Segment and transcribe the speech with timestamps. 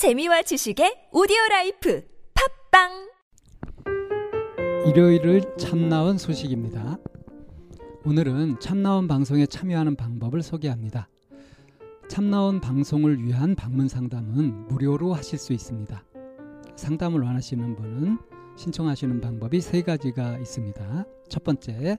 [0.00, 2.02] 재미와 지식의 오디오 life
[2.70, 3.10] 팟빵
[4.88, 6.96] 일요일을 참나온 소식입니다.
[8.06, 11.10] 오늘은 참나온 방송에 참여하는 방법을 소개합니다.
[12.08, 16.02] 참나온 방송을 위한 방문 상담은 무료로 하실 수 있습니다.
[16.76, 18.16] 상담을 원하시는 분은
[18.56, 21.04] 신청하시는 방법이 세 가지가 있습니다.
[21.28, 21.98] 첫 번째,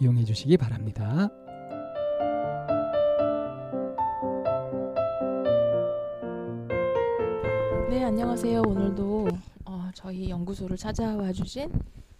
[0.00, 1.28] 이용해 주시기 바랍니다.
[7.88, 8.62] 네, 안녕하세요.
[8.66, 9.28] 오늘도
[9.66, 11.70] 어, 저희 연구소를 찾아와 주신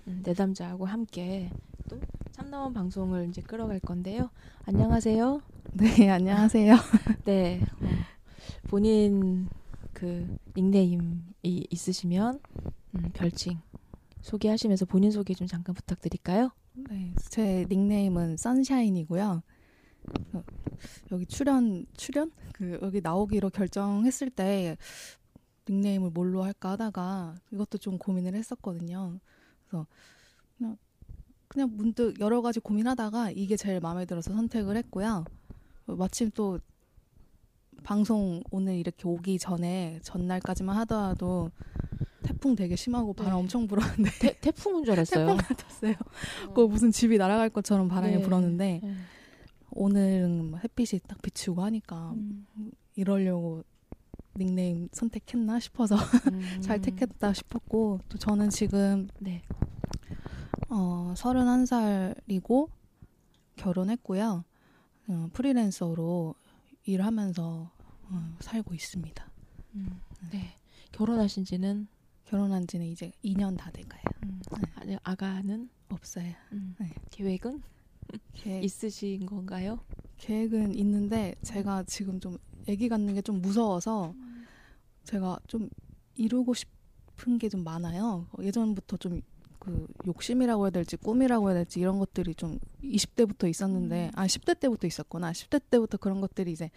[0.07, 1.51] 음, 내담자하고 함께
[1.89, 1.99] 또
[2.37, 4.29] 참나원 방송을 이제 끌어갈 건데요.
[4.67, 5.41] 안녕하세요.
[5.73, 6.77] 네, 안녕하세요.
[7.25, 7.87] 네, 어,
[8.69, 9.49] 본인
[9.95, 12.41] 그 닉네임이 있으시면
[12.95, 13.59] 음, 별칭
[14.21, 16.51] 소개하시면서 본인 소개 좀 잠깐 부탁드릴까요?
[16.75, 19.43] 네, 제 닉네임은 선샤인이고요.
[20.35, 20.45] 어,
[21.13, 24.77] 여기 출연 출연 그 여기 나오기로 결정했을 때
[25.71, 29.19] 닉네임을 뭘로 할까 하다가 이것도 좀 고민을 했었거든요.
[29.65, 29.87] 그래서
[30.59, 30.77] 그냥
[31.49, 35.25] 그냥 문득 여러 가지 고민하다가 이게 제일 마음에 들어서 선택을 했고요.
[35.87, 36.59] 어, 마침 또
[37.83, 41.51] 방송 오늘 이렇게 오기 전에 전날까지만 하더라도
[42.23, 43.39] 태풍 되게 심하고 바람 네.
[43.39, 45.27] 엄청 불었는데 태, 태풍인 줄 알았어요.
[45.37, 45.95] 태풍 같았어요.
[46.55, 48.23] 그 무슨 집이 날아갈 것처럼 바람이 네.
[48.23, 48.95] 불었는데 네.
[49.71, 52.47] 오늘은 뭐 햇빛이 딱 비추고 하니까 음,
[52.97, 53.63] 이러려고
[54.37, 55.97] 닉네임 선택했나 싶어서
[56.33, 59.43] 음, 잘 택했다 싶었고 또 저는 지금 네.
[60.69, 62.69] 어 31살이고
[63.57, 64.45] 결혼했고요.
[65.09, 66.35] 어, 프리랜서로
[66.85, 67.71] 일하면서
[68.09, 69.31] 어, 살고 있습니다.
[69.75, 70.01] 음,
[70.33, 70.57] 네.
[70.93, 71.87] 결혼하신 지는
[72.25, 74.03] 결혼한 지는 이제 2년 다 돼가요.
[74.25, 74.41] 음,
[74.75, 76.33] 아니, 아가는 없어요.
[76.53, 76.91] 음, 네.
[77.11, 77.63] 계획은
[78.35, 79.79] 계획, 있으신 건가요?
[80.19, 82.37] 계획은 있는데 제가 지금 좀
[82.69, 84.15] 아기 갖는 게 좀 무서워서
[85.05, 85.69] 제가 좀
[86.17, 88.27] 이루고 싶은 게 좀 많아요.
[88.33, 89.23] 어, 예전부터 좀
[89.67, 94.87] 그 욕심이라고 해야 될지 꿈이라고 해야 될지 이런 것들이 좀 20대부터 있었는데 아 10대 때부터
[94.87, 95.33] 있었구나.
[95.33, 96.71] 10대 때부터 그런 것들이 이제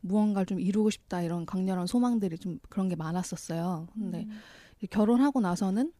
[0.00, 3.86] 무언가를 좀 이루고 싶다 이런 강렬한 소망들이 좀 그런 게 많았었어요.
[3.92, 4.40] 근데 음.
[4.90, 5.92] 결혼하고 나서는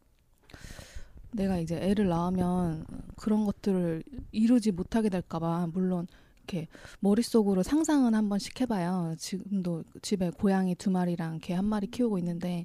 [1.32, 6.06] 내가 이제 애를 낳으면 그런 것들을 이루지 못하게 될까봐 물론
[6.38, 6.66] 이렇게
[7.00, 9.14] 머릿속으로 상상은 한 번씩 해봐요.
[9.18, 12.64] 지금도 집에 고양이 두 마리랑 개 한 마리 키우고 있는데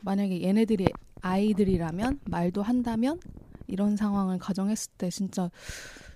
[0.00, 0.86] 만약에 얘네들이
[1.24, 3.18] 아이들이라면 말도 한다면
[3.66, 5.50] 이런 상황을 가정했을 때 진짜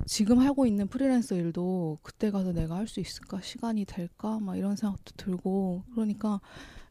[0.06, 4.76] 지금 하고 있는 프리랜서 일도 그때 가서 내가 할 수 있을까 시간이 될까 막 이런
[4.76, 6.40] 생각도 들고 그러니까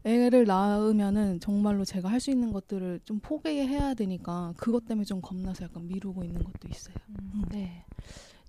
[0.04, 5.66] 애를 낳으면은 정말로 제가 할 수 있는 것들을 좀 포기해야 되니까 그것 때문에 좀 겁나서
[5.66, 6.96] 약간 미루고 있는 것도 있어요.
[7.10, 7.84] 음, 네.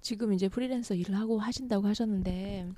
[0.00, 2.68] 지금 이제 프리랜서 일을 하고 하신다고 하셨는데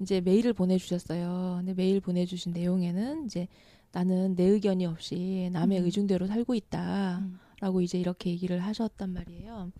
[0.00, 1.56] 이제 메일을 보내주셨어요.
[1.58, 3.48] 근데 메일 보내주신 내용에는 이제
[3.92, 5.84] 나는 내 의견이 없이 남의 음.
[5.84, 9.72] 의중대로 살고 있다라고 이제 이렇게 얘기를 하셨단 말이에요.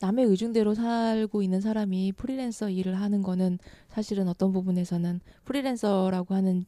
[0.00, 6.66] 남의 의중대로 살고 있는 사람이 프리랜서 일을 하는 거는 사실은 어떤 부분에서는 프리랜서라고 하는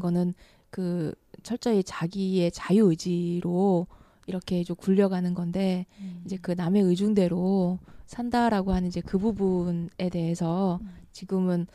[0.00, 0.34] 거는
[0.70, 3.86] 그 철저히 자기의 자유 의지로
[4.26, 5.86] 이렇게 좀 굴려가는 건데
[6.24, 10.90] 이제 그 남의 의중대로 산다라고 하는 이제 그 부분에 대해서 음.
[11.12, 11.66] 지금은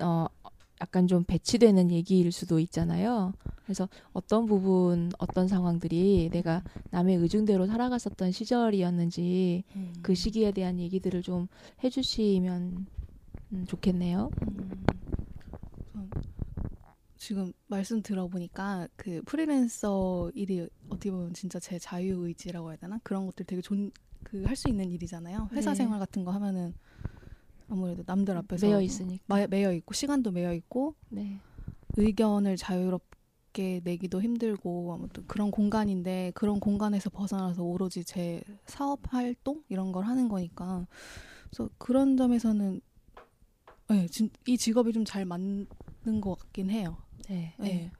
[0.00, 0.26] 어
[0.80, 3.32] 약간 좀 배치되는 얘기일 수도 있잖아요.
[3.64, 9.92] 그래서 어떤 부분, 어떤 상황들이 내가 남의 의중대로 살아갔었던 시절이었는지 음.
[10.02, 11.48] 그 시기에 대한 얘기들을 좀
[11.82, 12.86] 해주시면
[13.52, 14.30] 음, 좋겠네요.
[14.42, 14.84] 음.
[17.16, 23.26] 지금 말씀 들어보니까 그 프리랜서 일이 어떻게 보면 진짜 제 자유 의지라고 해야 되나 그런
[23.26, 23.90] 것들 되게 존
[24.24, 25.50] 그 할 수 있는 일이잖아요.
[25.52, 25.76] 회사 네.
[25.76, 26.72] 생활 같은 거 하면은
[27.68, 29.22] 아무래도 남들 앞에서 매여 있으니까.
[29.26, 31.38] 마- 매여 있고 시간도 매여 있고 네.
[31.98, 33.18] 의견을 자유롭게
[33.62, 40.28] 내기도 힘들고 아무튼 그런 공간인데 그런 공간에서 벗어나서 오로지 제 사업 활동 이런 걸 하는
[40.28, 40.86] 거니까
[41.50, 42.80] 그래서 그런 점에서는
[43.88, 45.66] 네, 진, 이 직업이 좀 잘 맞는
[46.20, 46.96] 것 같긴 해요.
[47.28, 47.54] 네.
[47.58, 47.90] 네.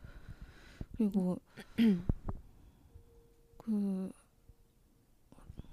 [0.97, 1.39] 그리고
[3.59, 4.11] 그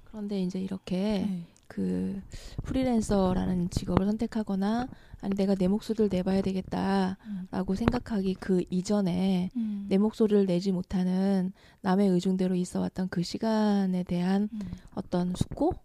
[0.06, 1.46] 그런데 이제 이렇게 네.
[1.72, 2.22] 그
[2.64, 4.90] 프리랜서라는 직업을 선택하거나
[5.22, 9.86] 아니 내가 내 목소리를 내봐야 되겠다라고 생각하기 그 이전에 음.
[9.88, 14.60] 내 목소리를 내지 못하는 남의 의중대로 있어왔던 그 시간에 대한 음.
[14.96, 15.76] 어떤 숙고,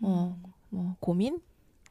[0.00, 1.38] 어, 뭐 고민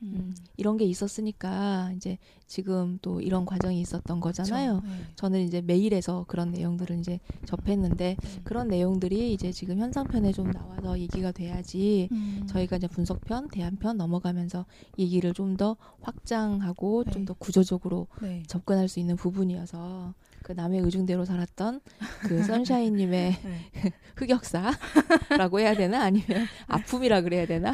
[0.04, 0.36] 음.
[0.58, 4.82] 이런 게 있었으니까 이제 지금 또 이런 과정이 있었던 거잖아요.
[4.82, 4.88] 그쵸.
[4.88, 4.94] 네.
[5.16, 8.42] 저는 이제 메일에서 그런 내용들을 이제 접했는데 음.
[8.44, 12.46] 그런 내용들이 이제 지금 현상편에 좀 나와서 얘기가 돼야지 음.
[12.48, 14.66] 저희가 이제 분석편, 대안편 넘어가면서
[15.00, 17.26] 얘기를 좀 더 확장하고 좀 네.
[17.26, 18.42] 더 구조적으로 네.
[18.48, 21.80] 접근할 수 있는 부분이어서 그 남의 의중대로 살았던
[22.22, 23.72] 그 선샤인님의 네.
[24.18, 27.74] 흑역사라고 해야 되나 아니면 아픔이라 그래야 되나?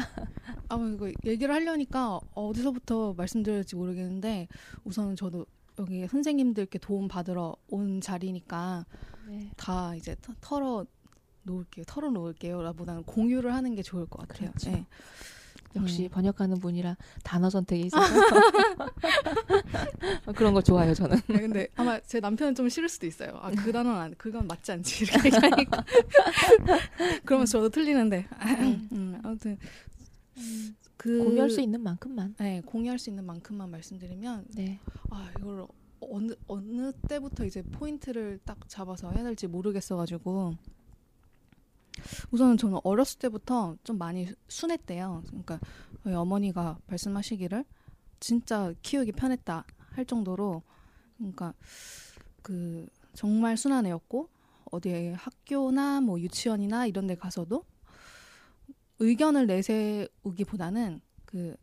[0.70, 4.48] 아, 이거 얘기를 하려니까 어디서부터 말씀드릴지 모르겠는데
[4.84, 5.46] 우선은 저도
[5.78, 8.86] 여기 선생님들께 도움 받으러 온 자리니까
[9.28, 9.50] 네.
[9.56, 10.86] 다 이제 터- 털어
[11.42, 11.84] 놓을게요.
[11.86, 12.62] 털어 놓을게요.
[12.62, 14.50] 라보다는 공유를 하는 게 좋을 것 같아요.
[14.50, 14.70] 그렇죠.
[14.70, 14.86] 네.
[15.76, 16.08] 역시 음.
[16.10, 18.02] 번역하는 분이라 단어 선택에 있어서
[20.34, 21.16] 그런 거 좋아요 저는.
[21.28, 23.38] 네, 근데 아마 제 남편은 좀 싫을 수도 있어요.
[23.40, 25.04] 아, 그 단어는 안, 그건 맞지 않지.
[25.14, 25.84] 이렇게 얘기하니까.
[27.24, 28.26] 그러면 저도 틀리는데.
[28.92, 29.58] 음, 아무튼
[30.96, 32.34] 그 공유할 수 있는 만큼만.
[32.38, 34.80] 네, 공유할 수 있는 만큼만 말씀드리면 네.
[35.10, 35.66] 아 이걸
[36.00, 40.54] 어느 어느 때부터 이제 포인트를 딱 잡아서 해야 될지 모르겠어 가지고
[42.30, 45.22] 우선은 저는 어렸을 때부터 좀 많이 순했대요.
[45.26, 45.60] 그러니까
[46.02, 47.64] 저희 어머니가 말씀하시기를
[48.18, 50.62] 진짜 키우기 편했다 할 정도로
[51.16, 51.54] 그러니까
[52.42, 54.28] 그 정말 순한 애였고
[54.70, 57.64] 어디에 학교나 뭐 유치원이나 이런 데 가서도
[59.00, 61.56] 의견을 내세우기보다는 그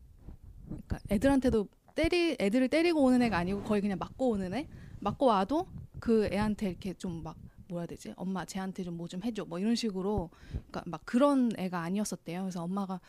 [0.66, 4.68] 그러니까 애들한테도 때리 애들을 때리고 오는 애가 아니고 거의 그냥 맞고 오는 애?
[5.00, 5.68] 맞고 와도
[6.00, 7.38] 그 애한테 이렇게 좀 막
[7.70, 8.14] 뭐라 해야 되지?
[8.16, 9.46] 엄마 쟤한테 좀 뭐 좀 해줘.
[9.46, 12.42] 뭐 이런 식으로 그러니까 막 그런 애가 아니었었대요.
[12.44, 13.00] 그래서 엄마가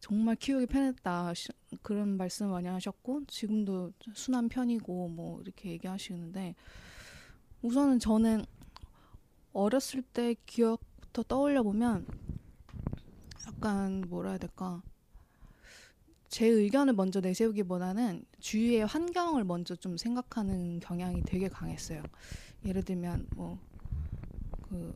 [0.00, 1.48] 정말 키우기 편했다 시-
[1.82, 6.54] 그런 말씀 많이 하셨고 지금도 순한 편이고 뭐 이렇게 얘기하시는데
[7.62, 8.44] 우선은 저는
[9.52, 12.06] 어렸을 때 기억부터 떠올려 보면
[13.56, 14.82] 약간 뭐라 해야 될까
[16.28, 22.02] 제 의견을 먼저 내세우기보다는 주위의 환경을 먼저 좀 생각하는 경향이 되게 강했어요.
[22.64, 23.58] 예를 들면 뭐
[24.72, 24.90] 그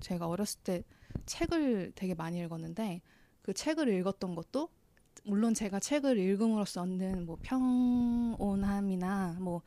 [0.00, 0.82] 제가 어렸을 때
[1.24, 3.00] 책을 되게 많이 읽었는데
[3.42, 4.68] 그 책을 읽었던 것도
[5.24, 9.62] 물론 제가 책을 읽음으로써 얻는 뭐 평온함이나 뭐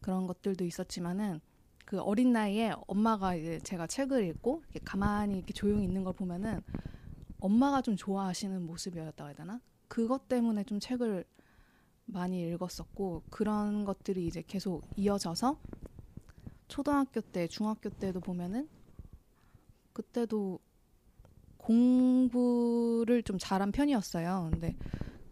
[0.00, 1.40] 그런 것들도 있었지만은
[1.84, 6.62] 그 어린 나이에 엄마가 이제 제가 책을 읽고 이렇게 가만히 이렇게 조용히 있는 걸 보면은
[7.38, 9.60] 엄마가 좀 좋아하시는 모습이었다고 해야 되나?
[9.88, 11.24] 그것 때문에 좀 책을
[12.06, 15.58] 많이 읽었었고 그런 것들이 이제 계속 이어져서
[16.68, 18.68] 초등학교 때, 중학교 때도 보면은
[19.92, 20.58] 그때도
[21.56, 24.48] 공부를 좀 잘한 편이었어요.
[24.52, 24.76] 근데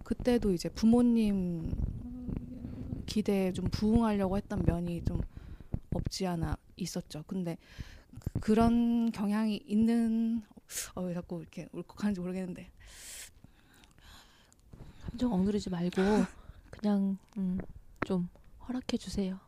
[0.05, 1.73] 그때도 이제 부모님
[3.07, 5.21] 기대에 좀 부응하려고 했던 면이 좀
[5.93, 7.25] 없지 않아 있었죠.
[7.27, 7.57] 근데
[8.19, 10.43] 그- 그런 경향이 있는
[10.95, 12.71] 어, 왜 자꾸 이렇게 울컥하는지 모르겠는데
[15.03, 15.93] 감정 억누르지 말고
[16.71, 17.59] 그냥 음,
[18.07, 18.29] 좀
[18.69, 19.39] 허락해 주세요.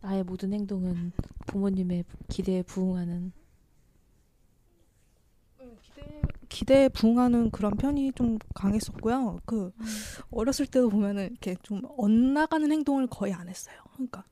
[0.00, 1.12] 나의 모든 행동은
[1.46, 3.32] 부모님의 기대에 부응하는
[6.52, 9.40] 기대, 기대에 부응하는 그런 편이 좀 강했었고요.
[9.46, 9.72] 그
[10.30, 13.76] 어렸을 때도 보면은 이렇게 좀 엇나가는 행동을 거의 안 했어요.
[13.94, 14.24] 그러니까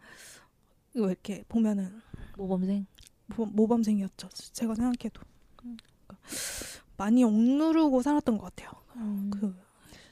[0.95, 2.01] 왜 이렇게 보면은
[2.37, 2.87] 모범생.
[3.37, 4.29] 모, 모범생이었죠.
[4.53, 5.23] 제가 생각해도
[5.57, 5.83] 그러니까
[6.97, 8.71] 많이 억누르고 살았던 것 같아요.
[8.97, 9.57] 음, 그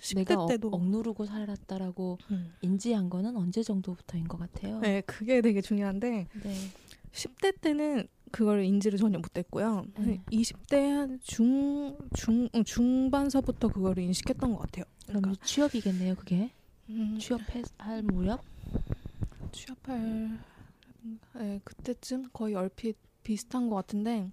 [0.00, 2.54] 10대 내가 어, 때도 억누르고 살았다라고 음.
[2.62, 4.78] 인지한 거는 언제 정도부터인 것 같아요.
[4.80, 6.54] 네, 그게 되게 중요한데 네.
[7.12, 9.86] 10대 때는 그걸 인지를 전혀 못했고요.
[9.98, 10.20] 네.
[10.30, 14.84] 20대 한 중, 중, 어, 중반서부터 그거를 인식했던 것 같아요.
[15.06, 16.50] 그럼 그러니까 취업이겠네요, 그게.
[16.90, 18.42] 음, 취업할 무렵?
[19.52, 20.38] 취업할
[21.34, 24.30] 네, 그때쯤 거의 얼핏 비슷한 것 같은데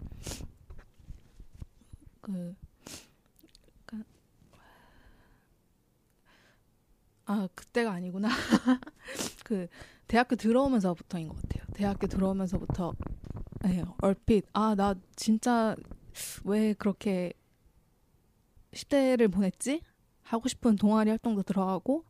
[2.21, 2.55] 그
[3.81, 4.03] 약간
[7.25, 8.29] 아 그때가 아니구나
[9.45, 9.67] 그
[10.07, 11.63] 대학교 들어오면서부터인 것 같아요.
[11.73, 12.93] 대학교 들어오면서부터.
[13.63, 14.45] 네, 얼핏.
[14.53, 15.75] 아 나 진짜
[16.43, 17.33] 왜 그렇게
[18.73, 19.81] 10대를 보냈지?
[20.21, 22.03] 하고 싶은 동아리 활동도 들어가고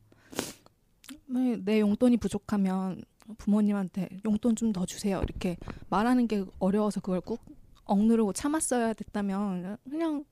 [1.28, 3.04] 네, 내 용돈이 부족하면
[3.38, 5.22] 부모님한테 용돈 좀 더 주세요.
[5.24, 5.58] 이렇게
[5.90, 7.40] 말하는 게 어려워서 그걸 꾹
[7.86, 10.26] 억누르고 참았어야 됐다면 그냥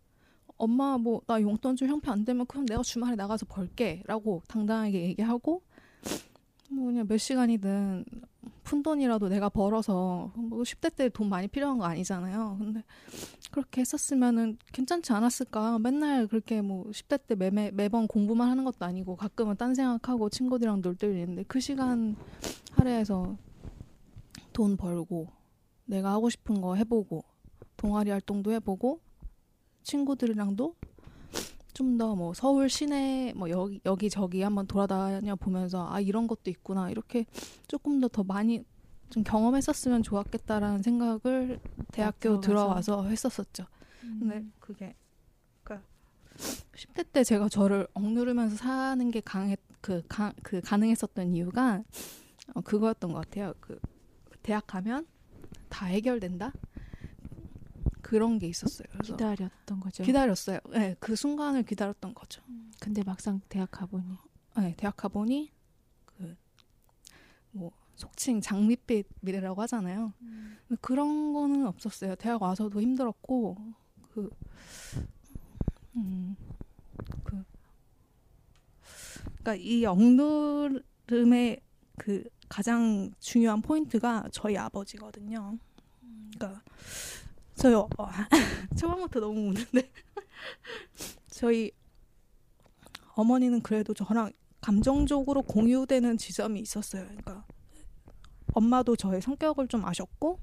[0.58, 5.62] 엄마 뭐 나 용돈 줄 형편 안 되면 그럼 내가 주말에 나가서 벌게라고 당당하게 얘기하고
[6.76, 8.06] 뭐 그냥 몇 시간이든
[8.64, 12.58] 푼 돈이라도 내가 벌어서 뭐 10대 때 돈 많이 필요한 거 아니잖아요.
[12.60, 12.84] 근데
[13.52, 15.80] 그렇게 했었으면은 괜찮지 않았을까?
[15.80, 20.82] 맨날 그렇게 뭐 10대 때 매매, 매번 공부만 하는 것도 아니고 가끔은 딴 생각하고 친구들이랑
[20.82, 22.16] 놀 때도 있는데 그 시간
[22.72, 23.38] 할애해서
[24.54, 25.28] 돈 벌고
[25.86, 27.24] 내가 하고 싶은 거 해보고
[27.78, 29.02] 동아리 활동도 해보고
[29.84, 30.76] 친구들이랑도
[31.74, 36.50] 좀 더 뭐 서울 시내 뭐 여기 여기 저기 한번 돌아다녀 보면서 아 이런 것도
[36.50, 37.26] 있구나 이렇게
[37.68, 38.64] 조금 더 더 많이
[39.10, 41.60] 좀 경험했었으면 좋았겠다라는 생각을
[41.92, 42.40] 대학교.
[42.40, 43.66] 들어와서 했었었죠.
[44.04, 44.18] 음.
[44.20, 44.96] 근데 그게
[45.64, 45.88] 그러니까
[46.76, 51.84] 10대 때 제가 저를 억누르면서 사는 게 강했 그, 가, 그 가능했었던 이유가
[52.56, 53.54] 어, 그거였던 것 같아요.
[53.60, 53.80] 그
[54.42, 55.06] 대학 가면
[55.70, 56.52] 다 해결된다
[58.04, 58.88] 그런 게 있었어요.
[58.92, 60.04] 그래서 기다렸던 거죠.
[60.04, 60.60] 기다렸어요.
[60.72, 62.44] 네, 그 순간을 기다렸던 거죠.
[62.80, 64.18] 근데 막상 대학 가보니
[64.58, 65.52] 네, 대학 가보니
[66.06, 66.38] 그
[67.54, 70.14] 뭐 속칭 장밋빛 미래라고 하잖아요.
[70.68, 72.16] 근데 그런 거는 없었어요.
[72.16, 73.58] 대학 와서도 힘들었고
[74.14, 74.30] 그
[75.96, 76.36] 음,
[77.24, 77.44] 그
[79.24, 81.62] 그러니까 이 억누름의
[81.98, 85.58] 그 가장 중요한 포인트가 저희 아버지거든요.
[86.34, 86.64] 그러니까
[87.56, 87.88] 저희 어,
[88.78, 89.90] 초반부터 너무 우는데
[91.30, 91.72] 저희
[93.16, 94.32] 어머니는 그래도 저랑
[94.62, 97.04] 감정적으로 공유되는 지점이 있었어요.
[97.04, 97.46] 그러니까
[98.54, 100.40] 엄마도 저의 성격을 좀 아셨고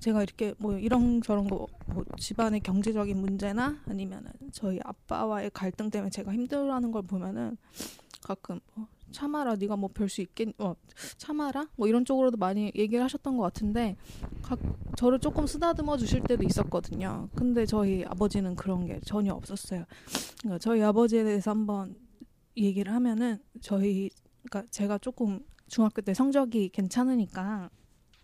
[0.00, 6.10] 제가 이렇게 뭐 이런 저런 거 뭐 집안의 경제적인 문제나 아니면은 저희 아빠와의 갈등 때문에
[6.10, 7.56] 제가 힘들어하는 걸 보면은
[8.22, 10.74] 가끔 뭐 참아라 네가 뭐 별 수 있겠 어
[11.16, 13.96] 참아라 뭐 이런 쪽으로도 많이 얘기를 하셨던 것 같은데
[14.42, 14.58] 각
[14.96, 17.28] 저를 조금 쓰다듬어 주실 때도 있었거든요.
[17.34, 19.84] 근데 저희 아버지는 그런 게 전혀 없었어요.
[20.40, 21.96] 그러니까 저희 아버지에 대해서 한번
[22.56, 24.10] 얘기를 하면은 저희
[24.42, 27.70] 그러니까 제가 조금 중학교 때 성적이 괜찮으니까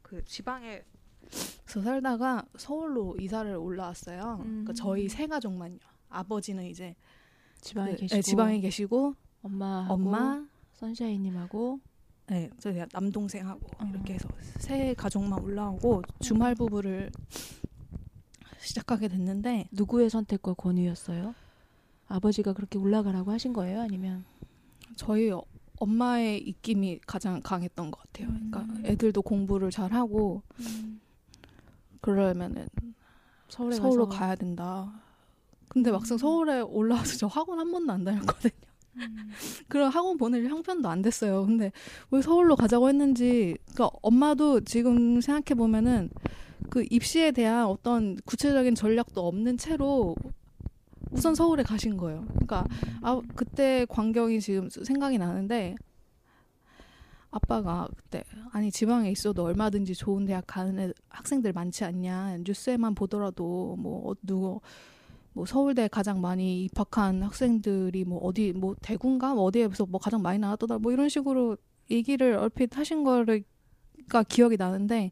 [0.03, 0.83] 그 지방에
[1.67, 4.39] 서 살다가 서울로 이사를 올라왔어요.
[4.43, 4.75] 그러니까 음.
[4.75, 5.79] 저희 세 가족만요.
[6.11, 6.95] 아버지는 이제
[7.63, 10.47] 지방에 그, 계시고 네, 지방에 계시고 엄마 엄마,
[10.83, 11.79] 선샤이님하고
[12.29, 13.85] 네, 저희 남동생하고 어.
[13.89, 17.11] 이렇게 해서 세 가족만 올라오고 주말 부부를
[18.59, 21.35] 시작하게 됐는데 누구의 선택과 권유였어요?
[22.09, 23.81] 아버지가 그렇게 올라가라고 하신 거예요?
[23.81, 24.25] 아니면
[24.97, 25.43] 저희 어-
[25.79, 28.29] 엄마의 입김이 가장 강했던 것 같아요.
[28.29, 28.83] 그러니까 음.
[28.85, 30.43] 애들도 공부를 잘 하고
[32.01, 32.69] 그러면은
[33.49, 34.93] 서울에 서울로 가서 가야 된다.
[35.69, 38.72] 근데 막상 서울에 올라와서 저 학원 한 번도 안 다녔거든요.
[39.69, 41.47] 그런 학원 보낼 형편도 안 됐어요.
[41.47, 41.73] 근데
[42.11, 46.11] 왜 서울로 가자고 했는지, 그러니까 엄마도 지금 생각해 보면은
[46.71, 50.15] 그 입시에 대한 어떤 구체적인 전략도 없는 채로
[51.11, 52.25] 우선 서울에 가신 거예요.
[52.29, 52.65] 그러니까
[53.03, 55.75] 아 그때 광경이 지금 생각이 나는데
[57.31, 63.77] 아빠가 그때 아니 지방에 있어도 얼마든지 좋은 대학 가는 애, 학생들 많지 않냐 뉴스에만 보더라도
[63.79, 64.61] 뭐 어, 누구
[65.35, 70.39] 뭐 서울대 가장 많이 입학한 학생들이 뭐 어디 뭐 대구인가 뭐 어디에서 뭐 가장 많이
[70.39, 71.57] 나왔더라 뭐 이런 식으로
[71.91, 75.11] 얘기를 얼핏 하신 거가 기억이 나는데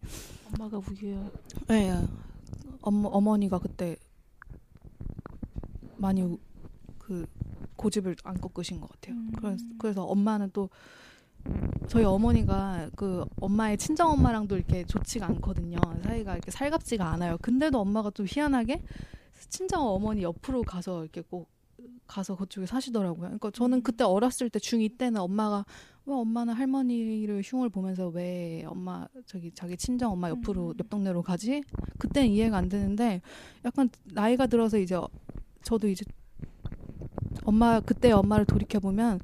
[0.52, 1.30] 엄마가 우유요.
[1.68, 1.92] 네,
[2.82, 3.96] 어머, 어머니가 그때
[5.96, 6.38] 많이 우-
[6.98, 7.26] 그
[7.76, 9.14] 고집을 안 꺾으신 것 같아요.
[9.16, 9.32] 음.
[9.36, 10.68] 그래서, 그래서 엄마는 또
[11.88, 15.78] 저희 어머니가 그 엄마의 친정 엄마랑도 이렇게 좋지가 않거든요.
[16.02, 17.38] 사이가 이렇게 살갑지가 않아요.
[17.40, 18.82] 근데도 엄마가 좀 희한하게
[19.48, 21.48] 친정 어머니 옆으로 가서 이렇게 꼭
[22.06, 23.20] 가서 그쪽에 사시더라고요.
[23.22, 25.64] 그러니까 저는 그때 어렸을 때 중2 때는 엄마가
[26.06, 30.74] 왜 엄마는 할머니를 흉을 보면서 왜 엄마 저기 자기 친정 엄마 옆으로 음.
[30.78, 31.62] 옆 동네로 가지?
[31.98, 33.22] 그때는 이해가 안 되는데
[33.64, 35.08] 약간 나이가 들어서 이제 어-
[35.62, 36.04] 저도 이제
[37.44, 39.20] 엄마 그때 엄마를 돌이켜 보면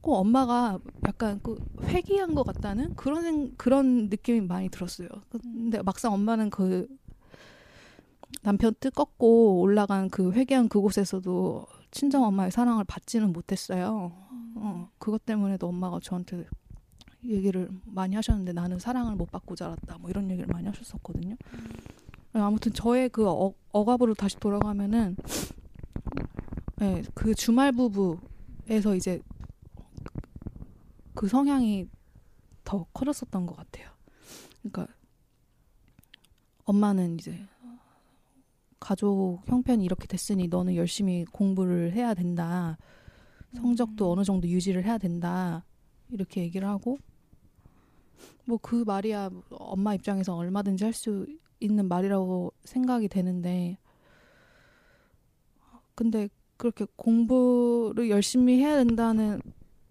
[0.00, 5.08] 꼭 엄마가 약간 그 회귀한 것 같다는 그런 생- 그런 느낌이 많이 들었어요.
[5.30, 6.88] 근데 막상 엄마는 그
[8.42, 14.12] 남편 뜻 꺾고 올라간 그 회귀한 그곳에서도 친정 엄마의 사랑을 받지는 못했어요.
[14.56, 16.46] 어, 그것 때문에도 엄마가 저한테
[17.24, 19.98] 얘기를 많이 하셨는데 나는 사랑을 못 받고 자랐다.
[19.98, 21.36] 뭐 이런 얘기를 많이 하셨었거든요.
[22.32, 25.16] 아무튼 저의 그 어, 억압으로 다시 돌아가면은
[26.76, 29.20] 네, 그 주말 부부에서 이제
[31.14, 31.88] 그 성향이
[32.64, 33.90] 더 커졌었던 것 같아요.
[34.62, 34.86] 그러니까
[36.64, 37.46] 엄마는 이제
[38.80, 42.78] 가족 형편이 이렇게 됐으니 너는 열심히 공부를 해야 된다.
[43.54, 45.64] 성적도 어느 정도 유지를 해야 된다.
[46.10, 46.98] 이렇게 얘기를 하고
[48.44, 51.26] 뭐 그 말이야 엄마 입장에서 얼마든지 할 수
[51.60, 53.78] 있는 말이라고 생각이 되는데
[55.94, 59.40] 근데 그렇게 공부를 열심히 해야 된다는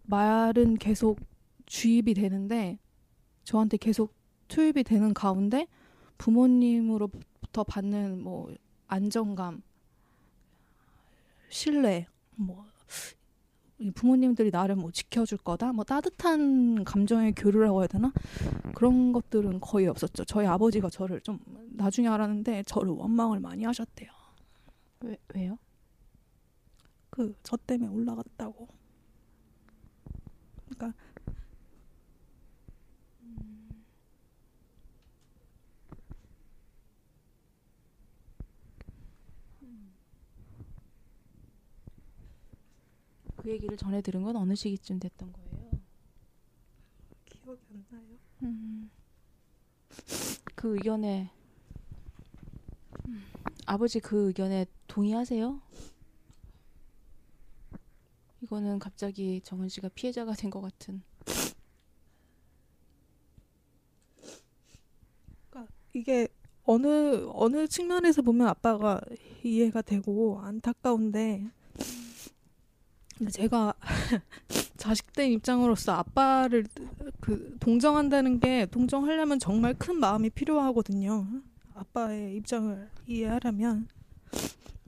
[0.03, 1.19] 말은 계속
[1.67, 2.79] 주입이 되는데
[3.43, 4.13] 저한테 계속
[4.47, 5.67] 투입이 되는 가운데
[6.17, 8.51] 부모님으로부터 받는 뭐
[8.89, 9.61] 안정감,
[11.49, 18.11] 신뢰, 뭐이 부모님들이 나를 뭐 지켜줄 거다, 뭐 따뜻한 감정의 교류라고 해야 되나
[18.75, 20.25] 그런 것들은 거의 없었죠.
[20.25, 21.39] 저희 아버지가 저를 좀
[21.71, 24.11] 나중에 알았는데 저를 원망을 많이 하셨대요.
[25.01, 25.57] 왜, 왜요?
[27.09, 28.67] 그 저 때문에 올라갔다고.
[43.41, 45.71] 그 얘기를 전에 들은 건 어느 시기쯤 됐던 거예요?
[47.25, 48.17] 기억이 안 나요.
[48.43, 48.89] 음.
[50.55, 51.31] 그 의견에
[53.07, 53.23] 음,
[53.65, 55.61] 아버지 그 의견에 동의하세요?
[58.41, 61.01] 이거는 갑자기 정은 씨가 피해자가 된 것 같은.
[65.93, 66.27] 이게
[66.63, 69.01] 어느 어느 측면에서 보면 아빠가
[69.43, 71.49] 이해가 되고 안타까운데
[73.27, 73.73] 제가
[74.77, 76.65] 자식된 입장으로서 아빠를
[77.19, 81.27] 그 동정한다는 게 동정하려면 정말 큰 마음이 필요하거든요.
[81.75, 83.87] 아빠의 입장을 이해하려면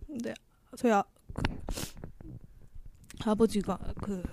[0.07, 0.33] 근데
[0.77, 1.43] 저희 아, 그,
[3.25, 4.23] 아버지가 그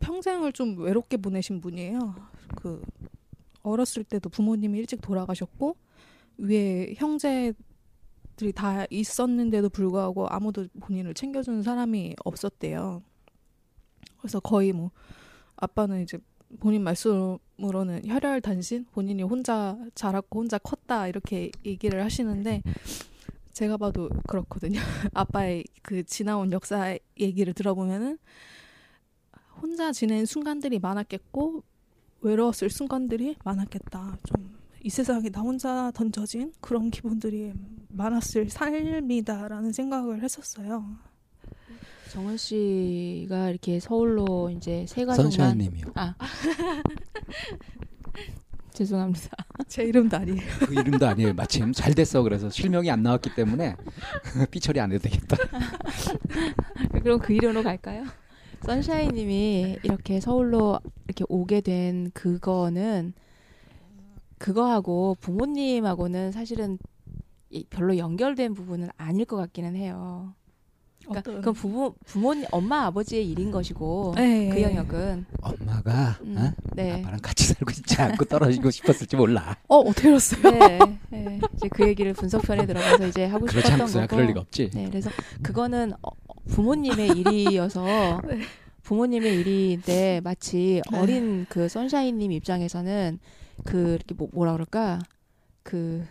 [0.00, 2.14] 평생을 좀 외롭게 보내신 분이에요.
[2.56, 2.82] 그
[3.68, 5.76] 어렸을 때도 부모님이 일찍 돌아가셨고
[6.38, 13.02] 위에 형제들이 다 있었는데도 불구하고 아무도 본인을 챙겨주는 사람이 없었대요.
[14.18, 14.90] 그래서 거의 뭐
[15.56, 16.18] 아빠는 이제
[16.60, 22.62] 본인 말씀으로는 혈혈 단신 본인이 혼자 자랐고 혼자 컸다 이렇게 얘기를 하시는데
[23.52, 24.78] 제가 봐도 그렇거든요.
[25.14, 28.18] 아빠의 그 지나온 역사 얘기를 들어보면은
[29.60, 31.64] 혼자 지낸 순간들이 많았겠고
[32.20, 34.18] 외로웠을 순간들이 많았겠다.
[34.24, 37.52] 좀 이 세상에 나 혼자 던져진 그런 기분들이
[37.88, 40.84] 많았을 삶이다라는 생각을 했었어요.
[42.12, 45.86] 정은 씨가 이렇게 서울로 이제 세 가족만 선샤인님이요.
[45.94, 46.14] 아
[48.72, 49.30] 죄송합니다.
[49.66, 50.40] 제 이름도 아니에요.
[50.66, 51.34] 그 이름도 아니에요.
[51.34, 52.22] 마침 잘 됐어.
[52.22, 53.74] 그래서 실명이 안 나왔기 때문에
[54.52, 55.36] 삐처리 안 해도 되겠다.
[57.02, 58.04] 그럼 그 이름으로 갈까요?
[58.64, 63.12] 선샤인님이 이렇게 서울로 이렇게 오게 된 그거는
[64.38, 66.78] 그거하고 부모님하고는 사실은
[67.50, 70.34] 이- 별로 연결된 부분은 아닐 것 같기는 해요.
[71.00, 74.50] 그러니까 어떤- 그건 부모 부모님 엄마 아버지의 일인 것이고 네.
[74.50, 76.52] 그 영역은 엄마가 음, 어?
[76.74, 77.00] 네.
[77.00, 79.56] 아빠랑 같이 살고 싶지 않고 떨어지고 싶었을지 몰라.
[79.68, 80.42] 어 어떻게 알았어요?
[80.50, 81.40] 네, 네.
[81.54, 84.02] 이제 그 얘기를 분석편에 들어가서 이제 하고 싶었던 않겠어요?
[84.02, 84.16] 거고.
[84.16, 84.70] 그럴 리가 없지.
[84.74, 85.08] 네, 그래서
[85.42, 86.10] 그거는 어,
[86.48, 87.84] 부모님의 일이어서
[88.26, 88.40] 네.
[88.82, 90.98] 부모님의 일인데 마치 네.
[90.98, 93.18] 어린 그 선샤인님 입장에서는
[93.64, 95.00] 그 이렇게 뭐, 뭐라 그럴까
[95.62, 96.06] 그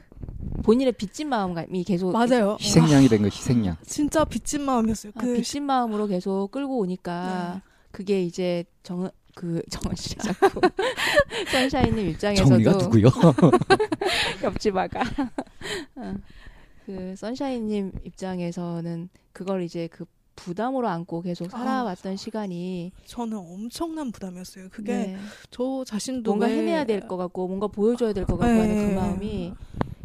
[0.64, 2.58] 본인의 빚진 마음이 계속 맞아요.
[2.60, 3.78] 희생양이 된 거 희생양.
[3.86, 5.12] 진짜 빚진 마음이었어요.
[5.16, 7.62] 아, 그 빚진 마음으로 계속 끌고 오니까
[7.92, 10.60] 그게 이제 정 그 정은 씨 자꾸
[11.52, 13.08] 선샤인님 입장에서도 정리가 누구요?
[14.44, 15.02] 옆집 아가.
[15.96, 16.16] 어.
[16.88, 20.06] 그 선샤인님 입장에서는 그걸 이제 그
[20.42, 21.58] 부담으로 안고 계속 아.
[21.58, 24.70] 살아왔던 시간이 저는 엄청난 부담이었어요.
[24.72, 25.18] 그게 네,
[25.52, 28.88] 저 자신도 뭔가 왜- 해내야 될 것 같고 뭔가 보여줘야 될 것 같고 하는 네.
[28.88, 29.54] 그 마음이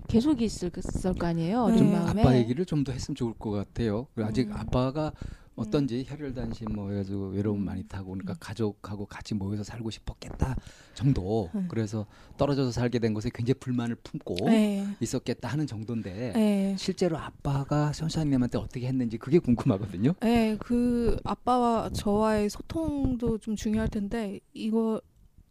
[0.09, 0.71] 계속 있을,
[1.15, 2.21] 거 아니에요 어린 좀 마음에.
[2.23, 4.09] 아빠 얘기를 좀 더 했으면 좋을 것 같아요.
[4.19, 4.55] 아직 음.
[4.57, 5.13] 아빠가
[5.55, 7.65] 어떤지 혈혈단신 뭐 해가지고 외로움 음.
[7.65, 8.37] 많이 타고 그러니까 음.
[8.41, 10.57] 가족하고 같이 모여서 살고 싶었겠다
[10.95, 11.51] 정도.
[11.55, 11.67] 음.
[11.69, 12.07] 그래서
[12.39, 14.87] 떨어져서 살게 된 것에 굉장히 불만을 품고 네.
[15.01, 16.77] 있었겠다 하는 정도인데 네.
[16.79, 20.15] 실제로 아빠가 선샤님한테 어떻게 했는지 그게 궁금하거든요.
[20.21, 25.01] 네, 그 아빠와 저와의 소통도 좀 중요할 텐데 이거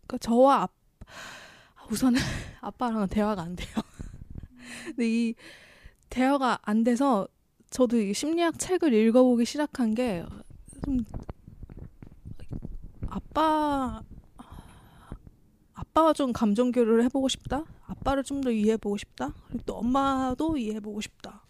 [0.07, 2.19] 그러니까 저와 아, 우선은
[2.61, 3.69] 아빠랑 은 대화가 안 돼요.
[4.85, 5.35] 근데 이
[6.09, 7.27] 대화가 안 돼서
[7.71, 10.23] 저도 이 심리학 책을 읽어보기 시작한 게
[10.83, 11.05] 좀
[13.07, 14.01] 아빠
[15.73, 17.63] 아빠와 좀 감정 교류를 해보고 싶다.
[17.85, 19.33] 아빠를 좀 더 이해해보고 싶다.
[19.47, 21.43] 그리고 또 엄마도 이해해보고 싶다.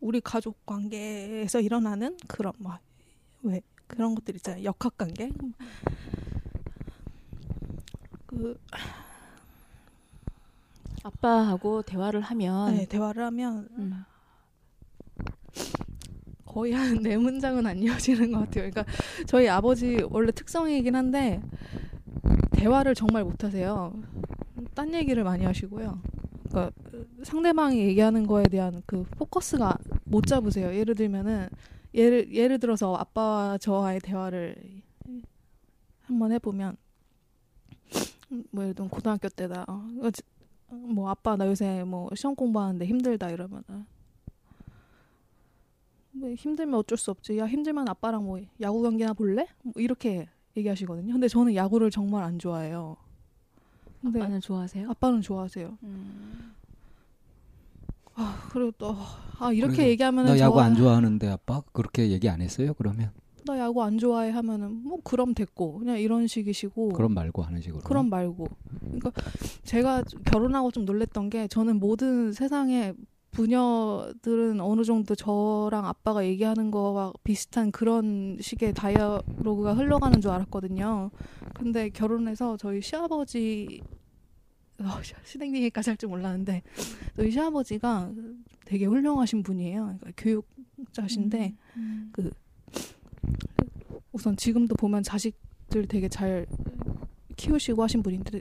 [0.00, 5.30] 우리 가족 관계에서 일어나는 그런 막왜 그런 것들 있잖아요 역학 관계
[8.26, 8.58] 그
[11.02, 14.04] 아빠하고 대화를 하면 네, 대화를 하면 음,
[16.44, 18.70] 거의 한 네 문장은 안 이어지는 것 같아요.
[18.70, 18.84] 그러니까
[19.26, 21.40] 저희 아버지 원래 특성이긴 한데
[22.52, 23.92] 대화를 정말 못하세요.
[24.74, 26.00] 딴 얘기를 많이 하시고요.
[26.48, 26.70] 그러니까
[27.24, 30.74] 상대방이 얘기하는 거에 대한 그 포커스가 못 잡으세요.
[30.74, 31.48] 예를 들면은
[31.94, 34.56] 예를 예를 들어서 아빠와 저와의 대화를
[36.02, 36.76] 한번 해보면
[38.50, 39.64] 뭐 예를 들면 고등학교 때다.
[39.68, 40.22] 어, 지-
[40.70, 43.86] 뭐 아빠 나 요새 뭐 시험 공부하는데 힘들다 이러면은
[46.18, 47.38] 뭐 힘들면 어쩔 수 없지.
[47.38, 49.46] 야 힘들면 아빠랑 뭐 야구 경기나 볼래?
[49.62, 51.12] 뭐 이렇게 얘기하시거든요.
[51.12, 52.96] 근데 저는 야구를 정말 안 좋아해요.
[54.00, 54.90] 근데 아빠는 좋아하세요?
[54.90, 55.78] 아빠는 좋아하세요.
[55.82, 56.52] 음.
[58.14, 62.40] 아 그리고 또아 이렇게 그래서 얘기하면은 나 야구 저- 안 좋아하는데 아빠 그렇게 얘기 안
[62.40, 62.72] 했어요?
[62.74, 63.10] 그러면
[63.44, 67.82] 나 야구 안 좋아해 하면은 뭐 그럼 됐고 그냥 이런 식이시고 그럼 말고 하는 식으로.
[67.82, 68.48] 그럼 말고
[68.80, 69.12] 그러니까
[69.64, 72.94] 제가 결혼하고 좀 놀랬던 게 저는 모든 세상의
[73.36, 81.10] 부녀들은 어느 정도 저랑 아빠가 얘기하는 거와 비슷한 그런 식의 다이alo그가 흘러가는 줄 알았거든요.
[81.54, 83.82] 근데 결혼해서 저희 시아버지
[84.78, 84.84] 어,
[85.24, 86.62] 시댁님까지 할 줄 몰랐는데
[87.16, 88.10] 저희 시아버지가
[88.64, 89.98] 되게 훌륭하신 분이에요.
[90.00, 92.12] 그러니까 교육자신데 음.
[94.12, 96.46] 우선 지금도 보면 자식들 되게 잘
[97.36, 98.40] 키우시고 하신 분인데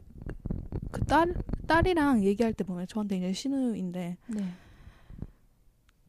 [0.91, 1.35] 그 딸
[1.67, 4.43] 딸이랑 얘기할 때 보면 저한테 이제 신우인데 네.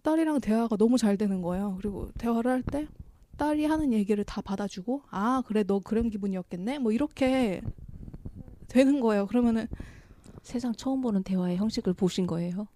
[0.07, 1.75] 딸이랑 대화가 너무 잘 되는 거예요.
[1.81, 2.87] 그리고 대화를 할 때
[3.37, 7.61] 딸이 하는 얘기를 다 받아주고 아 그래 너 그런 기분이었겠네 뭐 이렇게
[8.69, 9.27] 되는 거예요.
[9.27, 9.67] 그러면은
[10.43, 12.69] 세상 처음 보는 대화의 형식을 보신 거예요?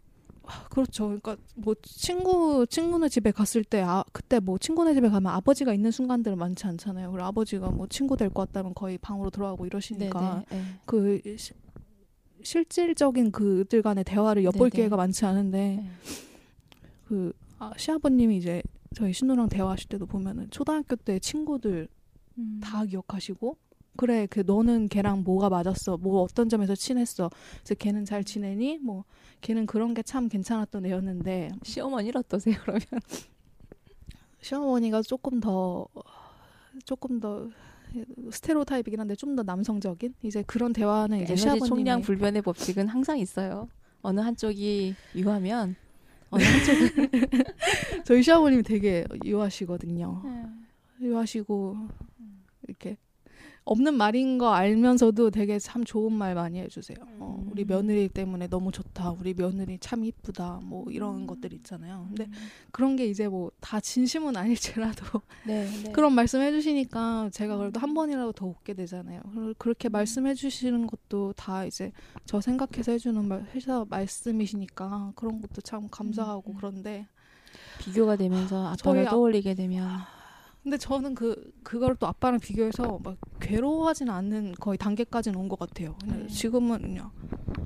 [0.45, 1.05] 아, 그렇죠.
[1.05, 5.93] 그러니까 뭐 친구 친구네 집에 갔을 때 아 그때 뭐 친구네 집에 가면 아버지가 있는
[5.93, 7.13] 순간들은 많지 않잖아요.
[7.13, 10.63] 그리고 아버지가 뭐 친구 데리고 왔다면 거의 방으로 들어가고 이러시니까 네, 네.
[10.85, 11.55] 그 시-
[12.43, 14.71] 실질적인 그들 간의 대화를 엿볼 네네.
[14.71, 15.91] 기회가 많지 않은데 네.
[17.11, 18.63] 그 아, 시아버님이 이제
[18.95, 21.89] 저희 신우랑 대화하실 때도 보면은 초등학교 때 친구들
[22.39, 22.61] 음.
[22.63, 23.57] 다 기억하시고
[23.97, 29.05] 그래 그 너는 걔랑 뭐가 맞았어 뭐 어떤 점에서 친했어 그래서 걔는 잘 지내니 뭐
[29.41, 32.55] 걔는 그런 게 참 괜찮았던 애였는데 시어머니는 어떠세요?
[32.63, 32.81] 그러면
[34.41, 35.89] 시어머니가 조금 더
[36.85, 37.49] 조금 더
[38.31, 43.19] 스테레오타입이긴 한데 좀 더 남성적인 이제 그런 대화는 이제 에너지 시아버님이 총량 불변의 법칙은 항상
[43.19, 43.69] 있어요.
[44.03, 45.75] 어느 한쪽이 유하면
[46.39, 47.09] 한쪽은
[48.05, 50.23] 저희 시아버님이 되게 유하시거든요.
[50.25, 51.07] 네.
[51.07, 51.77] 유하시고
[52.69, 52.97] 이렇게
[53.71, 56.97] 없는 말인 거 알면서도 되게 참 좋은 말 많이 해주세요.
[57.21, 57.67] 어, 우리 음.
[57.69, 59.13] 며느리 때문에 너무 좋다.
[59.13, 60.59] 우리 며느리 참 이쁘다.
[60.65, 60.93] 뭐 음.
[60.93, 62.05] 이런 것들 있잖아요.
[62.09, 62.29] 근데
[62.73, 65.93] 그런 게 이제 뭐 다 진심은 아닐지라도 네, 네.
[65.93, 69.21] 그런 말씀 해주시니까 제가 그래도 한 번이라도 더 웃게 되잖아요.
[69.59, 69.93] 그렇게 음.
[69.93, 71.93] 말씀해 주시는 것도 다 이제
[72.25, 76.57] 저 생각해서 해주는 말, 해서 말씀이시니까 그런 것도 참 감사하고 음.
[76.57, 77.07] 그런데
[77.79, 79.89] 비교가 되면서 아빠를 아- 떠올리게 되면
[80.63, 85.97] 근데 저는 그 그걸 또 아빠랑 비교해서 막 괴로워하지는 않는 거의 단계까지는 온 것 같아요.
[86.03, 86.27] 그냥 네.
[86.29, 87.11] 지금은 그냥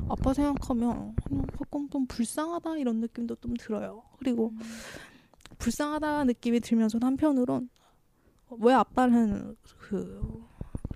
[0.08, 4.02] 아빠 생각하면 그냥 가끔 좀 불쌍하다 이런 느낌도 좀 들어요.
[4.18, 4.58] 그리고 음.
[5.58, 7.68] 불쌍하다 느낌이 들면서 한편으론
[8.60, 10.44] 왜 아빠는 그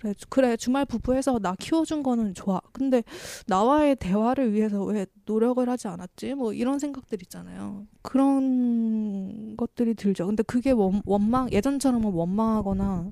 [0.00, 2.60] 그래 주- 그래 주말 부부해서 나 키워준 거는 좋아.
[2.72, 3.02] 근데
[3.46, 6.34] 나와의 대화를 위해서 왜 노력을 하지 않았지?
[6.34, 7.84] 뭐 이런 생각들 있잖아요.
[8.02, 10.26] 그런 것들이 들죠.
[10.26, 13.10] 근데 그게 원, 원망 예전처럼은 원망하거나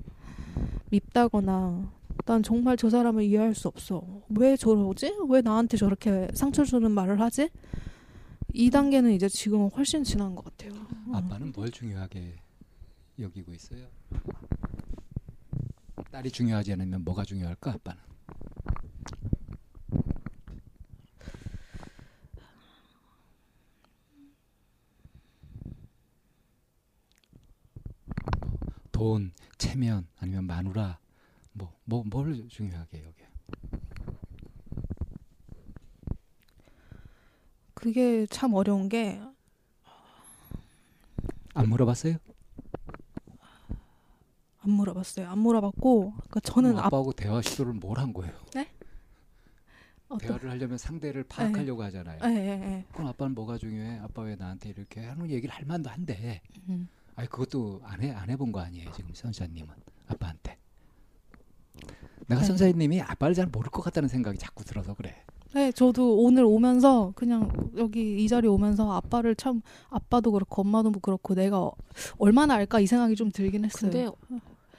[0.91, 1.93] 밉다거나
[2.25, 4.03] 난 정말 저 사람을 이해할 수 없어.
[4.31, 5.13] 왜 저러지?
[5.29, 7.49] 왜 나한테 저렇게 상처 주는 말을 하지?
[8.53, 10.73] 이 단계는 이제 지금은 훨씬 지난 것 같아요.
[11.13, 12.37] 아빠는 뭘 중요하게
[13.19, 13.87] 여기고 있어요?
[16.17, 18.01] 딸이 중요하지 않으면 뭐가 중요할까 아빠는?
[28.93, 30.99] 돈, 체면 아니면 마누라
[31.53, 33.23] 뭐 뭐 뭘 중요하게 여기?
[37.75, 39.35] 그게 참 어려운 게안안
[41.69, 42.17] 물어봤어요?
[44.71, 45.29] 물어봤어요.
[45.29, 48.33] 안 물어봤고, 그러니까 저는 아, 아빠하고 대화 시도를 뭘 한 거예요?
[50.09, 52.21] 어떤 대화를 하려면 상대를 파악하려고 하잖아요.
[52.25, 52.85] 예, 예, 예.
[52.93, 53.99] 그럼 아빠는 뭐가 중요해?
[53.99, 56.41] 아빠 왜 나한테 이렇게 하는 얘기를 할 만도 한데.
[56.69, 56.89] 음.
[57.17, 59.69] 아니 그것도 안 해 안 해본 거 아니에요 지금 선사님은
[60.07, 60.59] 아빠한테.
[62.29, 62.47] 내가 네.
[62.47, 65.25] 선사님이 아빠를 잘 모를 것 같다는 생각이 자꾸 들어서 그래.
[65.55, 71.35] 네, 저도 오늘 오면서 그냥 여기 이 자리 오면서 아빠를 참 아빠도 그렇고 엄마도 그렇고
[71.35, 71.73] 내가 어-
[72.19, 73.91] 얼마나 알까 이 생각이 좀 들긴 했어요.
[73.91, 74.11] 근데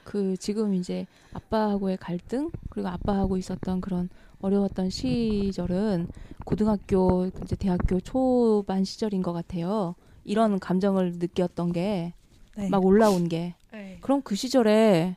[0.08, 4.08] 그 지금 이제 아빠하고의 갈등 그리고 아빠하고 있었던 그런
[4.40, 6.08] 어려웠던 시절은
[6.46, 9.96] 고등학교 이제 대학교 초반 시절인 것 같아요.
[10.24, 12.12] 이런 감정을 느꼈던 게막
[12.56, 12.70] 네.
[12.82, 13.98] 올라온 게 네.
[14.00, 15.16] 그럼 그 시절에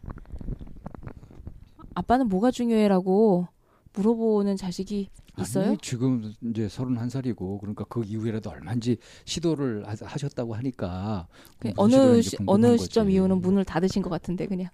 [1.95, 3.47] 아빠는 뭐가 중요해라고
[3.93, 5.07] 물어보는 자식이
[5.39, 5.67] 있어요?
[5.69, 11.27] 아니, 지금 이제 31살이고 그러니까 그 이후에라도 얼마인지 시도를 하- 하셨다고 하니까
[11.59, 12.83] 그 어느 시, 어느 거지.
[12.83, 14.69] 시점 이후는 문을 닫으신 것 같은데 그냥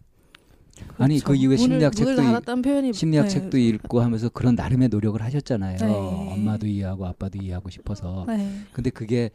[0.97, 1.41] 아니 그 그렇죠.
[1.41, 3.29] 이후에 심리학 책도 표현이 심리학 네.
[3.29, 5.77] 책도 읽고 하면서 그런 나름의 노력을 하셨잖아요.
[5.77, 5.85] 네.
[5.85, 8.25] 엄마도 이해하고 아빠도 이해하고 싶어서.
[8.27, 8.61] 네.
[8.73, 9.31] 근데 그게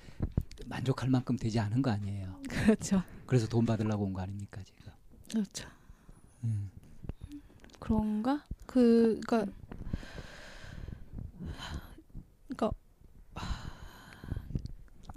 [0.66, 2.36] 만족할 만큼 되지 않은 거 아니에요.
[2.48, 3.02] 그렇죠.
[3.26, 4.92] 그래서 돈 받으려고 온 거 아닙니까 지금.
[5.30, 5.68] 그렇죠.
[6.44, 6.70] 음.
[7.78, 8.44] 그런가?
[8.66, 9.52] 그 그러니까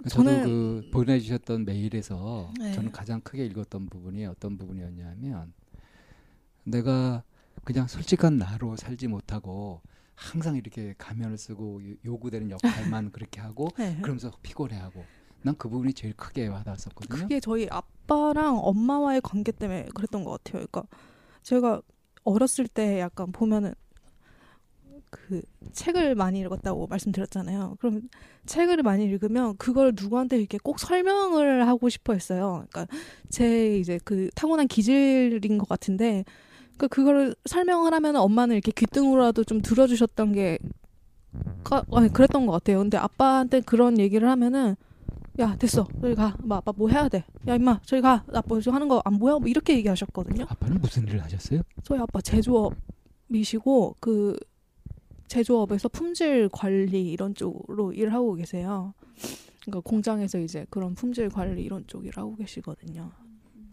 [0.08, 2.72] 저도 그 보내주셨던 메일에서 네.
[2.72, 5.52] 저는 가장 크게 읽었던 부분이 어떤 부분이었냐면
[6.64, 7.22] 내가
[7.64, 9.80] 그냥 솔직한 나로 살지 못하고
[10.14, 13.96] 항상 이렇게 가면을 쓰고 요- 요구되는 역할만 그렇게 하고 네.
[14.00, 15.04] 그러면서 피곤해하고
[15.42, 17.22] 난 그 부분이 제일 크게 와닿았었거든요.
[17.22, 20.66] 그게 저희 아빠랑 엄마와의 관계 때문에 그랬던 것 같아요.
[20.66, 20.84] 그러니까
[21.42, 21.82] 제가
[22.24, 23.72] 어렸을 때 약간 보면은
[25.10, 25.42] 그
[25.72, 27.76] 책을 많이 읽었다고 말씀드렸잖아요.
[27.80, 28.02] 그럼
[28.46, 32.64] 책을 많이 읽으면 그걸 누구한테 이렇게 꼭 설명을 하고 싶어 했어요.
[32.70, 32.86] 그러니까
[33.28, 36.24] 제 이제 그 타고난 기질인 것 같은데
[36.76, 40.58] 그 그거를 설명을 하면 엄마는 이렇게 귀등으로라도 좀 들어주셨던 게
[41.64, 42.78] 까- 아니, 그랬던 것 같아요.
[42.78, 44.76] 근데 아빠한테 그런 얘기를 하면은
[45.38, 46.36] 야 됐어 저기 가.
[46.42, 47.24] 뭐 아빠 뭐 해야 돼.
[47.46, 48.24] 야 임마 저기 가.
[48.28, 49.38] 나뭐 하는 거 안 보여?
[49.38, 50.46] 뭐 이렇게 얘기하셨거든요.
[50.48, 51.60] 아빠는 무슨 일을 하셨어요?
[51.82, 54.38] 저희 아빠 제조업이시고 그
[55.28, 58.94] 제조업에서 품질 관리 이런 쪽으로 일을 하고 계세요.
[59.62, 63.10] 그러니까 공장에서 이제 그런 품질 관리 이런 쪽 일을 하고 계시거든요.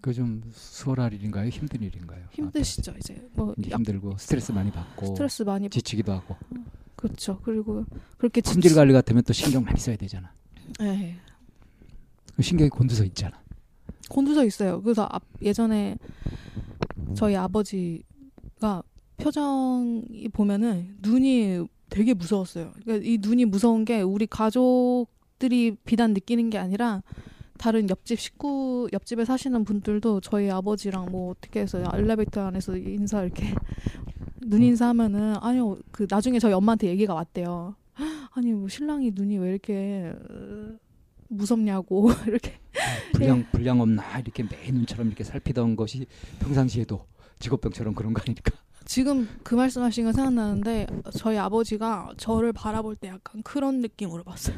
[0.01, 1.47] 그 좀 수월할 일인가요?
[1.47, 2.25] 힘든 일인가요?
[2.31, 3.55] 힘드시죠 이제 뭐 아빠?
[3.57, 6.35] 이제 약 힘들고 스트레스 많이 받고 스트레스 많이 받 지치기도 하고
[6.97, 7.39] 그렇죠.
[7.43, 7.85] 그리고
[8.17, 10.33] 그렇게 품질 지치- 관리 같으면 또 신경 많이 써야 되잖아.
[10.79, 11.15] 네.
[12.35, 13.41] 그 신경이 곤두서 있잖아.
[14.09, 14.81] 곤두서 있어요.
[14.81, 15.97] 그래서 앞- 예전에
[17.15, 18.83] 저희 아버지가
[19.17, 22.71] 표정이 보면은 눈이 되게 무서웠어요.
[22.83, 27.03] 그러니까 이 눈이 무서운 게 우리 가족들이 비단 느끼는 게 아니라
[27.57, 33.53] 다른 옆집 식구 옆집에 사시는 분들도 저희 아버지랑 뭐 어떻게 해서 엘리베이터 안에서 인사 이렇게
[34.45, 37.75] 눈 인사하면은 아니요 그 나중에 저희 엄마한테 얘기가 왔대요.
[38.31, 40.75] 아니 뭐 신랑이 눈이 왜 이렇게 어,
[41.29, 42.59] 무섭냐고 이렇게
[43.13, 46.07] 불량 불량 없나 이렇게 매 눈처럼 이렇게 살피던 것이
[46.39, 47.05] 평상시에도
[47.39, 48.62] 직업병처럼 그런 거 아닙니까?
[48.85, 54.55] 지금 그 말씀하신 거 생각나는데 저희 아버지가 저를 바라볼 때 약간 그런 느낌으로 봤어요.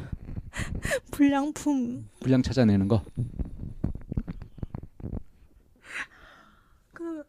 [1.10, 3.02] 불량품 불량 찾아내는 거.
[6.92, 7.24] 그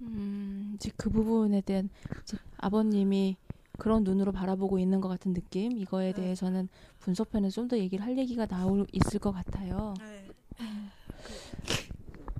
[0.00, 1.88] 음, 이제 그 부분에 대한
[2.22, 3.36] 이제 아버님이
[3.78, 6.68] 그런 눈으로 바라보고 있는 것 같은 느낌 이거에 대해서는
[7.00, 9.94] 분석편에 좀더 얘기를 할 얘기가 나올 있을 것 같아요.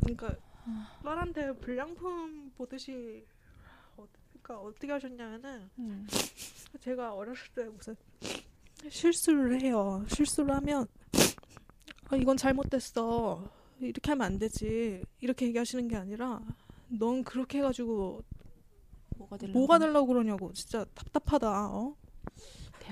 [0.01, 0.35] 그러니까
[1.03, 3.25] 딸한테 불량품 보듯이
[3.97, 4.07] 어,
[4.43, 6.07] 그러니까 어떻게 하셨냐면은 음.
[6.81, 7.97] 제가 어렸을 때 무슨
[8.89, 10.05] 실수를 해요.
[10.09, 10.87] 실수를 하면
[12.11, 13.51] 아, 이건 잘못됐어.
[13.81, 15.03] 이렇게 하면 안 되지.
[15.21, 16.41] 이렇게 얘기하시는 게 아니라
[16.89, 18.23] 넌 그렇게 해가지고
[19.17, 19.59] 뭐가 되려고?
[19.59, 21.69] 뭐가 되려고 그러냐고 진짜 답답하다.
[21.71, 21.97] 어?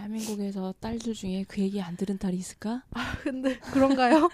[0.01, 2.83] 대한민국에서 딸들 중에 그 얘기 안 들은 딸이 있을까?
[3.23, 4.29] 근데 그런가요?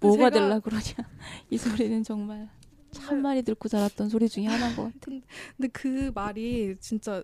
[0.00, 0.84] 뭐가 제가- 되려고 그러냐?
[1.50, 2.48] 이 소리는 정말
[2.90, 4.98] 참 많이 듣고 자랐던 소리 중에 하나인 것 같아.
[5.56, 7.22] 근데 그 말이 진짜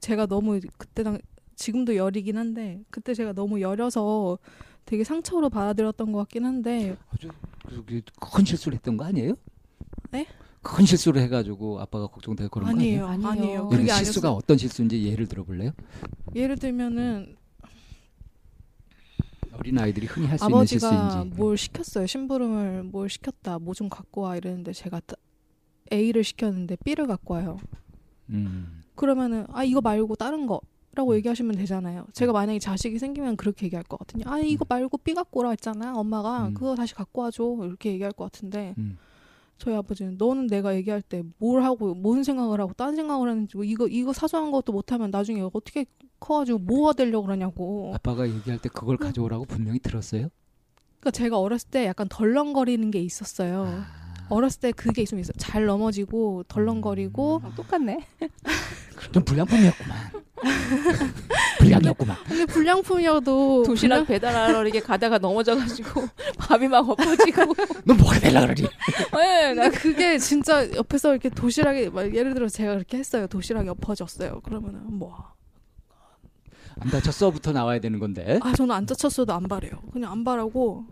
[0.00, 1.18] 제가 너무 그때 당
[1.56, 4.38] 지금도 열이긴 한데 그때 제가 너무 여려서
[4.86, 7.28] 되게 상처로 받아들였던 것 같긴 한데 아주
[8.18, 9.34] 그큰 실수를 했던 거 아니에요?
[10.10, 10.26] 네?
[10.62, 13.28] 큰 실수를 해가지고 아빠가 걱정되고 그런 거 아니에요, 아니에요?
[13.28, 13.44] 아니에요.
[13.44, 13.68] 아니에요.
[13.68, 14.32] 그게 실수가 아니었어요.
[14.38, 15.72] 어떤 실수인지 예를 들어볼래요?
[16.34, 17.36] 예를 들면은
[19.58, 21.36] 어린 아이들이 흔히 할 수 있는 아버지가 실수인지.
[21.36, 22.06] 뭘 시켰어요.
[22.06, 23.58] 심부름을 뭘 시켰다.
[23.58, 25.16] 뭐 좀 갖고 와 이랬는데 제가 따-
[25.92, 27.58] A를 시켰는데 B를 갖고 와요.
[28.30, 28.82] 음.
[28.94, 30.60] 그러면은 아 이거 말고 다른 거
[30.94, 32.06] 라고 얘기하시면 되잖아요.
[32.12, 35.96] 제가 만약에 자식이 생기면 그렇게 얘기할 것 같은데 아 이거 말고 B 갖고 오라 했잖아.
[35.96, 36.54] 엄마가 음.
[36.54, 38.98] 그거 다시 갖고 와줘 이렇게 얘기할 것 같은데 음.
[39.60, 43.64] 저희 아버지는 너는 내가 얘기할 때 뭘 하고 뭔 생각을 하고 딴 생각을 하는지 뭐
[43.64, 45.84] 이거 이거 사소한 것도 못하면 나중에 어떻게
[46.18, 47.92] 커가지고 뭐가 되려고 그러냐고.
[47.94, 50.28] 아빠가 얘기할 때 그걸 가져오라고 분명히 들었어요.
[51.00, 53.64] 그러니까 제가 어렸을 때 약간 덜렁거리는 게 있었어요.
[53.66, 54.09] 아.
[54.30, 55.32] 어렸을 때 그게 있으면 있어.
[55.36, 57.42] 잘 넘어지고 덜렁거리고.
[57.44, 57.52] 음.
[57.56, 58.06] 똑같네.
[59.12, 59.98] 좀 불량품이었구만.
[61.58, 62.16] 불량이었구만.
[62.26, 67.54] 근데 불량품이어도 도시락 배달하러 이렇게 가다가 넘어져가지고 밥이 막 엎어지고.
[67.84, 68.66] 너 뭐가 되려 그러지?
[69.14, 73.26] 네, 나 그게 진짜 옆에서 이렇게 도시락이 막 예를 들어 제가 그렇게 했어요.
[73.26, 74.40] 도시락이 엎어졌어요.
[74.40, 75.16] 그러면은 뭐.
[76.78, 78.38] 안 다쳤어부터 나와야 되는 건데.
[78.42, 79.72] 아 저는 안 다쳤어도 안 바래요.
[79.92, 80.86] 그냥 안 바라고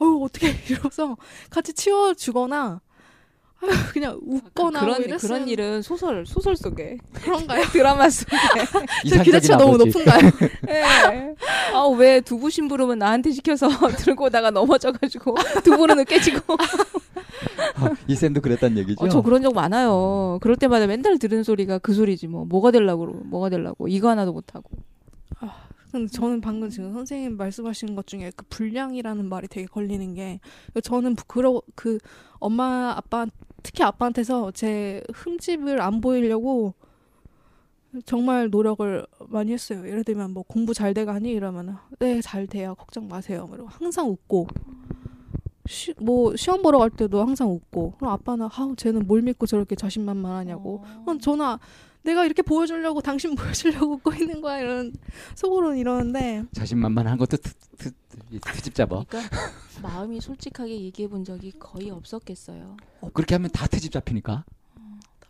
[0.00, 1.16] 어휴 어떻게 이러면서
[1.50, 2.80] 같이 치워주거나
[3.62, 5.28] 아유, 그냥 웃거나 그런 뭐 이랬어요.
[5.28, 7.62] 그런 일은 소설 소설 속에 그런가요?
[7.72, 8.34] 드라마 속에
[9.08, 10.30] 제 기대치가 너무 높은가요?
[10.68, 11.34] 예.
[11.74, 16.56] 아왜 두부 심부름은 나한테 시켜서 들고 오다가 넘어져가지고 두부는 깨지고
[17.76, 19.04] 아, 이 쌤도 그랬단 얘기죠?
[19.04, 20.38] 어, 저 그런 적 많아요.
[20.40, 24.70] 그럴 때마다 맨날 들은 소리가 그 소리지 뭐 뭐가 되려고 뭐가 되려고 이거 하나도 못하고
[25.90, 30.40] 근데 저는 방금 지금 선생님 말씀하신 것 중에 그 불량이라는 말이 되게 걸리는 게
[30.82, 31.98] 저는 그러 그
[32.38, 33.26] 엄마 아빠
[33.62, 36.74] 특히 아빠한테서 제 흠집을 안 보이려고
[38.04, 39.86] 정말 노력을 많이 했어요.
[39.86, 41.30] 예를 들면 뭐 공부 잘 돼가니?
[41.32, 42.74] 이러면 네잘 돼요.
[42.76, 43.46] 걱정 마세요.
[43.46, 44.46] 뭐 이러고 항상 웃고.
[45.66, 47.94] 시, 뭐 시험 보러 갈 때도 항상 웃고.
[47.98, 50.84] 그럼 아빠는 아 쟤는 뭘 믿고 저렇게 자신만만하냐고.
[51.04, 51.56] 그럼 저는
[52.02, 54.92] 내가 이렇게 보여주려고 당신 보여주려고 웃고 있는 거야 이런
[55.34, 59.04] 속으로는 이러는데 자신만만한 것도 트, 트, 트, 트 집 잡아.
[59.08, 59.36] 그러니까
[59.82, 62.76] 마음이 솔직하게 얘기해 본 적이 거의 없었겠어요.
[63.12, 64.44] 그렇게 하면 다 트집 잡히니까.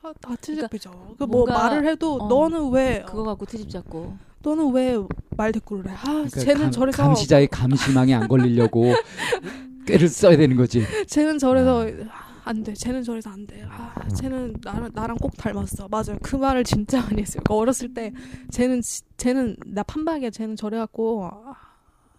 [0.03, 1.15] 다, 다 트집이죠.
[1.19, 4.97] 그뭐 뭔가- 말을 해도 어, 너는 왜 그거 갖고 트집 잡고 너는 왜
[5.37, 5.95] 말 대꾸를 해?
[5.95, 8.93] 아 그러니까 쟤는 감, 저래서 감시자의 감시망에 안 걸리려고
[9.87, 10.85] 꾀를 써야 되는 거지.
[11.07, 12.75] 쟤는 저래서 아, 안 돼.
[12.75, 13.63] 쟤는 저래서 안 돼.
[13.69, 15.89] 아, 쟤는 나랑 나랑 꼭 닮았어.
[15.89, 16.19] 맞아요.
[16.23, 17.43] 그 말을 진짜 많이 했어요.
[17.45, 18.13] 그러니까 어렸을 때
[18.51, 20.31] 쟤는 지- 쟤는 나 판박이야.
[20.31, 21.55] 쟤는 저래 갖고 아,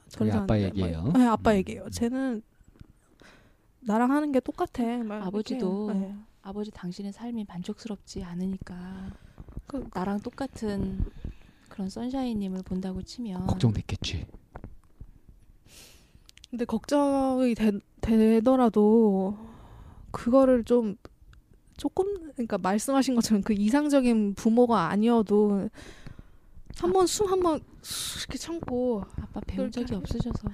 [0.05, 0.63] 그게 저래서 안 아빠 돼.
[0.65, 1.03] 얘기예요.
[1.03, 1.89] 막, 네, 아빠 얘기예요.
[1.89, 2.41] 쟤는
[3.81, 4.83] 나랑 하는 게 똑같아.
[5.03, 6.15] 막 아버지도 네.
[6.43, 9.11] 아버지 당신의 삶이 만족스럽지 않으니까
[9.67, 10.99] 그- 나랑 똑같은
[11.69, 14.25] 그런 선샤인님을 본다고 치면 걱정됐겠지.
[16.49, 19.37] 근데 걱정이 되, 되더라도
[20.11, 20.95] 그거를 좀
[21.77, 25.69] 조금 그러니까 말씀하신 것처럼 그 이상적인 부모가 아니어도
[26.77, 27.59] 한번숨한번
[28.19, 30.47] 이렇게 참고 아빠 배운 적이 없으셔서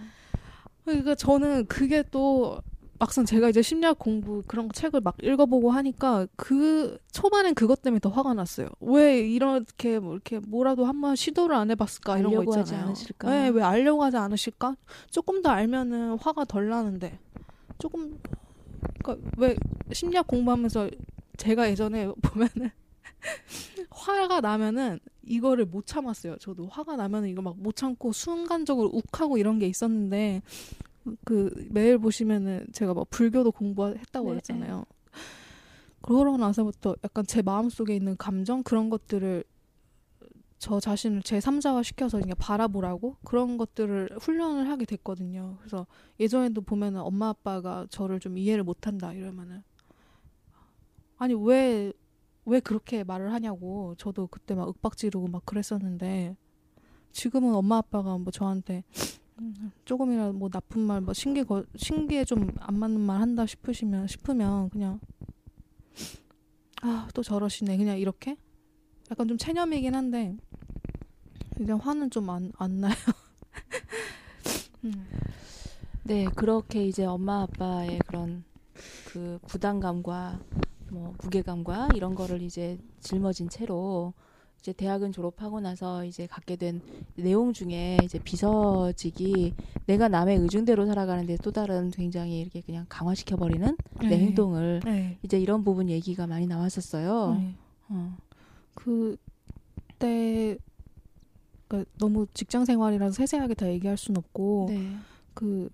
[0.86, 2.62] 그러니까 저는 그게 또
[3.00, 8.00] 막상 제가 이제 심리학 공부 그런 거 책을 막 읽어보고 하니까 그 초반엔 그것 때문에
[8.00, 8.70] 더 화가 났어요.
[8.80, 12.86] 왜 이렇게 뭐 이렇게 뭐라도 한번 시도를 안 해봤을까 이런 거 있잖아요.
[12.86, 13.30] 않으실까?
[13.30, 14.76] 네, 왜 알려고 하지 않으실까?
[15.12, 17.20] 조금 더 알면은 화가 덜 나는데
[17.78, 18.20] 조금
[19.04, 19.56] 그러니까 왜
[19.92, 20.90] 심리학 공부하면서
[21.38, 22.72] 제가 예전에 보면은
[23.90, 26.38] 화가 나면은 이거를 못 참았어요.
[26.38, 30.42] 저도 화가 나면은 이거 막 못 참고 순간적으로 욱하고 이런 게 있었는데
[31.24, 34.86] 그 매일 보시면은 제가 막 불교도 공부했다고 네, 그랬잖아요.
[36.02, 39.44] 그러고 나서부터 약간 제 마음속에 있는 감정 그런 것들을
[40.60, 45.56] 저 자신을 제 3자화 시켜서 그냥 바라보라고 그런 것들을 훈련을 하게 됐거든요.
[45.60, 45.86] 그래서
[46.20, 49.64] 예전에도 보면은 엄마 아빠가 저를 좀 이해를 못한다 이러면은
[51.18, 51.94] 아니 왜
[52.50, 56.38] 왜 그렇게 말을 하냐고 저도 그때 막 윽박지르고 막 그랬었는데
[57.12, 58.86] 지금은 엄마 아빠가 뭐 저한테
[59.40, 64.08] 음, 조금이라도 뭐 나쁜 말 뭐 신기 거 신기에 좀 안 맞는 말 한다 싶으시면
[64.08, 65.00] 싶으면 그냥
[66.82, 68.38] 아 또 저러시네 그냥 이렇게
[69.12, 70.38] 약간 좀 체념이긴 한데
[71.58, 72.94] 그냥 화는 좀 안 안 나요.
[74.86, 75.08] 음.
[76.04, 78.44] 네, 그렇게 이제 엄마 아빠의 그런
[79.08, 80.40] 그 부담감과
[80.92, 84.14] 뭐 무게감과 이런 거를 이제 짊어진 채로
[84.60, 86.82] 이제 대학은 졸업하고 나서 이제 갖게 된
[87.16, 89.54] 내용 중에 이제 비서직이
[89.86, 94.18] 내가 남의 의중대로 살아가는데 또 다른 굉장히 이렇게 그냥 강화시켜 버리는 내 네.
[94.20, 95.18] 행동을 네.
[95.24, 97.34] 이제 이런 부분 얘기가 많이 나왔었어요.
[97.34, 97.56] 네.
[97.90, 98.18] 어.
[98.76, 100.58] 그때
[101.68, 104.98] 그러니까 너무 직장 생활이라서 세세하게 다 얘기할 순 없고 네.
[105.34, 105.70] 그,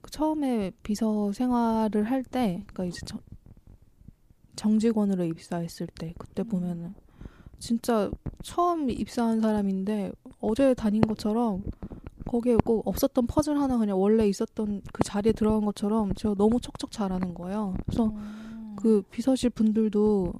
[0.00, 3.20] 그 처음에 비서 생활을 할 때, 그러니까 이제 정,
[4.56, 6.94] 정직원으로 입사했을 때 그때 보면은
[7.58, 8.10] 진짜
[8.42, 11.62] 처음 입사한 사람인데 어제 다닌 것처럼
[12.26, 16.90] 거기에 꼭 없었던 퍼즐 하나 그냥 원래 있었던 그 자리에 들어간 것처럼 제가 너무 척척
[16.90, 17.74] 잘하는 거예요.
[17.86, 18.76] 그래서 어.
[18.76, 20.32] 그 비서실 분들도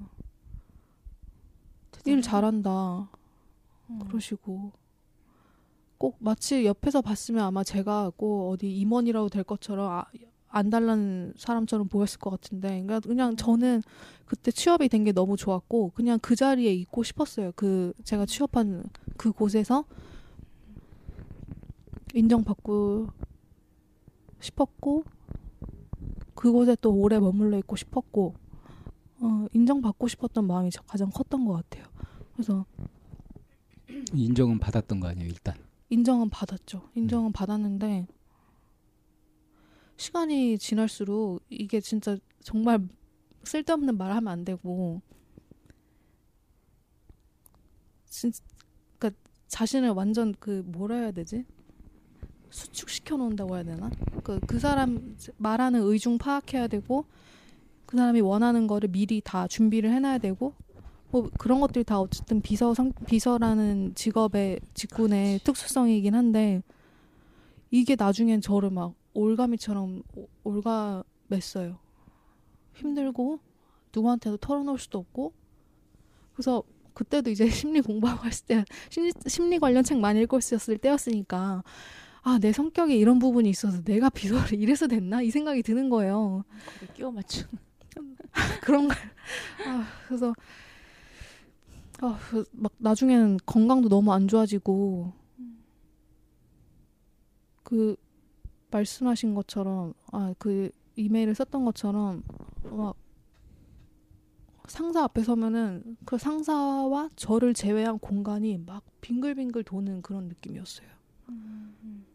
[2.05, 2.23] 일.
[2.23, 3.11] 잘한다.
[3.91, 3.99] 음.
[4.09, 4.73] 그러시고
[5.99, 10.05] 꼭 마치 옆에서 봤으면 아마 제가 꼭 어디 임원이라도 될 것처럼 아,
[10.49, 13.83] 안 달라는 사람처럼 보였을 것 같은데 그러니까 그냥 저는
[14.27, 17.53] 그때 취업이 된 게 너무 좋았고 그냥 그 자리에 있고 싶었어요.
[17.57, 18.85] 그 제가 취업한
[19.17, 19.85] 그 곳에서
[22.15, 23.09] 인정받고
[24.41, 25.05] 싶었고
[26.35, 28.35] 그곳에 또 오래 머물러 있고 싶었고
[29.21, 31.85] 어, 인정받고 싶었던 마음이 가장 컸던 것 같아요.
[32.35, 32.67] 그래서
[34.15, 35.55] 인정은 받았던 거 아니에요 일단.
[35.89, 36.91] 인정은 받았죠.
[36.95, 38.07] 인정은 받았는데
[39.97, 42.87] 시간이 지날수록 이게 진짜 정말
[43.45, 45.01] 쓸데없는 말 하면 안 되고
[48.05, 48.33] 진
[48.99, 51.45] 그러니까 자신을 완전 그 뭐라 해야 되지?
[52.51, 53.91] 수축시켜 놓는다고 해야 되나?
[54.23, 57.05] 그, 그 사람 말하는 의중 파악해야 되고
[57.85, 60.55] 그 사람이 원하는 거를 미리 다 준비를 해놔야 되고
[61.17, 66.63] 뭐 그런 것들이 다 어쨌든 비서 성, 비서라는 직업의 직군의 특수성이긴 한데
[67.71, 71.79] 이게 나중엔 저를 막 올가미처럼 오- 올가맸어요.
[72.75, 73.39] 힘들고
[73.95, 75.33] 누구한테도 털어놓을 수도 없고
[76.35, 76.63] 그래서
[76.93, 81.63] 그때도 이제 심리 공부하고 했을 때 심리, 심리 관련 책 많이 읽고 있었을 때였으니까
[82.23, 86.45] 아 내 성격에 이런 부분이 있어서 내가 비서를 이래서 됐나 이 생각이 드는 거예요.
[86.81, 87.47] 거기 끼워 맞춘.
[88.61, 88.97] 그런 걸.
[89.67, 90.35] 아, 그래서
[92.03, 95.13] 아, 그막 나중에는 건강도 너무 안 좋아지고
[97.63, 97.97] 그
[98.71, 102.23] 말씀하신 것처럼 아 그 이메일을 썼던 것처럼
[102.65, 102.97] 막
[104.67, 110.89] 상사 앞에 서면은 그 상사와 저를 제외한 공간이 막 빙글빙글 도는 그런 느낌이었어요.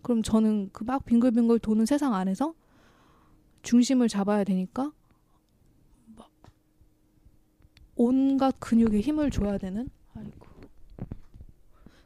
[0.01, 2.55] 그럼 저는 그 막 빙글빙글 도는 세상 안에서
[3.61, 4.91] 중심을 잡아야 되니까
[8.05, 10.45] 온갖 근육에 힘을 줘야 되는 아이고.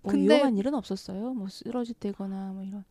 [0.01, 1.33] 뭐 근데- 위험한 일은 없었어요.
[1.33, 2.83] 뭐 쓰러졌다거나 뭐 이런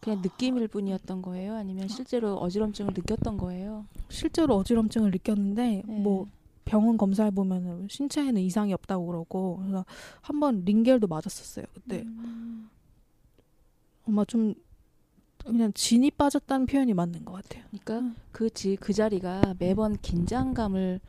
[0.00, 1.54] 그냥 느낌일 뿐이었던 거예요.
[1.54, 3.86] 아니면 실제로 어지럼증을 느꼈던 거예요.
[4.08, 6.00] 실제로 어지럼증을 느꼈는데 네.
[6.00, 6.28] 뭐
[6.64, 9.84] 병원 검사해 보면은 신체에는 이상이 없다고 그러고 그래서
[10.20, 12.68] 한 번 링겔도 맞았었어요 그때 음.
[14.06, 14.54] 아마 좀
[15.44, 17.64] 그냥 진이 빠졌다는 표현이 맞는 것 같아요.
[17.70, 21.00] 그러니까 그, 지, 그 자리가 매번 긴장감을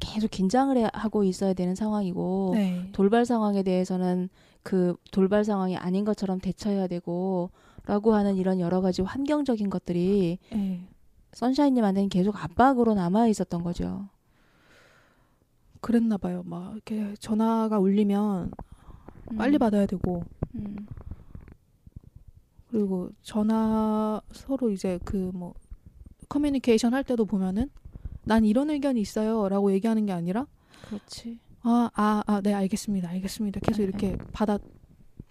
[0.00, 2.88] 계속 긴장을 해- 하고 있어야 되는 상황이고 네.
[2.92, 4.28] 돌발 상황에 대해서는
[4.62, 7.50] 그 돌발 상황이 아닌 것처럼 대처해야 되고
[7.86, 10.86] 라고 하는 이런 여러 가지 환경적인 것들이 네.
[11.32, 14.08] 선샤인님한테는 계속 압박으로 남아 있었던 거죠.
[15.80, 16.42] 그랬나 봐요.
[16.44, 18.50] 막 이렇게 전화가 울리면
[19.38, 19.58] 빨리 음.
[19.58, 20.86] 받아야 되고 음.
[22.70, 25.54] 그리고 전화 서로 이제 그 뭐
[26.28, 27.70] 커뮤니케이션 할 때도 보면은
[28.24, 30.46] 난 이런 의견이 있어요라고 얘기하는 게 아니라
[30.88, 31.38] 그렇지.
[31.62, 34.58] 아 아 아 네 알겠습니다 알겠습니다 계속 에, 이렇게 받아 에,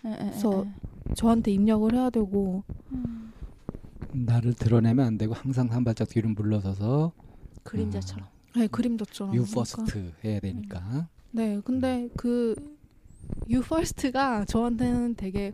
[0.09, 1.13] 에, 에, 그래서 에.
[1.15, 3.31] 저한테 입력을 해야 되고 음.
[4.11, 7.11] 나를 드러내면 안 되고 항상 한 발짝 뒤로 물러서서
[7.63, 8.27] 그림자처럼.
[8.55, 9.55] 네, 그림자처럼 you 그러니까.
[9.59, 11.07] first 해야 되니까.
[11.31, 12.55] 네 근데 그
[13.49, 15.53] You First가 저한테는 되게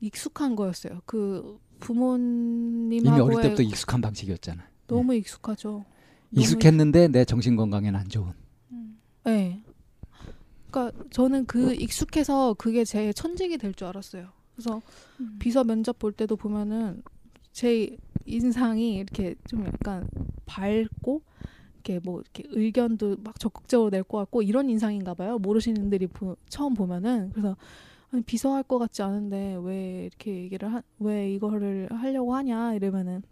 [0.00, 4.62] 익숙한 거였어요 그 이미 부모님하고의 어릴 때부터 익숙한 방식이었잖아.
[4.96, 5.84] 너무 익숙하죠
[6.32, 8.32] 익숙했는데 내 정신 건강에는 안 좋은.
[8.70, 8.98] 음.
[9.24, 9.62] 네.
[10.70, 14.28] 그러니까 저는 그 익숙해서 그게 제 천직이 될 줄 알았어요.
[14.54, 14.80] 그래서
[15.20, 15.36] 음.
[15.38, 17.02] 비서 면접 볼 때도 보면은
[17.52, 20.08] 제 인상이 이렇게 좀 약간
[20.46, 21.22] 밝고
[21.74, 25.38] 이렇게 뭐 이렇게 의견도 막 적극적으로 낼 것 같고 이런 인상인가 봐요.
[25.38, 27.56] 모르시는 분들이 보- 처음 보면은 그래서
[28.10, 33.22] 아니 비서 할 것 같지 않은데 왜 이렇게 얘기를 하, 왜 이거를 하려고 하냐 이러면은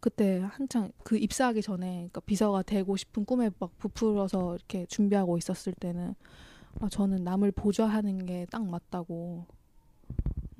[0.00, 5.72] 그때 한창 그 입사하기 전에 그러니까 비서가 되고 싶은 꿈에 막 부풀어서 이렇게 준비하고 있었을
[5.74, 6.14] 때는
[6.80, 9.46] 아, 저는 남을 보좌하는 게 딱 맞다고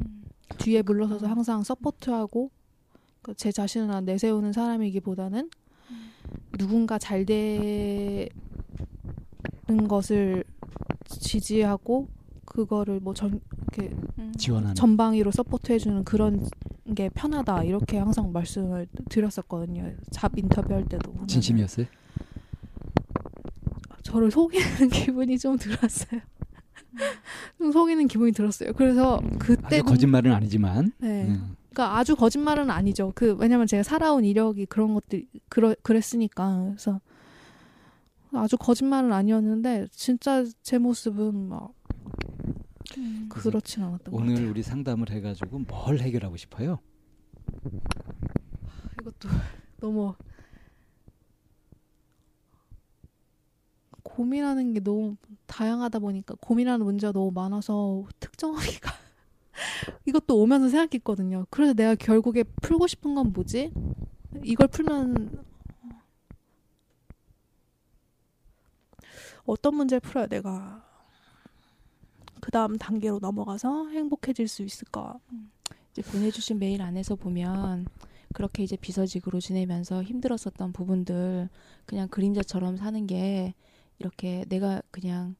[0.00, 0.24] 음.
[0.58, 2.50] 뒤에 물러서서 항상 서포트하고
[3.22, 5.50] 그제 자신을 내세우는 사람이기보다는
[6.58, 8.28] 누군가 잘 되는
[9.88, 10.44] 것을
[11.06, 12.08] 지지하고
[12.44, 13.40] 그거를 뭐 전
[13.72, 14.32] 이렇게 음.
[14.36, 14.74] 지원하는.
[14.74, 16.46] 전방위로 서포트해주는 그런
[16.94, 19.92] 게 편하다 이렇게 항상 말씀을 드렸었거든요.
[20.10, 21.26] 잡 인터뷰할 때도 보면은.
[21.28, 21.86] 진심이었어요?
[24.02, 26.20] 저를 속이는 기분이 좀 들었어요.
[27.58, 28.72] 좀 속이는 기분이 들었어요.
[28.72, 30.92] 그래서 그때 아주 거짓말은 아니지만.
[30.98, 31.26] 네.
[31.28, 31.56] 음.
[31.70, 33.12] 그러니까 아주 거짓말은 아니죠.
[33.14, 37.00] 그 왜냐면 제가 살아온 이력이 그런 것들 그러, 그랬으니까 그래서
[38.32, 41.72] 아주 거짓말은 아니었는데 진짜 제 모습은 막
[42.98, 43.28] 음.
[43.28, 44.50] 그렇진 않았던 것 오늘 같아요.
[44.50, 46.78] 우리 상담을 해가지고 뭘 해결하고 싶어요?
[49.00, 49.28] 이것도
[49.80, 50.14] 너무
[54.02, 55.16] 고민하는 게 너무
[55.46, 58.90] 다양하다 보니까 고민하는 문제가 너무 많아서 특정하기가
[60.06, 61.46] 이것도 오면서 생각했거든요.
[61.50, 63.72] 그래서 내가 결국에 풀고 싶은 건 뭐지?
[64.42, 65.44] 이걸 풀면
[69.44, 70.89] 어떤 문제를 풀어야 내가
[72.40, 75.18] 그 다음 단계로 넘어가서 행복해질 수 있을까?
[75.92, 77.86] 이제 보내주신 메일 안에서 보면
[78.34, 81.48] 그렇게 이제 비서직으로 지내면서 힘들었었던 부분들
[81.86, 83.54] 그냥 그림자처럼 사는 게
[83.98, 85.34] 이렇게 내가 그냥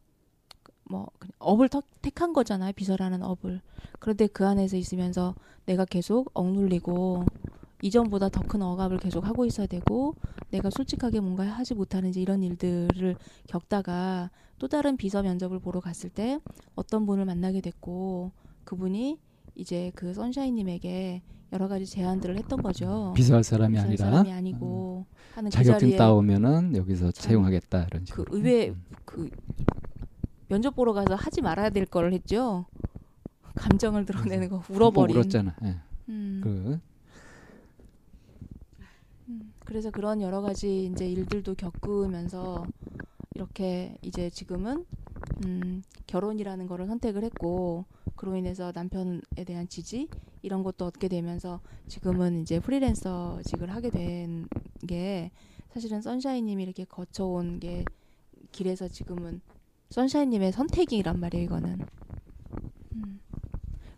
[0.85, 3.61] 뭐 그냥 업을 턱- 택한 거잖아요 비서라는 업을
[4.01, 5.35] 그런데 그 안에서 있으면서
[5.67, 7.25] 내가 계속 억눌리고
[7.83, 10.15] 이전보다 더 큰 억압을 계속 하고 있어야 되고
[10.51, 13.17] 내가 솔직하게 뭔가 하지 못하는 이제 이런 일들을
[13.49, 14.31] 겪다가
[14.61, 16.39] 또 다른 비서 면접을 보러 갔을 때
[16.75, 18.31] 어떤 분을 만나게 됐고
[18.65, 19.19] 그분이
[19.55, 21.23] 이제 그 선샤인님에게
[21.55, 23.15] 여러 가지 제안들을 했던 거죠.
[23.17, 28.03] 비서할 사람이 비서할 아니라 사람이 아니고 하는 그 자격증 자리에 따오면은 여기서 참 채용하겠다 이런
[28.03, 28.37] 그 식으로.
[28.37, 28.85] 의회 음.
[29.07, 29.31] 그
[30.49, 32.67] 면접 보러 가서 하지 말아야 될 거를 했죠.
[33.55, 35.17] 감정을 드러내는 거뭐 울어버린.
[35.17, 35.57] 울었잖아.
[35.65, 35.77] 예.
[36.11, 36.41] 음.
[36.45, 36.79] 그
[39.29, 42.67] 음, 그래서 그런 여러 가지 이제 일들도 겪으면서
[43.35, 44.85] 이렇게 이제 지금은
[45.45, 47.85] 음, 결혼이라는 거를 선택을 했고
[48.17, 50.09] 그로 인해서 남편에 대한 지지
[50.43, 54.47] 이런 것도 얻게 되면서 지금은 이제 프리랜서직을 하게 된
[54.87, 55.31] 게
[55.73, 57.85] 사실은 선샤인님이 이렇게 거쳐온 게
[58.53, 59.41] 길에서 지금은
[59.91, 61.79] 선샤인님의 선택이란 말이에요 이거는.
[62.95, 63.21] 음.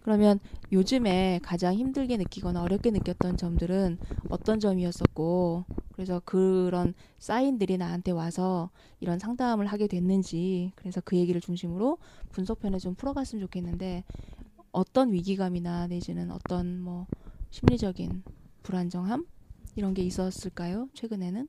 [0.03, 0.41] 그러면
[0.73, 3.99] 요즘에 가장 힘들게 느끼거나 어렵게 느꼈던 점들은
[4.29, 11.99] 어떤 점이었었고 그래서 그런 사인들이 나한테 와서 이런 상담을 하게 됐는지 그래서 그 얘기를 중심으로
[12.33, 14.05] 분석편에 좀 풀어갔으면 좋겠는데
[14.73, 17.07] 어떤 위기감이나 내지는 어떤 뭐
[17.51, 18.25] 심리적인
[18.63, 19.27] 불안정함?
[19.77, 21.49] 이런 게 있었을까요 최근에는?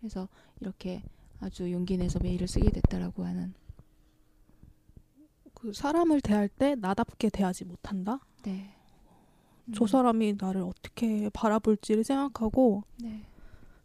[0.00, 0.28] 그래서
[0.60, 1.04] 이렇게
[1.40, 3.54] 아주 용기 내서 메일을 쓰게 됐다라고 하는
[5.60, 8.20] 그 사람을 대할 때 나답게 대하지 못한다.
[8.44, 8.74] 네.
[9.74, 13.24] 저 사람이 나를 어떻게 바라볼지를 생각하고 네.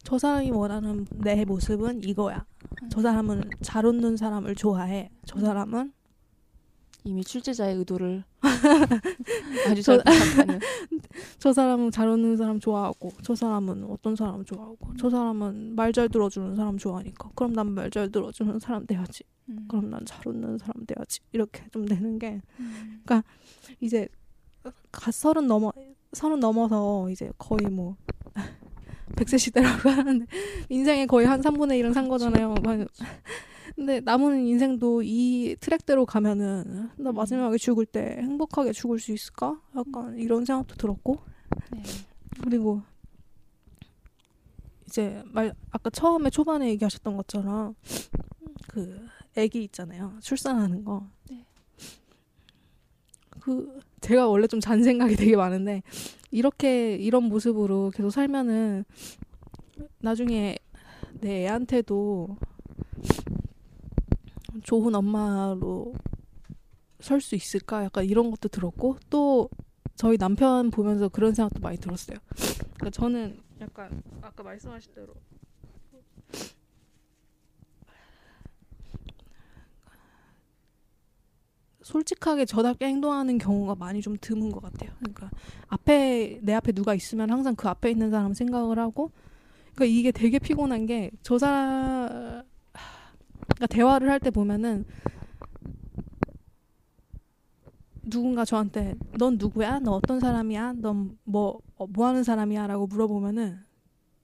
[0.03, 2.45] 저 사람이 원하는 내 모습은 이거야.
[2.89, 5.09] 저 사람은 잘 웃는 사람을 좋아해.
[5.25, 5.93] 저 사람은
[7.05, 8.23] 이미 출제자의 의도를
[9.67, 10.59] 아주 잘 저- 파악하는
[11.37, 16.07] 저 사람은 잘 웃는 사람 좋아하고 저 사람은 어떤 사람 좋아하고 저 사람은 말 잘
[16.09, 19.23] 들어주는 사람 좋아하니까 그럼 난 말 잘 들어주는 사람 돼야지.
[19.49, 19.65] 음.
[19.67, 21.19] 그럼 난 잘 웃는 사람 돼야지.
[21.33, 23.01] 이렇게 좀 되는 게 음.
[23.81, 24.07] 이제
[24.91, 25.71] 가 서른 넘어
[26.13, 27.95] 서른 넘어서 이제 거의 뭐
[29.17, 30.25] 백세 시대라고 하는데
[30.69, 32.55] 인생의 거의 한 3분의 1은 산 거잖아요.
[33.75, 39.59] 근데 남은 인생도 이 트랙대로 가면은 나 마지막에 죽을 때 행복하게 죽을 수 있을까?
[39.75, 41.17] 약간 이런 생각도 들었고
[41.71, 41.81] 네.
[42.43, 42.81] 그리고
[44.85, 47.75] 이제 말 아까 처음에 초반에 얘기하셨던 것처럼
[48.67, 50.13] 그 아기 있잖아요.
[50.21, 51.07] 출산하는 거.
[51.29, 51.43] 네.
[53.39, 55.81] 그 제가 원래 좀 잔 생각이 되게 많은데
[56.29, 58.85] 이렇게 이런 모습으로 계속 살면은
[59.99, 60.57] 나중에
[61.21, 62.37] 내 애한테도
[64.61, 65.93] 좋은 엄마로
[66.99, 67.83] 설 수 있을까?
[67.83, 69.49] 약간 이런 것도 들었고 또
[69.95, 72.17] 저희 남편 보면서 그런 생각도 많이 들었어요.
[72.75, 75.13] 그러니까 저는 약간 아까 말씀하신 대로
[81.81, 84.91] 솔직하게 저답게 행동하는 경우가 많이 좀 드문 것 같아요.
[84.99, 85.29] 그러니까
[85.67, 89.11] 앞에 내 앞에 누가 있으면 항상 그 앞에 있는 사람 생각을 하고,
[89.75, 92.43] 그러니까 이게 되게 피곤한 게 저 사람
[93.63, 94.85] 그러니까 대화를 할 때 보면은
[98.03, 99.79] 누군가 저한테 넌 누구야?
[99.79, 100.73] 너 어떤 사람이야?
[100.73, 103.59] 넌 뭐 뭐 하는 사람이야?라고 물어보면은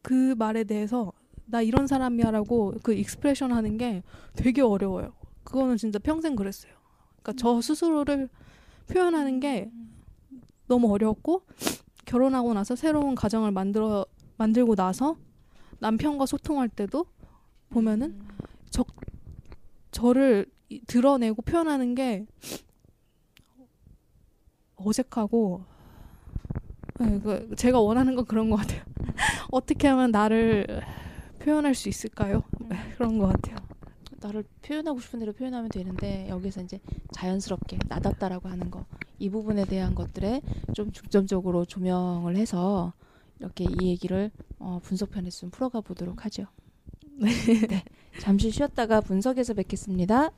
[0.02, 1.14] 그 말에 대해서
[1.46, 4.04] 나 이런 사람이야라고 그 expression 하는 게
[4.36, 5.14] 되게 어려워요.
[5.44, 6.74] 그거는 진짜 평생 그랬어요.
[7.22, 8.30] 그러니까 저 스스로를
[8.88, 9.72] 표현하는 게
[10.68, 11.44] 너무 어려웠고
[12.06, 14.06] 결혼하고 나서 새로운 가정을 만들어
[14.38, 15.16] 만들고 나서
[15.80, 17.06] 남편과 소통할 때도
[17.70, 18.20] 보면은
[19.92, 22.26] 저를 이- 드러내고 표현하는 게
[24.76, 25.64] 어색하고
[27.00, 28.82] 네, 그 제가 원하는 건 그런 것 같아요.
[29.52, 30.66] 어떻게 하면 나를
[31.40, 32.44] 표현할 수 있을까요?
[32.60, 33.56] 네, 그런 것 같아요.
[34.22, 36.80] 나를 표현하고 싶은 대로 표현하면 되는데 여기서 이제
[37.14, 38.86] 자연스럽게 나답다라고 하는 거
[39.22, 40.42] 이 부분에 대한 것들에
[40.74, 42.94] 좀 중점적으로 조명을 해서
[43.38, 46.46] 이렇게 이 얘기를 어, 분석 편에서 좀 풀어가 보도록 하죠.
[47.20, 47.84] 네.
[48.20, 50.32] 잠시 쉬었다가 분석에서 뵙겠습니다.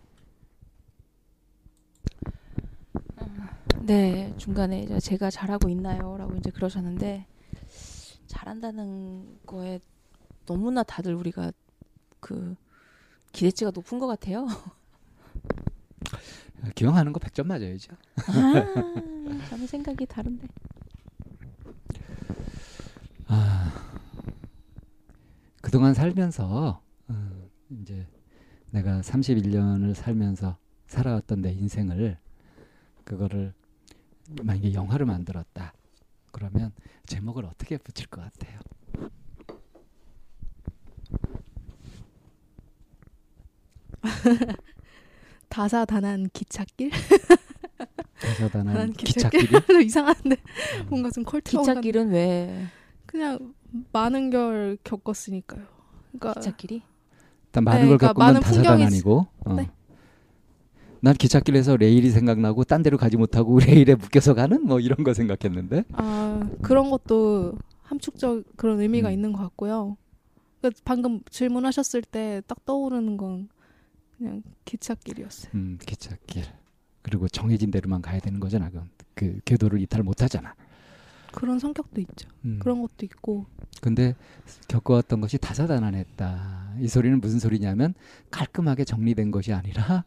[3.82, 7.26] 네, 중간에 이제 제가 잘하고 있나요?라고 이제 그러셨는데
[8.28, 9.80] 잘한다는 거에
[10.46, 11.52] 너무나 다들 우리가
[12.20, 12.56] 그
[13.32, 14.48] 기대치가 높은 것 같아요.
[16.76, 17.94] 기억하는 거 100점 맞아야죠.
[18.28, 20.48] 아, 저는 생각이 다른데.
[23.28, 23.91] 아,
[25.62, 28.08] 그동안 살면서 어, 이제
[28.72, 30.58] 내가 31년을 살면서
[30.88, 32.18] 살아왔던 내 인생을
[33.04, 33.54] 그거를
[34.44, 35.74] 만약에 영화를 만들었다.
[36.32, 36.72] 그러면
[37.06, 38.60] 제목을 어떻게 붙일 것 같아요?
[45.50, 46.92] 다사다난 기찻길?
[48.22, 49.48] 다사다난 난 기찻길이?
[49.86, 50.38] 이상한데
[50.80, 50.86] 음.
[50.90, 52.68] 뭔가 좀 컬트가 기찻길은 왜
[53.06, 53.54] 그냥
[53.92, 55.64] 많은 걸 겪었으니까요.
[56.12, 56.82] 그러니까 기찻길이?
[57.46, 59.54] 일단 많은 네, 걸 그러니까 겪으면 많은 풍경이 다사다난이고 어.
[59.54, 59.70] 네.
[61.04, 65.84] 난 기찻길에서 레일이 생각나고 딴 데로 가지 못하고 레일에 묶여서 가는 뭐 이런 거 생각했는데.
[65.94, 67.54] 아 그런 것도
[67.84, 69.14] 함축적 그런 의미가 음.
[69.14, 69.98] 있는 것 같고요.
[70.62, 73.50] 그 방금 질문하셨을 때 딱 떠오르는 건
[74.18, 75.52] 그냥 기찻길이었어요.
[75.56, 76.44] 음, 기찻길.
[77.02, 78.70] 그리고 정해진 대로만 가야 되는 거잖아.
[78.70, 78.90] 그건.
[79.16, 80.54] 그 궤도를 이탈 못 하잖아.
[81.32, 82.30] 그런 성격도 있죠.
[82.46, 82.60] 음.
[82.62, 83.46] 그런 것도 있고
[83.82, 84.16] 근데
[84.68, 86.76] 겪어왔던 것이 다사다난했다.
[86.80, 87.94] 이 소리는 무슨 소리냐면
[88.30, 90.06] 깔끔하게 정리된 것이 아니라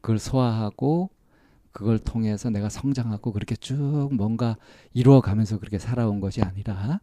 [0.00, 1.10] 그걸 소화하고
[1.72, 4.56] 그걸 통해서 내가 성장하고 그렇게 쭉 뭔가
[4.92, 7.00] 이루어가면서 그렇게 살아온 것이 아니라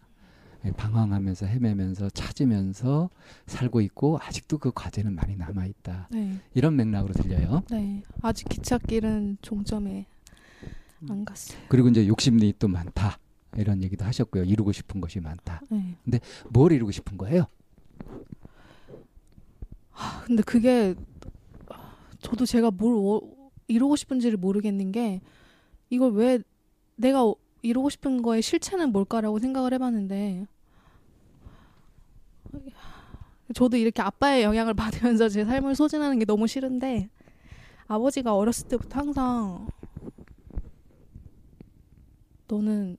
[0.75, 3.09] 방황하면서 헤매면서 찾으면서
[3.45, 6.09] 살고 있고 아직도 그 과제는 많이 남아 있다.
[6.11, 7.63] 네, 이런 맥락으로 들려요.
[7.69, 10.05] 네 아직 기찻길은 종점에
[11.09, 11.59] 안 갔어요.
[11.69, 13.17] 그리고 이제 욕심이 또 많다.
[13.55, 14.43] 이런 얘기도 하셨고요.
[14.43, 15.61] 이루고 싶은 것이 많다.
[16.03, 16.19] 네.
[16.49, 17.45] 뭘 이루고 싶은 거예요?
[19.93, 20.93] 아, 근데 그게
[22.19, 23.21] 저도 제가 뭘 워-
[23.67, 25.21] 이루고 싶은지를 모르겠는 게
[25.89, 26.39] 이걸 왜
[26.95, 30.45] 내가 어- 이루고 싶은 거의 실체는 뭘까라고 생각을 해봤는데
[33.53, 34.73] 저도 이렇게 아빠의 영향을
[35.17, 37.09] 받으면서 제 삶을 소진하는 게 너무 싫은데
[37.87, 39.67] 아버지가 어렸을 때부터 항상
[42.47, 42.97] 너는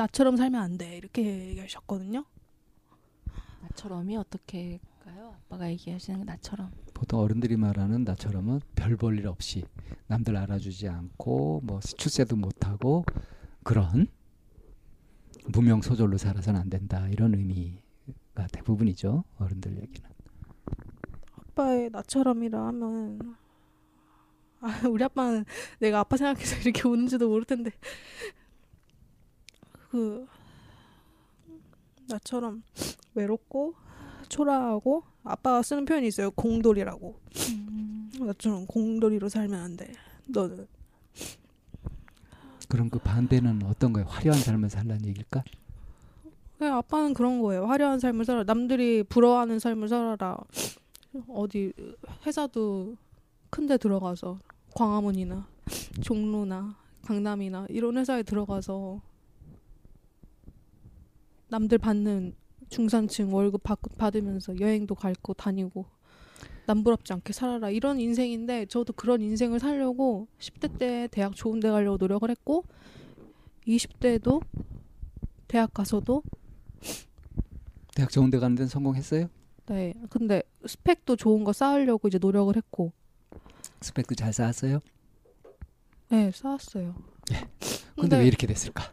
[0.00, 2.24] 나처럼 살면 안 돼 이렇게 얘기하셨거든요.
[3.62, 5.34] 나처럼이 어떻게가요?
[5.44, 6.70] 아빠가 얘기하시는 게 나처럼.
[6.94, 9.64] 보통 어른들이 말하는 나처럼은 별 볼 일 없이
[10.06, 13.04] 남들 알아주지 않고 뭐 출세도 못하고
[13.62, 14.06] 그런
[15.48, 20.08] 무명 소졸로 살아서는 안 된다 이런 의미가 대부분이죠 어른들 얘기는
[21.36, 23.36] 아빠의 나처럼이라 하면
[24.60, 25.44] 아, 우리 아빠는
[25.78, 27.70] 내가 아빠 생각해서 이렇게 우는지도 모를 텐데
[29.90, 30.26] 그
[32.08, 32.62] 나처럼
[33.14, 33.74] 외롭고
[34.28, 36.30] 초라하고 아빠가 쓰는 표현이 있어요.
[36.30, 37.18] 공돌이라고.
[38.20, 39.92] 나처럼 공돌이로 살면 안 돼.
[40.26, 40.66] 너는.
[42.68, 44.06] 그럼 그 반대는 어떤 거예요?
[44.08, 45.42] 화려한 삶을 살라는 얘기일까?
[46.58, 47.66] 그냥 아빠는 그런 거예요.
[47.66, 48.44] 화려한 삶을 살아.
[48.44, 50.36] 남들이 부러워하는 삶을 살아라.
[51.28, 51.72] 어디
[52.26, 52.96] 회사도
[53.50, 54.38] 큰 데 들어가서
[54.76, 55.44] 광화문이나
[56.02, 59.00] 종로나 강남이나 이런 회사에 들어가서
[61.50, 62.34] 남들 받는
[62.68, 65.86] 중산층 월급 받, 받으면서 여행도 갈고 다니고
[66.66, 67.70] 남부럽지 않게 살아라.
[67.70, 72.64] 이런 인생인데 저도 그런 인생을 살려고 10대 때 대학 좋은 데 가려고 노력을 했고
[73.66, 74.40] 20대에도
[75.48, 76.22] 대학 가서도
[77.96, 79.28] 대학 좋은 데 가는 데는 성공했어요?
[79.66, 79.94] 네.
[80.08, 82.92] 근데 스펙도 좋은 거 쌓으려고 이제 노력을 했고.
[83.80, 84.78] 스펙도 잘 쌓았어요?
[86.10, 86.94] 네 쌓았어요.
[87.96, 88.92] 근데 왜 이렇게 됐을까?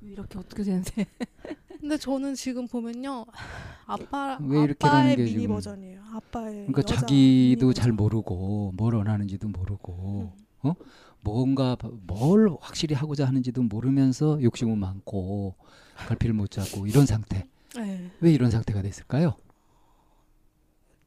[0.00, 1.06] 이렇게 어떻게 되는데?
[1.82, 3.26] 근데 저는 지금 보면요
[3.86, 7.90] 아빠 왜 이렇게 아빠의 미니 지금- 버전이에요 아빠의 그러니까 자기도 잘.
[7.90, 10.74] 모르고 뭘 원하는지도 모르고 어
[11.22, 11.76] 뭔가
[12.06, 15.56] 뭘 확실히 하고자 하는지도 모르면서 욕심은 많고
[15.96, 18.10] 갈피를 못 잡고 이런 상태 네.
[18.20, 19.34] 왜 이런 상태가 됐을까요?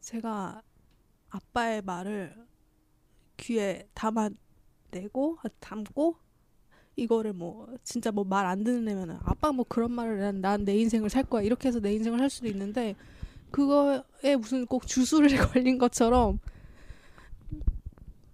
[0.01, 0.61] 제가
[1.29, 2.35] 아빠의 말을
[3.37, 6.17] 귀에 담아내고 담고
[6.95, 11.09] 이거를 뭐 진짜 뭐 말 안 듣는 애면은 아빠 뭐 그런 말을 난 내 인생을
[11.09, 11.41] 살 거야.
[11.43, 12.95] 이렇게 해서 내 인생을 살 수도 있는데
[13.51, 16.39] 그거에 무슨 꼭 주술에 걸린 것처럼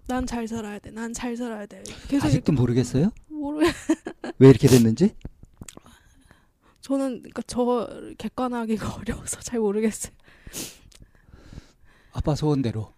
[0.08, 0.92] 난 잘 살아야 돼.
[0.92, 1.82] 난 잘 살아야 돼.
[2.08, 3.12] 계속 아직도 모르겠어요?
[3.30, 3.66] 모르
[4.40, 5.16] 왜 이렇게 됐는지?
[6.82, 7.88] 저는 그러니까 저
[8.18, 10.14] 객관하기가 어려워서 잘 모르겠어요.
[12.14, 12.94] 아빠 소원대로.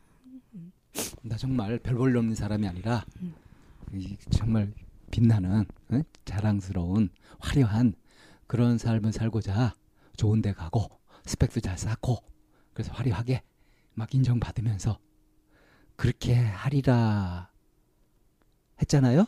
[1.22, 3.06] 나 정말 별 볼일 없는 사람이 아니라
[3.94, 4.72] 이 정말
[5.14, 6.04] 빛나는 응?
[6.26, 7.94] 자랑스러운 화려한
[8.48, 9.76] 그런 삶을 살고자
[10.18, 10.90] 좋은 데 가고
[11.24, 12.18] 스펙도 잘 쌓고
[12.74, 13.44] 그래서 화려하게
[13.94, 14.98] 막 인정받으면서
[15.96, 17.52] 그렇게 하리라
[18.82, 19.28] 했잖아요.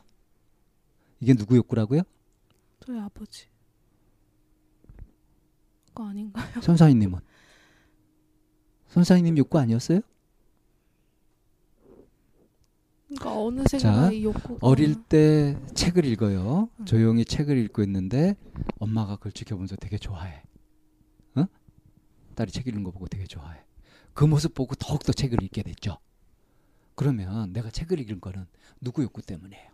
[1.19, 2.01] 이게 누구 욕구라고요?
[2.79, 3.47] 저희 아버지
[5.89, 6.61] 그거 아닌가요?
[6.61, 7.19] 선사님은
[8.87, 10.01] 선사님 욕구 아니었어요?
[13.07, 16.69] 그러니까 이 욕구가 어릴 때 책을 읽어요.
[16.79, 16.85] 음.
[16.85, 18.35] 조용히 책을 읽고 있는데
[18.79, 20.41] 엄마가 그걸 지켜보면서 되게 좋아해.
[21.35, 21.45] 어?
[22.35, 23.59] 딸이 책 읽는 거 보고 되게 좋아해.
[24.13, 25.97] 그 모습 보고 더욱 더 책을 읽게 됐죠.
[26.95, 28.47] 그러면 내가 책을 읽은 거는
[28.81, 29.69] 누구 욕구 때문이에요?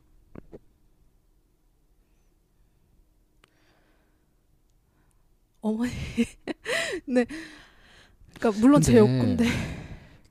[5.61, 5.91] 어머니.
[7.05, 7.25] 네.
[8.33, 9.45] 그러니까 물론 제 욕구인데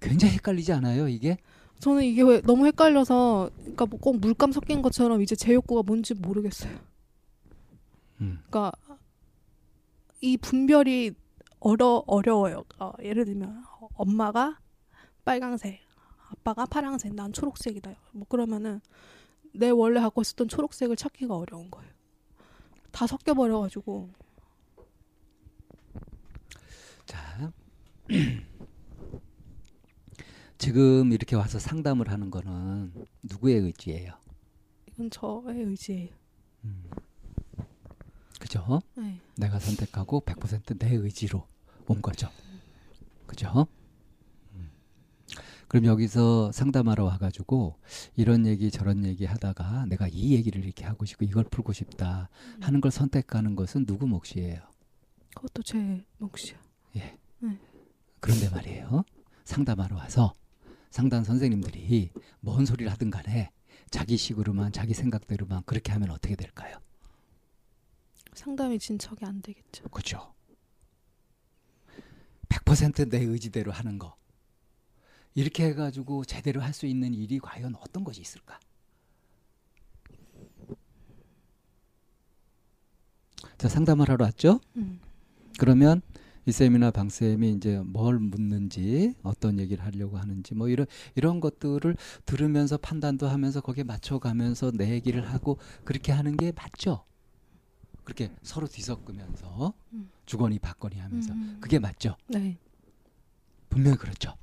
[0.00, 1.38] 굉장히 헷갈리지 않아요, 이게?
[1.80, 6.14] 저는 이게 왜 너무 헷갈려서 그러니까 뭐 꼭 물감 섞인 것처럼 이제 제 욕구가 뭔지
[6.14, 6.78] 모르겠어요.
[8.20, 8.42] 음.
[8.48, 8.72] 그러니까
[10.20, 11.12] 이 분별이
[11.60, 12.64] 어려 어려워요.
[12.78, 13.64] 어, 예를 들면
[13.94, 14.58] 엄마가
[15.24, 15.80] 빨강색,
[16.30, 17.94] 아빠가 파랑색, 난 초록색이다.
[18.12, 18.80] 뭐 그러면은
[19.54, 21.90] 내 원래 갖고 있었던 초록색을 찾기가 어려운 거예요.
[22.92, 24.10] 다 섞여 버려 가지고
[27.06, 27.52] 자,
[30.60, 32.92] 지금 이렇게 와서 상담을 하는 거는
[33.22, 34.12] 누구의 의지예요?
[34.90, 36.10] 이건 저의 의지예요.
[38.38, 38.82] 그죠?
[38.94, 39.18] 네.
[39.36, 41.46] 내가 선택하고 100%내 의지로
[41.86, 42.28] 온 거죠.
[43.26, 43.68] 그죠?
[44.52, 44.70] 음.
[45.66, 47.76] 그럼 여기서 상담하러 와가지고
[48.16, 52.28] 이런 얘기 저런 얘기 하다가 내가 이 얘기를 이렇게 하고 싶고 이걸 풀고 싶다
[52.60, 54.60] 하는 걸 선택하는 것은 누구 몫이에요?
[55.34, 56.58] 그것도 제 몫이요.
[56.96, 57.18] 예.
[57.38, 57.58] 네.
[58.20, 59.04] 그런데 말이에요.
[59.44, 60.34] 상담하러 와서
[60.90, 62.10] 상담 선생님들이
[62.40, 63.50] 뭔 소리를 하든 간에
[63.90, 66.78] 자기 식으로만 자기 생각대로만 그렇게 하면 어떻게 될까요?
[68.34, 69.88] 상담이 진척이 안 되겠죠.
[69.88, 70.34] 그죠?
[72.48, 74.16] 100%내 의지대로 하는 거.
[75.34, 78.58] 이렇게 해가지고 제대로 할 수 있는 일이 과연 어떤 것이 있을까?
[83.58, 84.60] 자, 상담을 하러 왔죠?
[84.76, 85.00] 음.
[85.58, 86.00] 그러면
[86.46, 91.96] 이 쌤이나 방 쌤이 이제 뭘 묻는지 어떤 얘기를 하려고 하는지 뭐 이런 이런 것들을
[92.24, 97.04] 들으면서 판단도 하면서 거기에 맞춰가면서 내 얘기를 하고 그렇게 하는 게 맞죠.
[98.04, 100.10] 그렇게 서로 뒤섞으면서 음.
[100.26, 101.58] 주거니 받거니 하면서 음.
[101.60, 102.16] 그게 맞죠.
[102.28, 102.58] 네.
[103.68, 104.34] 분명히 그렇죠.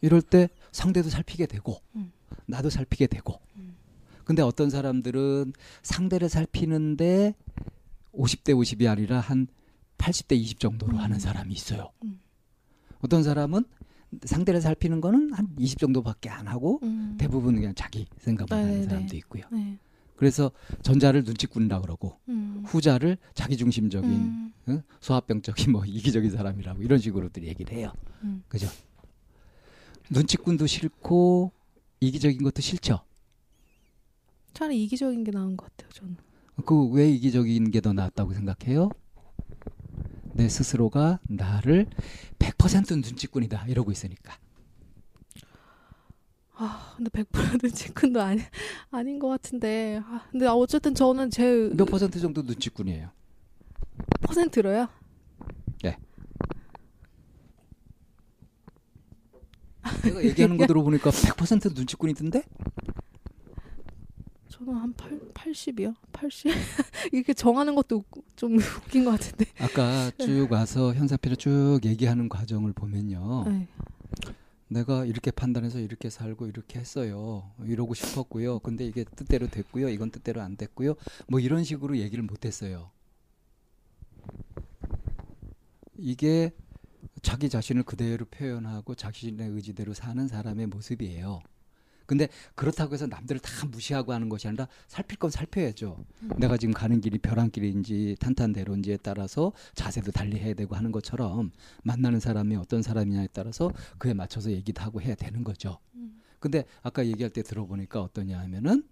[0.00, 2.12] 이럴 때 상대도 살피게 되고 음.
[2.46, 3.76] 나도 살피게 되고 음.
[4.24, 7.34] 근데 어떤 사람들은 상대를 살피는데
[8.14, 9.46] 50대 50이 아니라 한
[9.98, 11.00] 80대 20 정도로 음.
[11.00, 11.90] 하는 사람이 있어요.
[12.04, 12.20] 음.
[13.00, 13.64] 어떤 사람은
[14.24, 17.16] 상대를 살피는 거는 한 20 정도밖에 안 하고 음.
[17.18, 18.88] 대부분 그냥 자기 생각만 하는 네네네.
[18.88, 19.44] 사람도 있고요.
[19.50, 19.78] 네.
[20.16, 20.52] 그래서
[20.82, 22.62] 전자를 눈치꾼다 그러고 음.
[22.66, 24.52] 후자를 자기중심적인 음.
[24.68, 24.82] 응?
[25.00, 27.92] 소화병적인 뭐 이기적인 사람이라고 이런 식으로들 얘기를 해요.
[28.22, 28.44] 음.
[28.48, 28.68] 그죠?
[30.10, 31.50] 눈치꾼도 싫고
[32.00, 33.00] 이기적인 것도 싫죠.
[34.52, 35.90] 차라리 이기적인 게 나은 것 같아요.
[35.92, 36.16] 저는.
[36.64, 38.90] 그 왜 이기적인 게 더 낫다고 생각해요?
[40.34, 41.86] 내 스스로가 나를
[42.38, 44.36] 100% 눈치꾼이다 이러고 있으니까.
[46.54, 48.40] 아, 근데 100% 눈치꾼도 아니
[48.90, 50.00] 아닌 것 같은데.
[50.04, 53.10] 아, 근데 어쨌든 저는 제 몇 퍼센트 정도 눈치꾼이에요?
[54.22, 54.88] 퍼센트로요.
[60.04, 62.44] 내가 얘기하는 거 들어보니까 100% 눈치꾼이던데?
[64.64, 65.94] 저는 한 8, 80이요.
[66.12, 66.52] 80.
[67.12, 68.04] 이렇게 정하는 것도
[68.36, 69.46] 좀 웃긴 것 같은데.
[69.58, 73.44] 아까 쭉 와서 현사피를 쭉 얘기하는 과정을 보면요.
[73.46, 73.68] 네.
[74.68, 77.50] 내가 이렇게 판단해서 이렇게 살고 이렇게 했어요.
[77.64, 78.60] 이러고 싶었고요.
[78.60, 79.88] 근데 이게 뜻대로 됐고요.
[79.88, 80.94] 이건 뜻대로 안 됐고요.
[81.26, 82.90] 뭐 이런 식으로 얘기를 못 했어요.
[85.98, 86.52] 이게
[87.20, 91.40] 자기 자신을 그대로 표현하고 자신의 의지대로 사는 사람의 모습이에요.
[92.12, 96.04] 근데 그렇다고 해서 남들을 다 무시하고 하는 것이 아니라 살필 건 살펴야죠.
[96.36, 101.52] 내가 지금 가는 길이 벼랑길인지 탄탄대로인지에 따라서 자세도 달리 해야 되고 하는 것처럼
[101.82, 105.78] 만나는 사람이 어떤 사람이냐에 따라서 그에 맞춰서 얘기도 하고 해야 되는 거죠.
[106.38, 108.86] 근데 아까 얘기할 때 들어보니까 어떠냐 하면은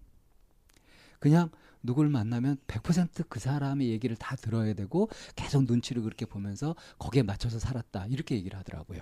[1.19, 1.51] 그냥
[1.83, 8.07] 누굴 만나면 100%그 사람의 얘기를 다 들어야 되고 계속 눈치를 그렇게 보면서 거기에 맞춰서 살았다.
[8.07, 9.01] 이렇게 얘기를 하더라고요.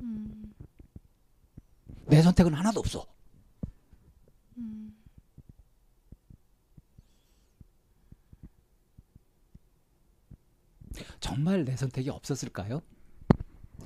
[0.00, 0.52] 음.
[2.08, 3.06] 내 선택은 하나도 없어.
[4.60, 4.94] 음.
[11.20, 12.82] 정말 내 선택이 없었을까요?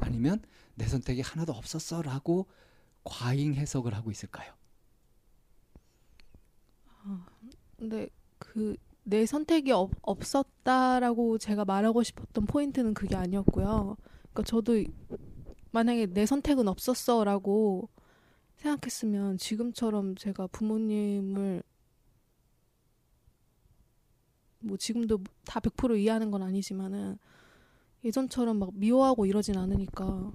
[0.01, 0.43] 아니면
[0.75, 2.49] 내 선택이 하나도 없었어라고
[3.05, 4.55] 과잉 해석을 하고 있을까요?
[7.79, 8.09] 근데
[8.39, 13.97] 그 내 선택이 없, 없었다라고 제가 말하고 싶었던 포인트는 그게 아니었고요.
[14.33, 14.83] 그러니까 저도
[15.73, 17.89] 만약에 내 선택은 없었어라고
[18.65, 21.63] 생각했으면 지금처럼 제가 부모님을
[24.61, 27.19] 뭐 지금도 다 100% 이해하는 건 아니지만은
[28.05, 30.33] 예전처럼 막 미워하고 이러진 않으니까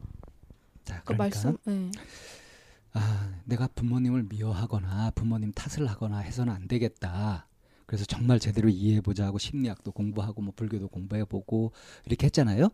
[0.86, 1.92] 자, 그 그러니까 말씀 네.
[2.94, 7.48] 아, 내가 부모님을 미워하거나 부모님 탓을 하거나 해서는 안 되겠다.
[7.86, 11.72] 그래서 정말 제대로 이해해 보자 하고 심리학도 공부하고 뭐 불교도 공부해 보고
[12.06, 12.70] 이렇게 했잖아요.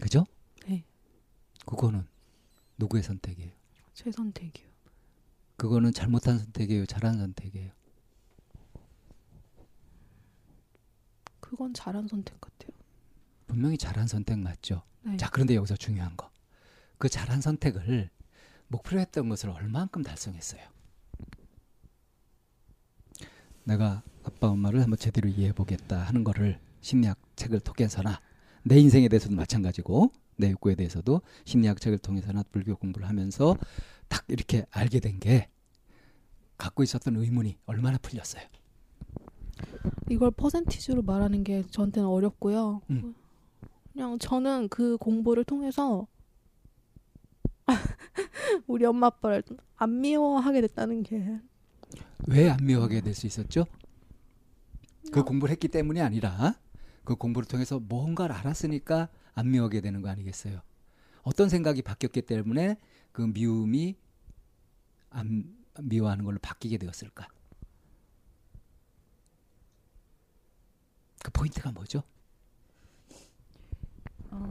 [0.00, 0.26] 그죠?
[0.66, 0.84] 네.
[1.64, 2.06] 그거는
[2.78, 3.52] 누구의 선택이에요?
[3.96, 4.68] 제 선택이요.
[5.56, 6.84] 그거는 잘못한 선택이에요?
[6.84, 7.72] 잘한 선택이에요?
[11.40, 12.76] 그건 잘한 선택 같아요.
[13.46, 14.82] 분명히 잘한 선택 맞죠?
[15.00, 15.16] 네.
[15.16, 16.30] 자, 그런데 여기서 중요한 거.
[16.98, 18.10] 그 잘한 선택을
[18.68, 20.60] 목표로 했던 것을 얼마만큼 달성했어요?
[23.64, 28.20] 내가 아빠 엄마를 한번 제대로 이해해 보겠다 하는 거를 심리학 책을 통해서나
[28.62, 33.56] 내 인생에 대해서도 마찬가지고 내 욕구에 대해서도 심리학 책을 통해서 나 불교 공부를 하면서
[34.08, 35.48] 딱 이렇게 알게 된 게
[36.58, 38.42] 갖고 있었던 의문이 얼마나 풀렸어요.
[40.08, 42.80] 이걸 퍼센티지로 말하는 게 저한테는 어렵고요.
[42.90, 43.14] 음.
[43.92, 46.06] 그냥 저는 그 공부를 통해서
[48.66, 49.42] 우리 엄마 아빠를
[49.76, 51.40] 안 미워하게 됐다는 게
[52.28, 53.66] 왜 안 미워하게 될 수 있었죠?
[55.12, 56.58] 그 공부를 했기 때문이 아니라
[57.04, 60.60] 그 공부를 통해서 뭔가를 알았으니까 안 미워하게 되는 거 아니겠어요?
[61.22, 62.76] 어떤 생각이 바뀌었기 때문에
[63.12, 63.96] 그 미움이
[65.10, 67.28] 안 미워하는 걸로 바뀌게 되었을까?
[71.22, 72.02] 그 포인트가 뭐죠?
[74.30, 74.48] 어,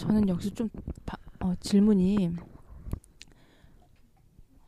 [0.00, 0.68] 저는 역시 좀
[1.06, 2.36] 바, 어, 질문이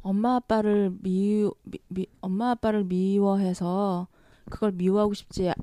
[0.03, 4.07] 엄마 아빠를 미, 미, 미 엄마 아빠를 미워해서
[4.51, 5.55] 그걸 미워하고 싶지 아-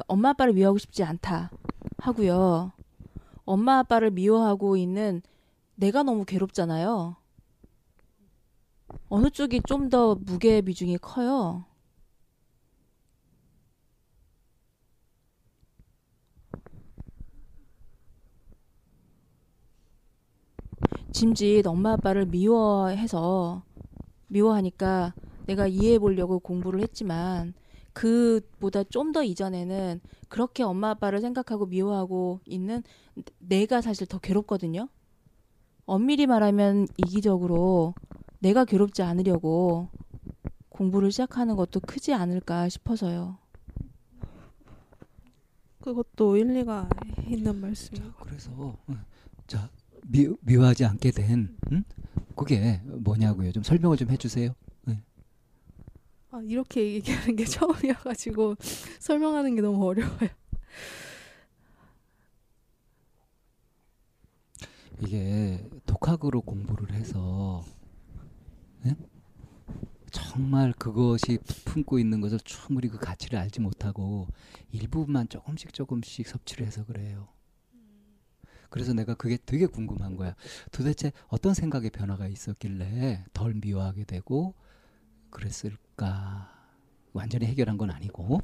[0.00, 1.50] 그러니까 엄마 아빠를 미워하고 싶지 않다
[1.98, 2.72] 하고요.
[3.44, 5.22] 엄마 아빠를 미워하고 있는
[5.74, 7.16] 내가 너무 괴롭잖아요.
[9.08, 11.64] 어느 쪽이 좀 더 무게 비중이 커요.
[21.12, 23.62] 짐짓 엄마 아빠를 미워해서
[24.28, 25.12] 미워하니까
[25.46, 27.52] 내가 이해해 보려고 공부를 했지만
[28.00, 32.82] 그보다 좀 더 이전에는 그렇게 엄마 아빠를 생각하고 미워하고 있는
[33.40, 34.88] 내가 사실 더 괴롭거든요.
[35.84, 37.94] 엄밀히 말하면 이기적으로
[38.38, 39.88] 내가 괴롭지 않으려고
[40.70, 43.36] 공부를 시작하는 것도 크지 않을까 싶어서요.
[45.82, 46.88] 그것도 일리가
[47.26, 48.12] 있는 말씀이에요.
[48.20, 48.78] 그래서 어,
[49.46, 49.68] 자
[50.06, 51.84] 미, 미워하지 않게 된 응?
[52.36, 53.52] 그게 뭐냐고요?
[53.52, 54.54] 좀 설명을 좀 해주세요.
[56.30, 58.56] 아, 이렇게 얘기하는 게 처음이어가지고
[59.00, 60.28] 설명하는 게 너무 어려워요.
[65.02, 67.64] 이게 독학으로 공부를 해서
[68.86, 68.94] 예?
[70.10, 74.26] 정말 그것이 품고 있는 것을 충분히 그 가치를 알지 못하고
[74.72, 77.28] 일부분만 조금씩 조금씩 섭취를 해서 그래요.
[78.68, 80.34] 그래서 내가 그게 되게 궁금한 거야.
[80.70, 84.54] 도대체 어떤 생각의 변화가 있었길래 덜 미워하게 되고
[85.30, 85.89] 그랬을까?
[87.12, 88.40] 완전히 해결한 건 아니고.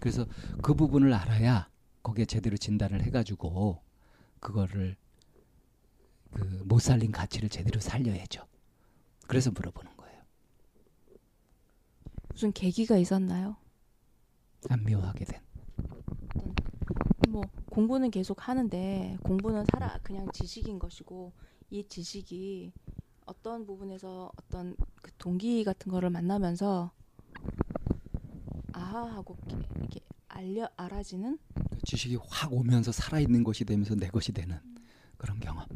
[0.00, 0.26] 그래서
[0.62, 1.68] 그 부분을 알아야
[2.02, 3.82] 거기에 제대로 진단을 해가지고
[4.40, 4.96] 그거를
[6.32, 8.44] 그 못 살린 가치를 제대로 살려야죠.
[9.26, 10.22] 그래서 물어보는 거예요.
[12.28, 13.56] 무슨 계기가 있었나요?
[14.68, 15.40] 안 미워하게 된.
[17.28, 21.32] 뭐 공부는 계속 하는데 공부는 살아 그냥 지식인 것이고
[21.70, 22.72] 이 지식이
[23.26, 26.92] 어떤 부분에서 어떤 그 동기 같은 거를 만나면서
[28.72, 31.38] 아하 하고 이렇게, 이렇게 알려 알아지는
[31.70, 34.58] 그 지식이 확 오면서 살아 있는 것이 되면서 내 것이 되는
[35.16, 35.66] 그런 경험.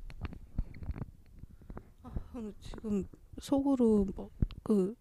[2.32, 3.04] 저는 지금
[3.38, 4.30] 속으로 뭐
[4.62, 4.94] 그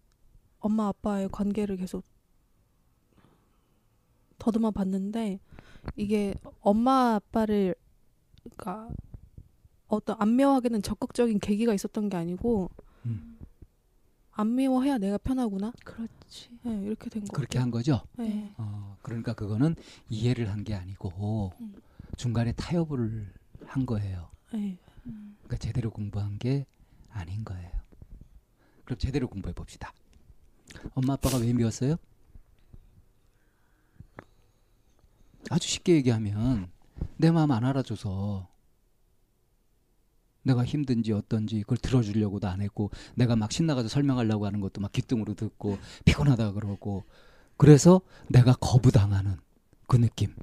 [0.58, 2.04] 엄마 아빠의 관계를 계속
[4.38, 5.38] 더듬어 봤는데
[5.96, 7.76] 이게 엄마 아빠를
[8.42, 8.90] 그러니까
[9.90, 12.70] 어떤 안 미워하게는 적극적인 계기가 있었던 게 아니고
[13.06, 13.38] 음.
[14.32, 15.72] 안 미워해야 내가 편하구나.
[15.84, 16.48] 그렇지.
[16.62, 17.32] 네, 이렇게 된 거.
[17.32, 18.02] 그렇게 한 거죠.
[18.16, 18.52] 네.
[18.56, 19.74] 어, 그러니까 그거는
[20.08, 21.74] 이해를 한 게 아니고 음.
[22.16, 23.32] 중간에 타협을
[23.66, 24.30] 한 거예요.
[24.52, 24.78] 네.
[25.04, 26.66] 그러니까 제대로 공부한 게
[27.10, 27.70] 아닌 거예요.
[28.84, 29.92] 그럼 제대로 공부해 봅시다.
[30.94, 31.96] 엄마 아빠가 왜 미웠어요?
[35.50, 36.70] 아주 쉽게 얘기하면
[37.16, 38.48] 내 마음 안 알아줘서
[40.42, 45.34] 내가 힘든지 어떤지 그걸 들어주려고도 안 했고 내가 막 신나가서 설명하려고 하는 것도 막 귀뚱으로
[45.34, 47.04] 듣고 피곤하다 그러고
[47.56, 49.36] 그래서 내가 거부당하는
[49.86, 50.34] 그 느낌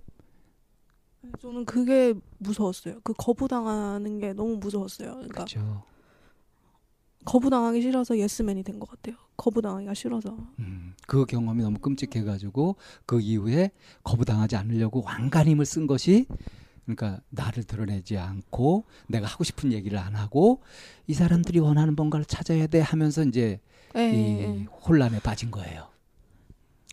[1.42, 3.00] 저는 그게 무서웠어요.
[3.04, 5.12] 그 거부당하는 게 너무 무서웠어요.
[5.14, 5.84] 그러니까 그렇죠.
[7.26, 9.18] 거부당하기 싫어서 예스맨이 된 것 같아요.
[9.36, 10.38] 거부당하기가 싫어서.
[10.60, 13.72] 음, 그 경험이 너무 끔찍해가지고 그 이후에
[14.04, 15.04] 거부당하지 않으려고
[15.46, 16.26] 힘을 쓴 것이
[16.88, 20.62] 그러니까 나를 드러내지 않고 내가 하고 싶은 얘기를 안 하고
[21.06, 23.60] 이 사람들이 원하는 뭔가를 찾아야 돼 하면서 이제
[23.96, 24.64] 예, 이 예, 예.
[24.64, 25.90] 혼란에 빠진 거예요.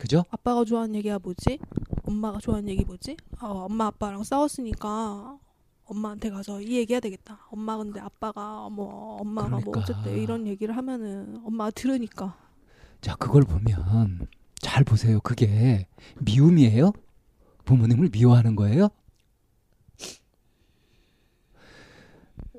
[0.00, 0.24] 그죠?
[0.30, 1.60] 아빠가 좋아하는 얘기가 뭐지?
[2.02, 3.16] 엄마가 좋아하는 얘기 뭐지?
[3.38, 5.38] 아, 엄마 아빠랑 싸웠으니까
[5.84, 7.46] 엄마한테 가서 이 얘기해야 되겠다.
[7.50, 9.80] 엄마 근데 아빠가 뭐 엄마가 뭐 그러니까.
[9.80, 12.36] 어쨌든 이런 얘기를 하면은 엄마가 들으니까
[13.00, 14.26] 자, 그걸 보면
[14.56, 15.20] 잘 보세요.
[15.20, 15.86] 그게
[16.20, 16.92] 미움이에요?
[17.64, 18.88] 부모님을 미워하는 거예요?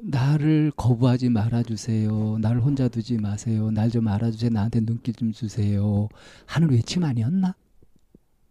[0.08, 2.38] 나를 거부하지 말아주세요.
[2.39, 3.72] 나를 혼자 두지 마세요.
[3.72, 4.49] 날 좀 알아주세요.
[4.51, 6.08] 나한테 눈길 좀 주세요.
[6.45, 7.56] 하는 외침 아니었나?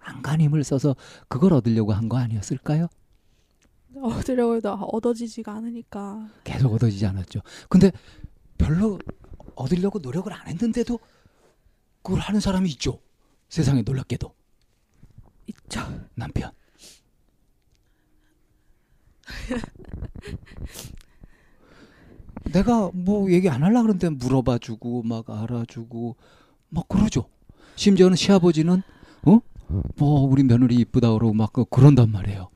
[0.00, 0.96] 안간 힘을 써서
[1.28, 2.88] 그걸 얻으려고 한 거 아니었을까요?
[3.96, 7.40] 얻으려고 해도 얻어지지가 않으니까 계속 얻어지지 않았죠.
[7.68, 7.90] 근데
[8.58, 8.98] 별로
[9.54, 10.98] 얻으려고 노력을 안 했는데도
[12.02, 13.00] 그걸 하는 사람이 있죠.
[13.48, 14.34] 세상에 놀랍게도
[15.46, 15.80] 있죠.
[16.14, 16.50] 남편.
[22.52, 26.16] 내가 뭐 얘기 안 하려 그러는데 물어봐 주고 막 알아주고
[26.70, 27.28] 막 그러죠.
[27.76, 28.82] 심지어는 시아버지는
[29.26, 29.40] 어?
[29.96, 32.50] 뭐 우리 며느리 이쁘다 그러고 막 그- 그런단 말이에요.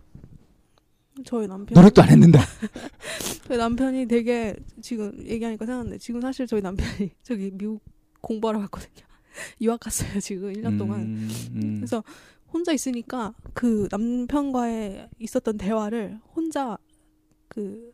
[1.25, 2.39] 저희 남편 노력도 안 했는데.
[3.49, 7.83] 저희 남편이 되게 지금 얘기하니까 생각났는데 지금 사실 저희 남편이 저기 미국
[8.21, 9.07] 공부하러 갔거든요.
[9.61, 11.01] 유학 갔어요 지금 1년 동안.
[11.01, 11.75] 음, 음.
[11.77, 12.05] 그래서
[12.53, 16.79] 혼자 있으니까 그 남편과의 있었던 대화를 혼자
[17.49, 17.93] 그,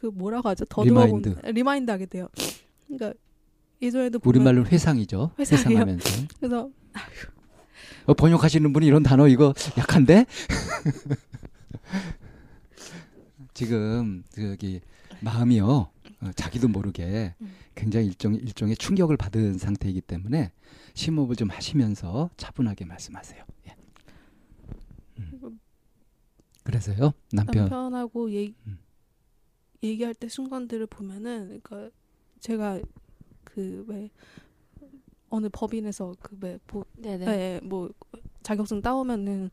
[0.00, 0.64] 그 뭐라고 하죠?
[0.64, 1.46] 더듬어본 remind.
[1.46, 2.26] remind 하게 돼요.
[2.86, 3.12] 그러니까
[3.82, 5.32] 예전에도 우리말로 회상이죠.
[5.38, 5.68] 회상이요?
[5.68, 6.26] 회상하면서.
[6.40, 6.70] 그래서
[8.06, 10.24] 어, 번역하시는 분이 이런 단어 이거 약한데?
[13.52, 14.80] 지금 저기
[15.20, 15.90] 마음이요.
[16.22, 17.54] 어, 자기도 모르게 음.
[17.74, 20.50] 굉장히 일종 일종의 충격을 받은 상태이기 때문에
[20.94, 23.44] 심호흡을 좀 하시면서 차분하게 말씀하세요.
[23.68, 23.76] 예.
[25.18, 25.60] 음.
[26.64, 28.78] 그래서요 남편 남편하고 얘기, 음.
[29.82, 31.90] 얘기할 때 순간들을 보면은 그러니까
[32.40, 32.80] 제가
[33.44, 34.10] 그 왜
[35.32, 37.24] 어느 법인에서 그왜 뭐, 네네.
[37.24, 37.88] 네, 뭐
[38.42, 39.50] 자격증 따오면은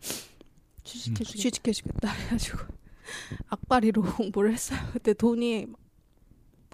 [0.84, 1.42] 취직해 주겠다.
[1.42, 2.58] 취직해 주겠다 해가지고
[3.50, 4.80] 악바리로 공부를 했어요.
[4.94, 5.68] 그때 돈이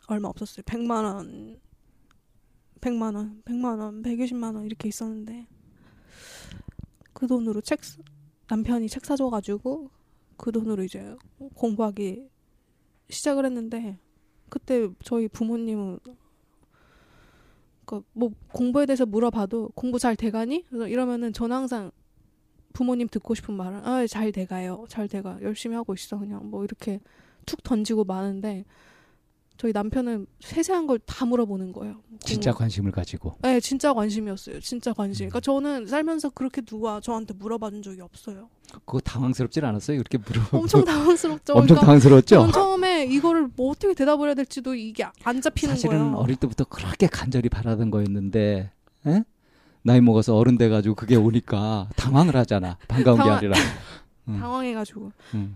[0.08, 0.64] 얼마 없었어요.
[0.64, 1.60] 100만 원,
[2.82, 5.48] 100만 원, 100만 원, 120만 원 이렇게 있었는데
[7.14, 8.02] 그 돈으로 책 사-
[8.50, 9.90] 남편이 책 사줘가지고
[10.38, 11.16] 그 돈으로 이제
[11.56, 12.30] 공부하기
[13.10, 13.98] 시작을 했는데
[14.50, 16.00] 그때 저희 부모님은
[17.86, 20.66] 그뭐 공부에 대해서 물어봐도 공부 잘 돼가니?
[20.70, 21.92] 그래서 이러면은 저는 항상
[22.74, 24.86] 부모님 듣고 싶은 말은 아, 잘 돼가요.
[24.88, 25.38] 잘 돼가.
[25.42, 26.18] 열심히 하고 있어.
[26.18, 27.00] 그냥 뭐 이렇게
[27.46, 28.66] 툭 던지고 마는데
[29.64, 31.96] 저희 남편은 세세한 걸 다 물어보는 거예요.
[32.20, 34.60] 진짜 관심을 가지고 네, 진짜 관심이었어요.
[34.60, 34.94] 진짜 음.
[34.96, 35.30] 관심.
[35.30, 38.50] 그러니까 저는 살면서 그렇게 누가 저한테 물어봐준 적이 없어요.
[38.86, 39.96] 그거 당황스럽진 않았어요?
[39.96, 41.54] 이렇게 물어 엄청 당황스럽죠.
[41.56, 42.52] 엄청 그러니까 당황스러웠죠?
[42.52, 46.18] 처음에 이거를 뭐 어떻게 대답을 해야 될지도 이게 안 잡히는 사실은 거예요.
[46.18, 48.70] 어릴 때부터 그렇게 간절히 바라던 거였는데
[49.08, 49.24] 에?
[49.82, 53.54] 나이 먹어서 어른 돼가지고 그게 오니까 당황을 하잖아 반가운 당황- 게 아니라
[54.28, 54.40] 음.
[54.40, 55.56] 당황해가지고 음.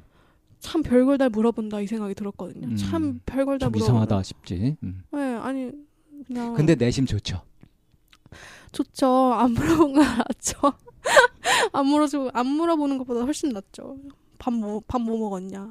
[0.68, 2.68] 참 별걸 다 물어본다 이 생각이 들었거든요.
[2.68, 2.76] 음.
[2.76, 3.86] 참 별걸 다좀 물어본다.
[4.04, 5.02] 이상하다 싶지 음.
[5.12, 5.72] 네, 아니
[6.28, 6.54] 그냥.
[6.54, 7.42] 근데 내심 좋죠
[8.74, 9.08] 좋죠.
[9.34, 10.58] 안 물어본 거 낫죠.
[11.72, 13.98] 안 물어주고 안 물어보는 것보다 훨씬 낫죠.
[14.40, 15.68] 밥 뭐 밥 뭐 먹었냐.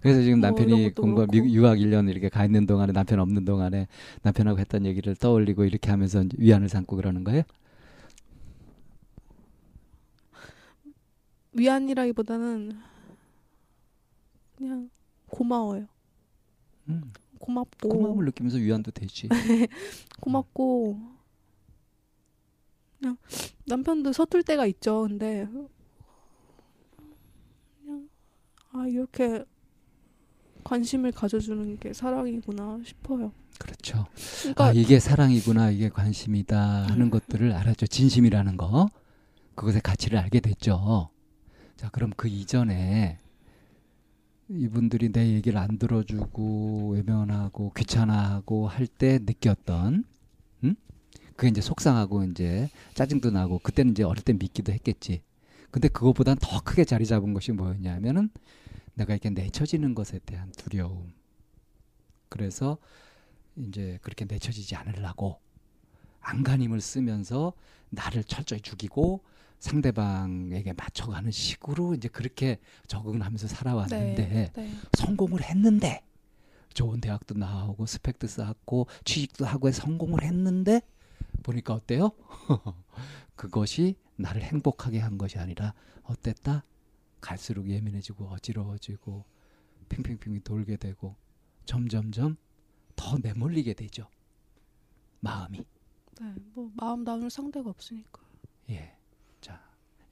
[0.00, 1.26] 그래서 지금 뭐 남편이 공부.
[1.26, 3.88] 미, 유학 1년 이렇게 가 있는 동안에 남편 없는 동안에
[4.22, 7.42] 남편하고 했던 얘기를 떠올리고 이렇게 하면서 위안을 삼고 그러는 거예요?
[11.52, 12.72] 위안이라기보다는
[14.56, 14.90] 그냥
[15.26, 15.86] 고마워요.
[16.88, 17.12] 음.
[17.38, 19.28] 고맙고 고마움을 느끼면서 위안도 되지
[20.20, 20.98] 고맙고
[22.98, 23.16] 그냥
[23.66, 25.02] 남편도 서툴 때가 있죠.
[25.02, 25.46] 근데
[27.82, 28.08] 그냥
[28.72, 29.44] 아 이렇게
[30.62, 33.32] 관심을 가져주는 게 사랑이구나 싶어요.
[33.58, 34.06] 그렇죠
[34.40, 37.10] 그러니까 아 이게 사랑이구나 이게 관심이다 하는 음.
[37.10, 38.90] 것들을 알았죠 진심이라는 거
[39.54, 41.10] 그것의 가치를 알게 됐죠
[41.76, 43.20] 자 그럼 그 이전에
[44.48, 50.04] 이분들이 내 얘기를 안 들어주고 외면하고 귀찮아하고 할 때 느꼈던
[50.64, 50.74] 음?
[51.36, 55.22] 그게 이제 속상하고 이제 짜증도 나고 그때는 이제 어릴 때 믿기도 했겠지
[55.70, 58.30] 근데 그것보단 더 크게 자리 잡은 것이 뭐였냐면은
[58.94, 61.12] 내가 이렇게 내쳐지는 것에 대한 두려움
[62.28, 62.78] 그래서
[63.56, 65.40] 이제 그렇게 내쳐지지 않으려고
[66.20, 67.54] 안간힘을 쓰면서
[67.90, 69.22] 나를 철저히 죽이고
[69.64, 74.74] 상대방에게 맞춰가는 식으로 이제 그렇게 적응을 하면서 살아왔는데 네.
[74.92, 76.04] 성공을 했는데
[76.74, 80.82] 좋은 대학도 나오고 스펙도 쌓고 취직도 하고 성공을 했는데
[81.42, 82.10] 보니까 어때요?
[83.36, 86.66] 그것이 나를 행복하게 한 것이 아니라 어땠다?
[87.22, 89.24] 갈수록 예민해지고 어지러워지고
[89.88, 91.16] 핑핑핑 돌게 되고
[91.64, 92.36] 점점점
[92.96, 94.10] 더 내몰리게 되죠.
[95.20, 95.64] 마음이.
[96.20, 98.20] 네, 뭐 마음 나눌 상대가 없으니까.
[98.68, 98.94] 예.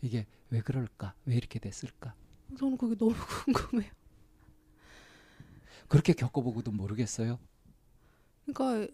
[0.02, 1.14] 자, 이게 왜 그럴까?
[1.24, 2.14] 왜 이렇게 됐을까?
[2.58, 3.90] 저는 그게 너무 궁금해요.
[5.88, 7.38] 그렇게 겪어보고도 모르겠어요.
[8.46, 8.92] 그러니까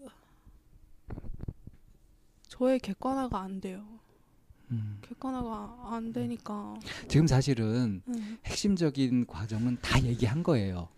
[2.47, 3.99] 저의 객관화가 안 돼요.
[4.71, 4.99] 음.
[5.01, 6.75] 객관화가 안 되니까.
[7.07, 8.37] 지금 사실은 네.
[8.45, 10.89] 핵심적인 과정은 다 얘기한 거예요.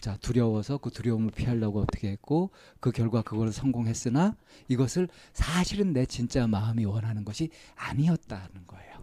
[0.00, 4.36] 자, 두려워서 그 두려움을 피하려고 어떻게 했고, 그 결과 그걸 성공했으나
[4.68, 8.98] 이것을 사실은 내 진짜 마음이 원하는 것이 아니었다는 거예요.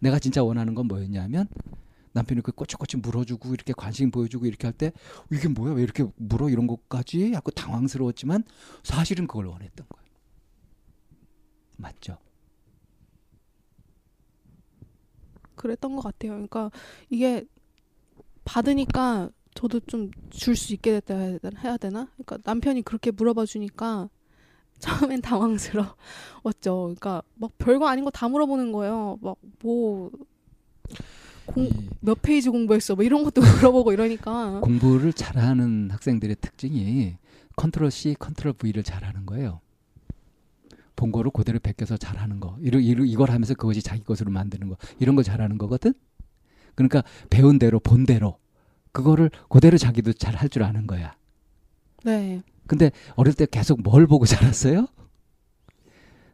[0.00, 1.46] 내가 진짜 원하는 건 뭐였냐면
[2.12, 4.92] 남편이 그 꼬치꼬치 물어주고 이렇게 관심 보여주고 이렇게 할 때
[5.30, 8.42] 이게 뭐야 왜 이렇게 물어 이런 것까지 약간 당황스러웠지만
[8.82, 10.10] 사실은 그걸 원했던 거예요.
[11.76, 12.18] 맞죠?
[15.54, 16.32] 그랬던 것 같아요.
[16.32, 16.70] 그러니까
[17.10, 17.46] 이게
[18.54, 22.08] 받으니까 저도 좀 줄 수 있게 됐다 해야 되나- 해야 되나?
[22.24, 24.08] 그러니까 남편이 그렇게 물어봐 주니까
[24.78, 25.94] 처음엔 당황스러웠죠.
[26.64, 29.18] 그러니까 막 별거 아닌 거 다 물어보는 거예요.
[29.20, 30.10] 막 뭐몇이
[32.22, 32.94] 페이지 공부했어?
[32.94, 33.40] 뭐 이런 것도
[33.72, 37.16] 물어보고 이러니까 공부를 잘하는 학생들의 특징이
[37.56, 39.60] 컨트롤 C, 컨트롤 V를 잘하는 거예요.
[40.96, 42.56] 본 거를 그대로 베껴서 잘하는 거.
[42.60, 44.76] 이러, 이러, 이걸 하면서 그것이 자기 것으로 만드는 거.
[44.98, 45.92] 이런 거 잘하는 거거든.
[46.74, 48.38] 그러니까 배운 대로 본 대로
[48.92, 51.14] 그거를 그대로 자기도 잘 할 줄 아는 거야.
[52.04, 52.42] 네.
[52.66, 54.86] 근데 어릴 때 계속 뭘 보고 자랐어요?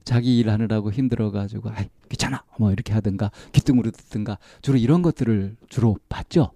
[0.04, 6.52] 자기 일하느라고 힘들어가지고 아이 귀찮아 뭐 이렇게 하든가 귀뚱으로 듣든가 주로 이런 것들을 주로 봤죠.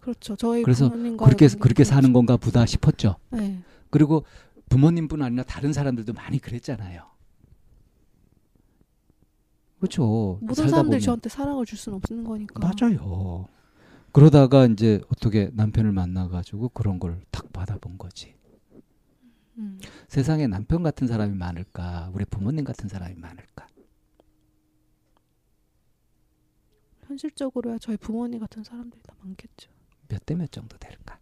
[0.00, 0.34] 그렇죠.
[0.36, 3.16] 저희 그래서 그렇게 그렇게 사는 건가 보다 싶었죠.
[3.30, 3.60] 네.
[3.90, 4.24] 그리고
[4.70, 7.02] 부모님뿐 아니라 다른 사람들도 많이 그랬잖아요.
[9.78, 10.38] 그렇죠.
[10.42, 11.00] 모든 사람들이.
[11.00, 12.58] 저한테 사랑을 줄 수는 없는 거니까.
[12.60, 13.46] 맞아요.
[14.12, 18.34] 그러다가 이제 어떻게 남편을 만나가지고 그런 걸 탁 받아본 거지.
[19.58, 19.78] 음.
[20.08, 22.10] 세상에 남편 같은 사람이 많을까?
[22.14, 23.66] 우리 부모님 같은 사람이 많을까?
[27.06, 29.70] 현실적으로야 저희 부모님 같은 사람들이 더 많겠죠.
[30.08, 31.18] 몇 대 몇 정도 될까?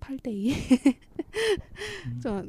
[0.00, 0.52] 8대 2.
[2.06, 2.20] 음.
[2.22, 2.44] 저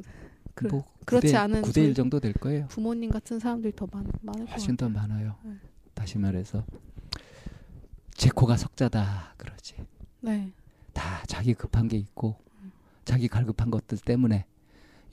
[0.56, 2.68] 그, 뭐 그렇지 9대, 않은 9대 저희 1 정도 될 거예요.
[2.68, 4.90] 부모님 같은 사람들이 더 많, 많을 것 훨씬 더.
[4.90, 5.36] 많아요.
[5.44, 5.54] 네.
[5.94, 6.64] 다시 말해서
[8.14, 9.76] 제 코가 석자다 그러지.
[10.22, 10.52] 네.
[10.94, 12.36] 다 자기 급한 게 있고
[13.06, 14.46] 자기 갈급한 것들 때문에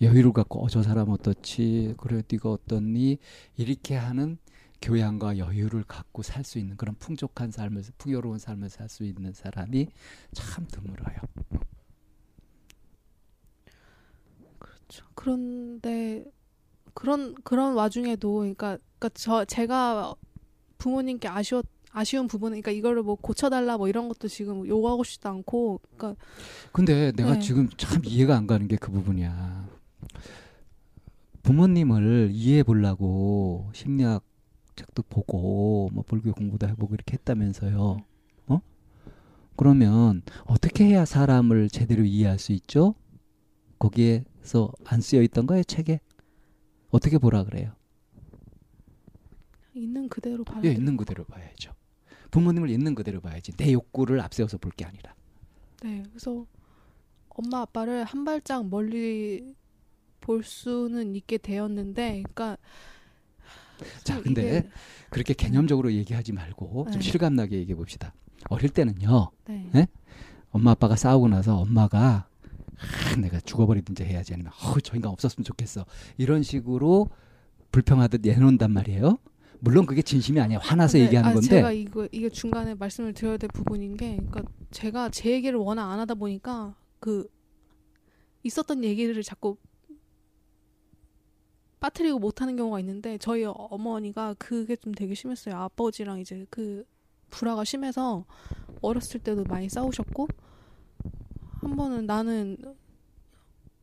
[0.01, 3.19] 여유를 갖고 어 저 사람 어떻지 그래 네가 어떻니
[3.57, 4.39] 이렇게 하는
[4.83, 9.89] 교양과 여유를 갖고 살 수 있는 그런 풍족한 삶을 풍요로운 삶을 살 수 있는 사람이
[10.33, 11.17] 참 드물어요.
[14.91, 15.07] 그렇죠.
[15.15, 16.25] 그런데
[16.95, 20.15] 그런 그런 와중에도 그러니까 그러니까 저 제가
[20.79, 25.81] 부모님께 아쉬웠 아쉬운 부분은 그러니까 이거를 뭐 고쳐달라 뭐 이런 것도 지금 요구하고 싶지도 않고
[25.97, 26.21] 그러니까
[26.73, 27.41] 근데 내가 네.
[27.41, 29.69] 지금 참 이해가 안 가는 게 그 부분이야.
[31.43, 34.23] 부모님을 이해해 보려고 심리학
[34.77, 37.99] 책도 보고 뭐 불교 공부도 해보고 이렇게 했다면서요.
[38.47, 38.61] 어?
[39.57, 42.95] 그러면 어떻게 해야 사람을 제대로 이해할 수 있죠?
[43.81, 46.01] 거기에서 안 쓰여 있던 거예요, 책에?
[46.91, 47.73] 어떻게 보라 그래요?
[49.75, 50.73] 있는 그대로 봐야 예.
[50.73, 51.73] 있는 그대로 봐야죠.
[52.31, 53.53] 부모님을 있는 그대로 봐야지.
[53.57, 55.15] 내 욕구를 앞세워서 볼 게 아니라.
[55.83, 56.03] 네.
[56.11, 56.47] 그래서
[57.31, 59.55] 엄마 아빠를 한 발짝 멀리
[60.21, 62.57] 볼 수는 있게 되었는데 그러니까
[64.05, 64.69] 자, 참 근데
[65.09, 67.01] 그렇게 개념적으로 얘기하지 말고 좀 네.
[67.01, 68.13] 실감나게 얘기해 봅시다.
[68.51, 69.31] 어릴 때는요.
[69.47, 69.71] 네.
[69.73, 69.87] 네?
[70.51, 72.29] 엄마 아빠가 싸우고 나서 엄마가
[72.81, 75.85] 아, 내가 죽어버리든지 해야지 아니면 어, 저 인간 없었으면 좋겠어
[76.17, 77.09] 이런 식으로
[77.73, 79.19] 불평하듯 내놓는단 말이에요.
[79.61, 80.59] 물론 그게 진심이 아니야.
[80.59, 84.43] 화나서 근데, 얘기하는 아, 건데 제가 이거 이게 중간에 말씀을 드려야 될 부분인 게, 그러니까
[84.71, 87.29] 제가 제 얘기를 워낙 안 하다 보니까 그
[88.43, 89.59] 있었던 얘기를 자꾸
[91.79, 95.57] 빠뜨리고 못하는 경우가 있는데 저희 어머니가 그게 좀 되게 심했어요.
[95.57, 96.85] 아버지랑 이제 그
[97.31, 98.25] 불화가 심해서
[98.81, 100.29] 어렸을 때도 많이 싸우셨고
[101.61, 102.57] 한 번은 나는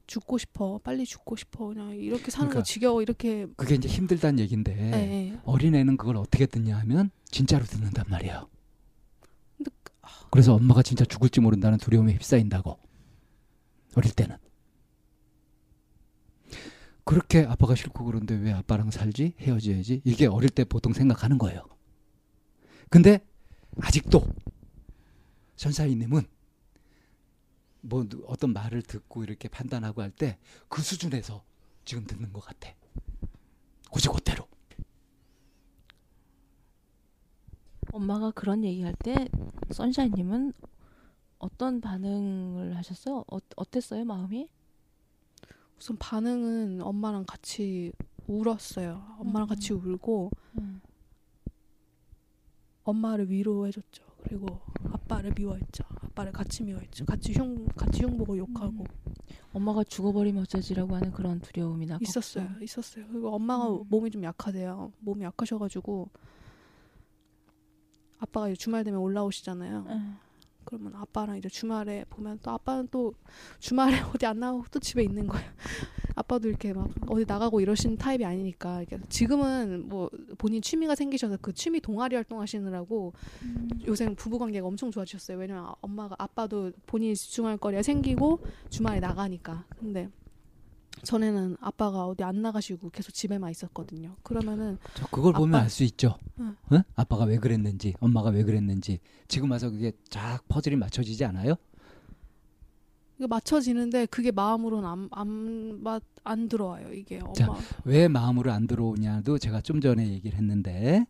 [0.08, 4.40] 죽고 싶어 빨리 죽고 싶어 그냥 이렇게 사는 그러니까 거 지겨워 이렇게 그게 이제 힘들다는
[4.40, 5.40] 얘긴데 예, 예.
[5.44, 8.50] 어린애는 그걸 어떻게 듣냐 하면 진짜로 듣는단 말이에요.
[9.58, 9.72] 근데
[10.32, 12.80] 그래서 엄마가 진짜 죽을지 모른다는 두려움에 휩싸인다고
[13.96, 14.38] 어릴 때는
[17.04, 21.64] 그렇게 아빠가 싫고 그런데 왜 아빠랑 살지 헤어져야지 이게 어릴 때 보통 생각하는 거예요.
[22.90, 23.20] 근데
[23.82, 24.26] 아직도
[25.58, 26.37] 선사위님은
[27.82, 30.38] 뭐 누- 어떤 말을 듣고 이렇게 판단하고 할 때
[30.70, 31.44] 그 수준에서
[31.86, 32.70] 지금 듣는 것 같아.
[33.92, 34.46] 고지고대로.
[37.94, 39.28] 엄마가 그런 얘기할 때
[39.72, 40.54] 선샤인님은
[41.40, 43.24] 어떤 반응을 하셨어요?
[43.32, 44.50] 어, 어땠어요 마음이?
[45.80, 47.92] 우선 반응은 엄마랑 같이
[48.28, 49.16] 울었어요.
[49.20, 49.50] 엄마랑 음.
[49.50, 50.32] 같이 울고
[52.84, 54.04] 엄마를 위로해줬죠.
[54.28, 54.60] 그리고
[54.92, 55.84] 아빠를 미워했죠.
[56.02, 57.06] 아빠를 같이 미워했죠.
[57.06, 58.86] 같이 흉 같이 흉보고 욕하고
[59.54, 62.46] 엄마가 죽어버리면 어쩌지라고 하는 그런 두려움이나 있었어요.
[62.48, 62.64] 걱정.
[62.64, 63.06] 있었어요.
[63.08, 63.84] 그리고 엄마가 음.
[63.90, 64.92] 몸이 좀 약하대요.
[65.00, 66.10] 몸이 약하셔가지고
[68.20, 69.86] 아빠가 주말 되면 올라오시잖아요.
[69.90, 70.18] 응.
[70.68, 73.14] 그러면 아빠랑 이제 주말에 보면 또 아빠는 또
[73.60, 75.30] 주말에 어디 안 나가고 또 집에 있는.
[75.32, 75.34] 아,
[76.14, 81.80] 아빠도 이렇게 막 어디 나가고 이러시는 타입이 아니니까 지금은 뭐 본인 취미가 생기셔서 그 취미
[81.80, 83.14] 동아리 활동하시느라고
[83.86, 85.38] 요새 부부 관계가 엄청 좋아지셨어요.
[85.38, 89.64] 왜냐면 엄마가 아빠도 본인이 집중할 거리가 생기고 주말에 나가니까.
[89.80, 90.10] 근데
[91.04, 94.16] 전에는 아빠가 어디 안 나가시고 계속 집에만 있었거든요.
[94.24, 96.18] 그러면은 저 그걸 보면 아빠- 알수 있죠.
[96.40, 96.56] 응.
[96.72, 96.82] 어?
[96.96, 99.00] 아빠가 왜 그랬는지, 엄마가 왜 그랬는지.
[99.28, 101.56] 지금 와서 그게 쫙 퍼즐이 맞춰지지 않아요?
[103.18, 105.82] 이거 맞춰지는데 그게 마음으로는 안,
[106.24, 106.94] 안, 들어와요.
[106.94, 107.34] 이게 엄마.
[107.34, 107.48] 자,
[107.84, 111.06] 왜 마음으로 안 들어오냐도 제가 좀 전에 얘기를 했는데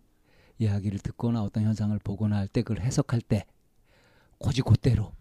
[0.59, 3.45] 이야기를 듣거나 어떤 현상을 보거나 할 때 그걸 해석할 때
[4.37, 5.11] 고지 곧대로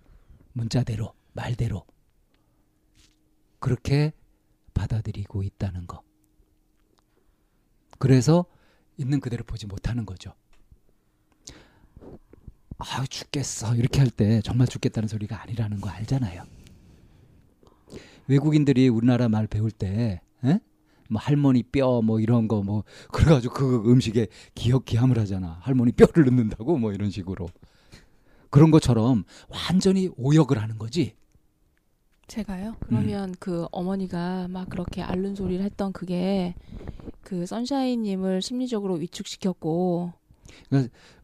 [0.53, 1.85] 문자대로 말대로
[3.59, 4.13] 그렇게
[4.77, 6.03] 받아들이고 있다는 거.
[7.99, 8.45] 그래서
[8.99, 10.33] 있는 그대로 보지 못하는 거죠.
[12.79, 16.43] 아 죽겠어 이렇게 할 때 정말 죽겠다는 소리가 아니라는 거 알잖아요.
[18.29, 20.59] 외국인들이 우리나라 말 배울 때, 에?
[21.09, 22.83] 뭐 할머니 뼈 뭐 이런 거 뭐
[23.13, 25.59] 그래가지고 그 음식에 기억 기함을 하잖아.
[25.63, 27.49] 할머니 뼈를 넣는다고 뭐 이런 식으로
[28.51, 31.15] 그런 것처럼 완전히 오역을 하는 거지.
[32.27, 32.77] 제가요?
[32.81, 36.55] 그러면 그 어머니가 막 그렇게 앓는 소리를 했던 그게
[37.23, 40.13] 그 선샤인님을 심리적으로 위축시켰고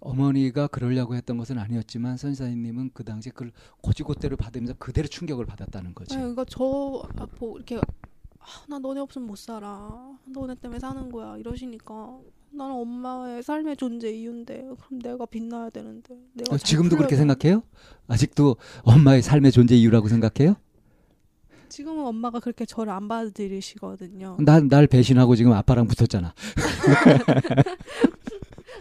[0.00, 6.14] 어머니가 그러려고 했던 것은 아니었지만 선사님은 그 당시 그걸 고지고대로 받으면서 그대로 충격을 받았다는 거지.
[6.14, 10.16] 네, 그러니까 저 아, 뭐 이렇게 아, 나 너네 없으면 못 살아.
[10.26, 11.36] 너네 때문에 사는 거야.
[11.36, 12.18] 이러시니까
[12.50, 17.62] 나는 엄마의 삶의 존재 이유인데 그럼 내가 빛나야 되는데 내가 어, 잘 지금도 그렇게 생각해요?
[18.08, 20.56] 아직도 엄마의 삶의 존재 이유라고 생각해요?
[21.72, 24.36] 지금은 엄마가 그렇게 저를 안 받아들이시거든요.
[24.40, 26.34] 난 날 배신하고 지금 아빠랑 붙었잖아.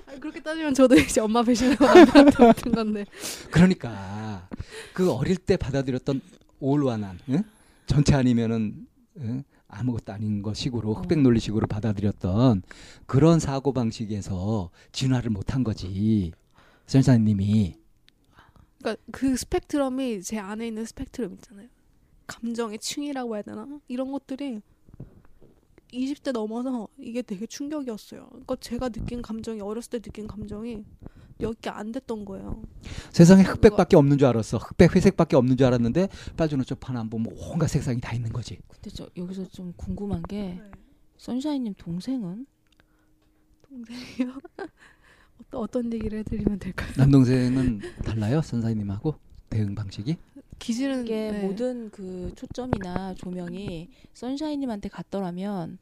[0.08, 3.06] 아니, 그렇게 따지면 저도 이제 엄마 배신하고 남편한테 붙은 건데.
[3.50, 4.50] 그러니까
[4.94, 6.20] 그 어릴 때 받아들였던
[6.60, 7.44] 올완한 응?
[7.88, 8.86] 전체 아니면은
[9.20, 9.44] 응?
[9.70, 12.62] 아무것도 아닌 것식으로 흑백 논리식으로 받아들였던
[13.06, 16.34] 그런 사고 방식에서 진화를 못한 거지
[16.88, 17.76] 선사님이
[18.80, 21.68] 그러니까 그 스펙트럼이 제 안에 있는 스펙트럼 있잖아요.
[22.28, 23.68] 감정의 층이라고 해야 되나?
[23.88, 24.62] 이런 것들이
[25.94, 28.26] 20대 넘어서 이게 되게 충격이었어요.
[28.30, 30.84] 그러니까 제가 느낀 감정이 어렸을 때 느낀 감정이
[31.38, 32.62] 몇 개 안 됐던 거예요.
[33.12, 34.58] 세상에 흑백밖에 없는 줄 알았어.
[34.58, 36.08] 흑백 회색밖에 없는 줄 알았는데
[36.38, 38.60] 빨주노초 파나 보면 온갖 색상이 다 있는 거지.
[38.68, 40.62] 근데 저 여기서 좀 궁금한 게
[41.18, 42.46] 선샤인님 동생은
[43.68, 44.38] 동생이요?
[45.50, 46.94] 어떤 어떤 얘기를 해드리면 될까요?
[46.98, 49.16] 남동생은 달라요 선사님하고
[49.50, 50.18] 대응 방식이?
[50.66, 51.42] 기질은 이게 네.
[51.44, 55.80] 모든 그 초점이나 조명이 선샤인님한테 갔더라면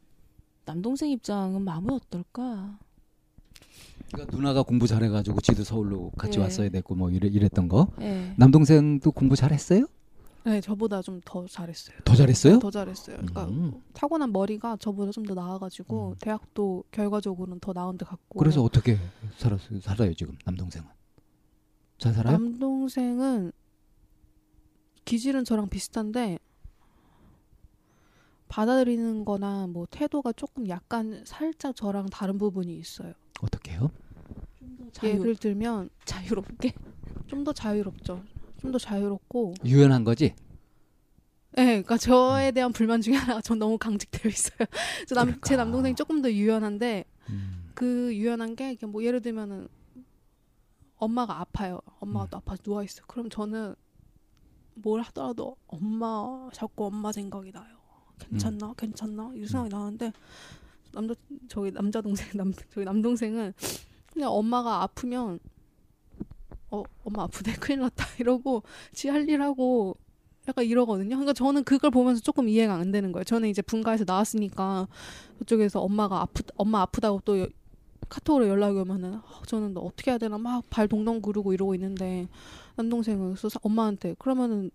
[0.65, 2.79] 남동생 입장은 마음이 어떨까?
[4.11, 6.43] 그러니까 누나가 공부 잘해가지고 지도 서울로 같이 네.
[6.43, 7.87] 왔어야 됐고 뭐 이래, 이랬던 거.
[7.99, 8.33] 예.
[8.37, 9.85] 남동생도 공부 잘했어요?
[10.45, 11.97] 네, 저보다 좀 더 잘했어요.
[12.05, 12.59] 더 잘했어요?
[12.59, 13.17] 더 잘했어요.
[13.17, 13.73] 그러니까 음.
[13.93, 16.15] 타고난 머리가 저보다 좀 더 나아가지고 음.
[16.21, 18.39] 대학도 결과적으로는 더 나은 데 갔고.
[18.39, 18.97] 그래서 어떻게
[19.37, 19.81] 살았어요?
[19.81, 20.87] 살아요 지금 남동생은?
[21.97, 22.37] 잘 살아요?
[22.37, 23.51] 남동생은
[25.09, 26.37] 기질은 저랑 비슷한데
[28.47, 33.13] 받아들이는 거나 뭐 태도가 조금 약간 살짝 저랑 다른 부분이 있어요.
[33.41, 33.89] 어떻게요?
[34.91, 36.73] 자유, 예를 들면 자유롭게
[37.27, 38.23] 좀 더 자유롭죠.
[38.61, 40.35] 좀 더 자유롭고 유연한 거지?
[41.53, 44.57] 네, 그러니까 저에 대한 불만 중에 하나가 전 너무 강직되어 있어요.
[45.07, 45.47] 저 남, 그러니까.
[45.47, 47.71] 제 남동생이 조금 더 유연한데 음.
[47.73, 49.67] 그 유연한 게 뭐 예를 들면은
[50.97, 51.79] 엄마가 아파요.
[51.99, 52.27] 엄마가 음.
[52.29, 53.01] 또 아파서 누워 있어.
[53.07, 53.73] 그럼 저는
[54.81, 57.77] 뭘 하더라도 엄마 자꾸 엄마 생각이 나요.
[58.19, 58.67] 괜찮나?
[58.69, 58.73] 음.
[58.77, 59.31] 괜찮나?
[59.35, 60.11] 이 생각이 나는데
[60.91, 61.13] 남자
[61.47, 63.53] 저기 남자 동생 남 저기 남동생은
[64.13, 65.39] 그냥 엄마가 아프면
[66.71, 69.95] 어 엄마 아프대 큰일 났다 이러고 지 할 일 하고
[70.47, 71.09] 약간 이러거든요.
[71.09, 73.23] 그러니까 저는 그걸 보면서 조금 이해가 안 되는 거예요.
[73.23, 74.87] 저는 이제 분가에서 나왔으니까
[75.37, 77.47] 그쪽에서 엄마가 아프 엄마 아프다고 또 여-
[78.09, 82.27] 카톡으로 연락이 오면은 아, 저는 너 어떻게 해야 되나 막 발 동동 구르고 이러고 있는데
[82.83, 84.71] 남동생은 그래서 사- 엄마한테 그러면은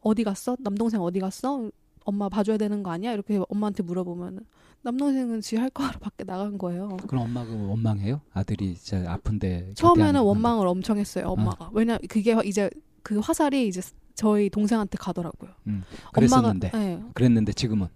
[0.00, 0.56] 어디 갔어?
[0.60, 1.70] 남동생 어디 갔어?
[2.06, 3.12] 엄마 봐줘야 되는 거 아니야?
[3.12, 4.40] 이렇게 엄마한테 물어보면은
[4.82, 6.96] 남동생은 지 할 거 하러 밖에 나간 거예요.
[7.08, 8.20] 그럼 엄마가 원망해요?
[8.32, 11.26] 아들이 진짜 아픈데 처음에는 원망을 엄청 했어요.
[11.28, 12.70] 엄마가 왜냐 그게 이제
[13.02, 13.80] 그 화살이 이제
[14.14, 15.50] 저희 동생한테 가더라고요.
[15.66, 15.82] 음,
[16.12, 17.88] 그랬었는데 엄마가 네, 그랬는데 지금은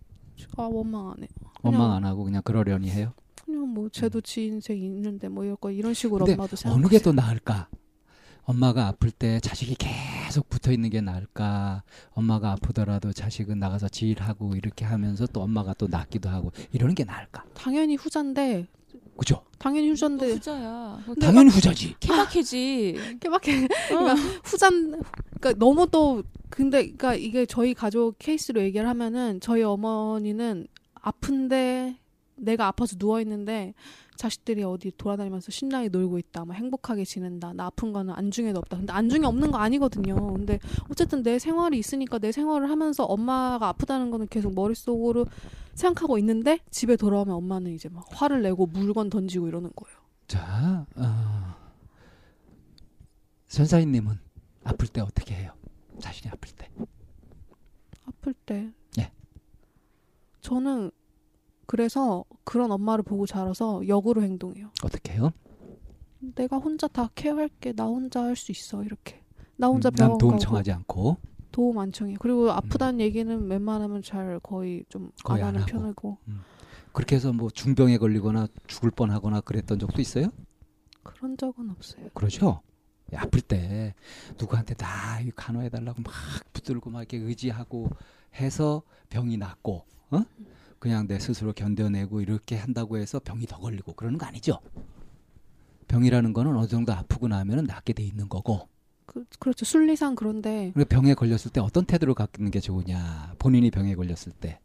[0.56, 1.28] 아 원망 안 해.
[1.62, 3.12] 원망 안 하고 그냥 그러려니 해요.
[3.44, 6.76] 그냥 뭐 쟤도 지 인생 있는데 뭐 이럴 거 이런 식으로 엄마도 생각.
[6.76, 7.68] 어느 게 더 나을까?
[8.48, 11.82] 엄마가 아플 때 자식이 계속 붙어 있는 게 나을까?
[12.12, 17.44] 엄마가 아프더라도 자식은 나가서 지일하고 이렇게 하면서 또 엄마가 또 낫기도 하고 이러는 게 나을까?
[17.52, 18.66] 당연히 후자인데
[19.18, 19.44] 그죠?
[19.58, 20.98] 당연히 후자인데 후자야.
[21.20, 21.94] 당연히 후자지.
[22.00, 23.18] 케바케지.
[23.20, 24.14] 깨박해 어.
[24.44, 25.02] 후잔
[25.38, 31.98] 그러니까 너무 또 근데 그러니까 이게 저희 가족 케이스로 얘기를 하면은 저희 어머니는 아픈데
[32.38, 33.74] 내가 아파서 누워 있는데
[34.16, 37.52] 자식들이 어디 돌아다니면서 신나게 놀고 있다, 막 행복하게 지낸다.
[37.52, 38.78] 나 아픈 거는 안중에도 없다.
[38.78, 40.34] 근데 안중에 없는 거 아니거든요.
[40.34, 40.58] 근데
[40.90, 45.26] 어쨌든 내 생활이 있으니까 내 생활을 하면서 엄마가 아프다는 거는 계속 머릿속으로
[45.74, 49.98] 생각하고 있는데 집에 돌아오면 엄마는 이제 막 화를 내고 물건 던지고 이러는 거예요.
[50.26, 51.54] 자, 어,
[53.46, 54.18] 선사인님은
[54.64, 55.52] 아플 때 어떻게 해요?
[56.00, 56.68] 자신이 아플 때.
[58.04, 58.72] 아플 때.
[58.98, 59.12] 예.
[60.40, 60.90] 저는
[61.68, 64.70] 그래서 그런 엄마를 보고 자라서 역으로 행동해요.
[64.82, 65.30] 어떻게 해요?
[66.34, 67.72] 내가 혼자 다 케어할게.
[67.74, 68.82] 나 혼자 할 수 있어.
[68.82, 69.22] 이렇게.
[69.56, 71.16] 나 혼자 음, 병원 난 도움 가고 청하지 않고
[71.52, 72.16] 도움 안 청해.
[72.20, 75.66] 그리고 아프다는 얘기는 웬만하면 잘 거의 좀 안 하는.
[75.66, 76.18] 편이고
[76.92, 80.30] 그렇게 해서 뭐 중병에 걸리거나 죽을 뻔하거나 그랬던 적도 있어요?
[81.02, 82.08] 그런 적은 없어요.
[82.14, 82.62] 그러죠.
[83.14, 83.94] 아플 때
[84.38, 86.12] 누구한테 나 이거 간호해 달라고 막
[86.52, 87.90] 붙들고 막 이렇게 의지하고
[88.36, 90.22] 해서 병이 낫고 어?
[90.78, 94.60] 그냥 내 스스로 견뎌내고 이렇게 한다고 해서 병이 더 걸리고 그러는 거 아니죠.
[95.88, 98.68] 병이라는 거는 어느 정도 아프고 나면은 낫게 돼 있는 거고
[99.06, 99.64] 그, 그렇죠.
[99.64, 104.60] 순리상 그런데 그리고 병에 걸렸을 때 어떤 태도를 갖는 게 좋으냐 본인이 병에 걸렸을 때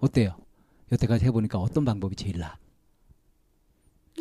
[0.00, 0.36] 어때요?
[0.90, 2.58] 여태까지 해보니까 어떤 방법이 제일 나?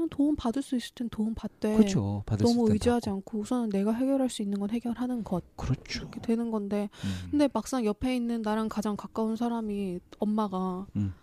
[0.09, 2.23] 도움 받을 수 있을 땐 도움 받되 그렇죠.
[2.25, 3.17] 받을 수 너무 의지하지 받고.
[3.17, 6.01] 않고 우선은 내가 해결할 수 있는 건 해결하는 것 그렇죠.
[6.01, 7.27] 이렇게 되는 건데 음.
[7.31, 11.13] 근데 막상 옆에 있는 나랑 가장 가까운 사람이 엄마가 음.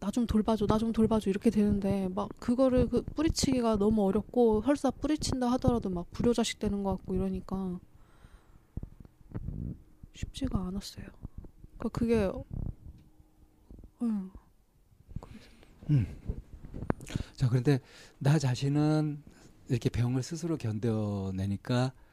[0.00, 4.90] 나 좀 돌봐줘, 나 좀 돌봐줘 이렇게 되는데 막 그거를 그 뿌리치기가 너무 어렵고 설사
[4.90, 7.78] 뿌리친다 하더라도 막 불효자식 되는 것 같고 이러니까
[10.14, 11.06] 쉽지가 않았어요.
[11.78, 12.30] 그러니까 그게
[15.90, 16.06] 응.
[17.34, 17.80] 자, 그런데
[18.18, 19.22] 나 자신은
[19.68, 22.07] 이렇게 병을 스스로 견뎌내니까 어?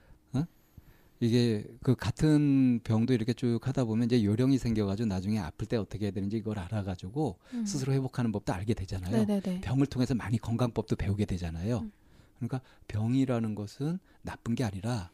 [1.19, 6.05] 이게 그 같은 병도 이렇게 쭉 하다 보면 이제 요령이 생겨가지고 나중에 아플 때 어떻게
[6.05, 7.65] 해야 되는지 이걸 알아가지고 음.
[7.65, 9.25] 스스로 회복하는 법도 알게 되잖아요.
[9.25, 9.61] 네네네.
[9.61, 11.79] 병을 통해서 많이 건강법도 배우게 되잖아요.
[11.79, 11.91] 음.
[12.37, 15.11] 그러니까 병이라는 것은 나쁜 게 아니라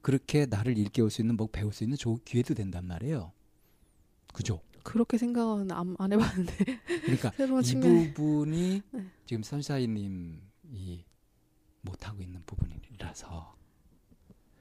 [0.00, 3.32] 그렇게 나를 일깨울 수 있는 뭐 배울 수 있는 좋은 기회도 된단 말이에요.
[4.32, 4.60] 그죠?
[4.82, 6.54] 그렇게 생각은 안, 안 해봤는데
[7.02, 8.14] 그러니까 이 측면.
[8.14, 9.04] 부분이 네.
[9.26, 11.04] 지금 선샤이님이
[11.80, 13.54] 못하고 있는 부분이라서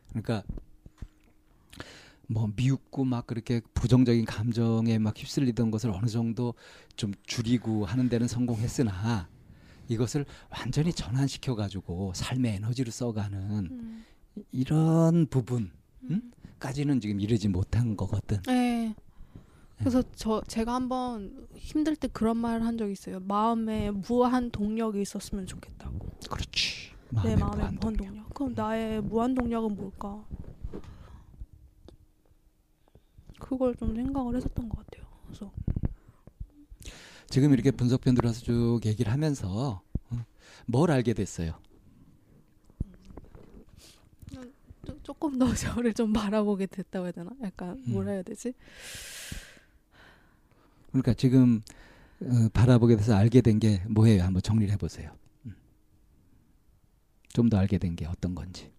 [0.10, 0.44] 그러니까
[2.28, 6.54] 뭐 미웃고 막 그렇게 부정적인 감정에 막 휩쓸리던 것을 어느 정도
[6.96, 9.28] 좀 줄이고 하는 데는 성공했으나
[9.90, 13.40] 이것을 완전히 전환시켜 가지고 삶의 에너지로 써가는
[13.72, 14.06] 음.
[14.52, 18.42] 이런 부분까지는 지금 이르지 못한 거거든.
[18.48, 18.96] 네.
[19.78, 23.20] 그래서 저 제가 한번 힘들 때 그런 말을 한 적이 있어요.
[23.20, 26.00] 마음에 무한 동력이 있었으면 좋겠다고.
[26.30, 26.94] 그렇지.
[27.24, 27.76] 내 마음에 무한.
[27.80, 28.34] 동력.
[28.34, 30.26] 그럼 나의 무한 동력은 뭘까?
[33.44, 35.06] 그걸 좀 생각을 했었던 것 같아요.
[35.28, 35.52] 그래서
[37.30, 40.26] 지금 이렇게 분석 편 들어서 쭉 얘기를 하면서 어,
[40.66, 41.60] 뭘 알게 됐어요?
[44.86, 47.32] 조- 조금 더 저를 좀 바라보게 됐다고 해야 되나?
[47.42, 48.14] 약간 뭐라 음.
[48.16, 48.54] 해야 되지?
[50.90, 51.62] 그러니까 지금
[52.22, 54.24] 어, 바라보게 돼서 알게 된 게 뭐예요?
[54.24, 55.12] 한번 정리를 해보세요.
[55.46, 55.56] 음.
[57.34, 58.72] 좀더 알게 된 게 어떤 건지.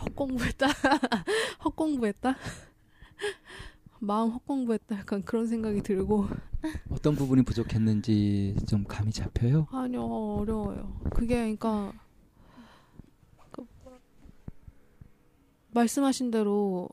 [0.00, 0.66] 헛공부했다.
[1.64, 2.36] 헛공부했다.
[4.00, 4.98] 마음 헛공부했다.
[4.98, 6.26] 약간 그런 생각이 들고
[6.90, 9.66] 어떤 부분이 부족했는지 좀 감이 잡혀요?
[9.70, 10.04] 아니요
[10.40, 11.00] 어려워요.
[11.14, 11.92] 그게 그러니까
[13.50, 13.66] 그
[15.72, 16.88] 말씀하신 대로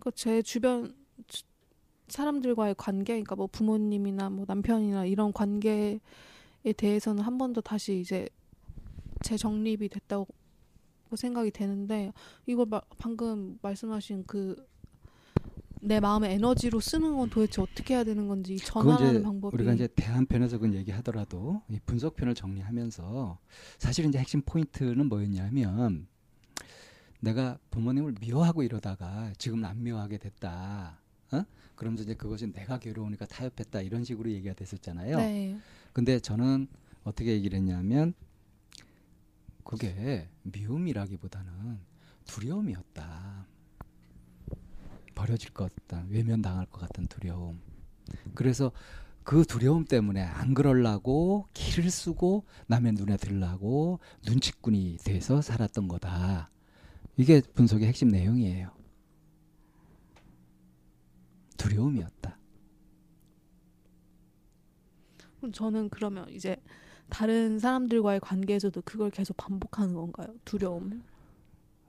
[0.00, 0.94] 그 제 주변
[1.26, 1.44] 주-
[2.08, 6.00] 사람들과의 관계, 그러니까 뭐 부모님이나 뭐 남편이나 이런 관계에
[6.72, 8.28] 대해서는 한 번 더 다시 이제
[9.22, 10.26] 재정립이 됐다고
[11.14, 12.12] 생각이 되는데
[12.46, 14.56] 이걸 마- 방금 말씀하신 그
[15.82, 20.56] 내 마음의 에너지로 쓰는 건 도대체 어떻게 해야 되는 건지 전환하는 방법이 우리가 이제 대한편에서
[20.58, 23.38] 그건 얘기하더라도 이 분석편을 정리하면서
[23.78, 26.08] 사실 이제 핵심 포인트는 뭐였냐면
[27.20, 30.98] 내가 부모님을 미워하고 이러다가 지금은 안 미워하게 됐다.
[31.32, 31.44] 어?
[31.76, 35.18] 그러면서 이제 그것이 내가 괴로우니까 타협했다 이런 식으로 얘기가 됐었잖아요.
[35.18, 35.56] 네.
[35.96, 36.66] 근데 저는
[37.04, 38.12] 어떻게 얘기를 했냐면
[39.64, 41.80] 그게 미움이라기보다는
[42.26, 43.46] 두려움이었다.
[45.14, 46.04] 버려질 것 같다.
[46.10, 47.62] 외면당할 것 같은 두려움.
[48.34, 48.72] 그래서
[49.24, 56.50] 그 두려움 때문에 안 그럴라고 길을 쓰고 남의 눈에 들라고 눈치꾼이 돼서 살았던 거다.
[57.16, 58.70] 이게 분석의 핵심 내용이에요.
[61.56, 62.36] 두려움이었다.
[65.38, 66.56] 그럼 저는 그러면 이제
[67.08, 70.28] 다른 사람들과의 관계에서도 그걸 계속 반복하는 건가요?
[70.44, 71.00] 두려움을?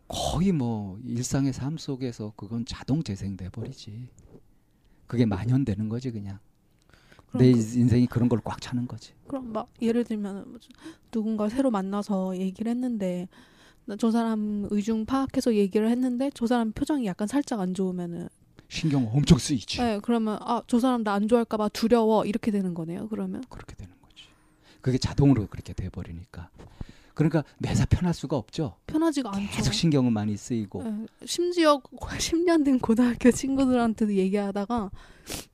[0.08, 4.10] 거의 뭐 일상의 삶 속에서 그건 자동 재생돼 버리지.
[5.08, 6.40] 그게 만연되는 거지 그냥.
[7.34, 9.14] 내 그- 인생이 그런 걸 꽉 차는 거지.
[9.28, 10.60] 그럼 막 예를 들면 뭐
[11.12, 13.28] 누군가 새로 만나서 얘기를 했는데
[13.86, 18.28] 나저 사람 의중 파악해서 얘기를 했는데 저 사람 표정이 약간 살짝 안 좋으면은
[18.70, 19.78] 신경 엄청 쓰이지.
[19.80, 23.94] 네 그러면 아 저 사람 나 안 좋아할까봐 두려워 이렇게 되는 거네요 그러면 그렇게 되는
[24.02, 24.26] 거지.
[24.82, 26.50] 그게 자동으로 그렇게 돼 버리니까.
[27.14, 28.76] 그러니까 매사 편할 수가 없죠.
[28.86, 29.50] 편하지가 않죠.
[29.52, 30.84] 계속 신경은 많이 쓰이고.
[30.84, 34.92] 네, 심지어 10년 된 고등학교 친구들한테도 얘기하다가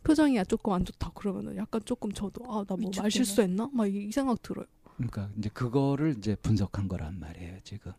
[0.03, 2.91] 표정이 조금 안 좋다 그러면은 약간 조금 저도 아 나 뭐.
[2.97, 4.65] 말 실수했나 막 이 생각 들어요.
[4.97, 7.93] 그러니까 이제 그거를 이제 분석한 거란 말이에요 지금.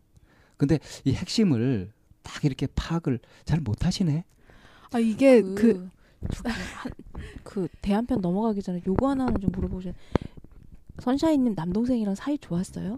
[0.57, 4.23] 근데 이 핵심을 딱 이렇게 파악을 잘 못하시네.
[4.95, 5.89] 아 이게 그, 그,
[7.43, 9.93] 그 대한편 넘어가기 전에 요거 하나는 좀 물어보세요.
[10.99, 12.97] 선샤인님 남동생이랑 사이 좋았어요?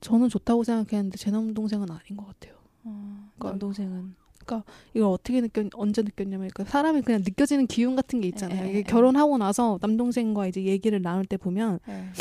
[0.00, 2.58] 저는 좋다고 생각했는데 제 남동생은 아닌 것 같아요.
[2.84, 4.16] 어, 그러니까 남동생은
[4.94, 8.64] 이걸 어떻게 느꼈 언제 느꼈냐면 그 사람이 그냥 느껴지는 기운 같은 게 있잖아요.
[8.64, 8.82] 에, 에, 이게 에.
[8.82, 12.12] 결혼하고 나서 남동생과 이제 얘기를 나눌 때 보면 네.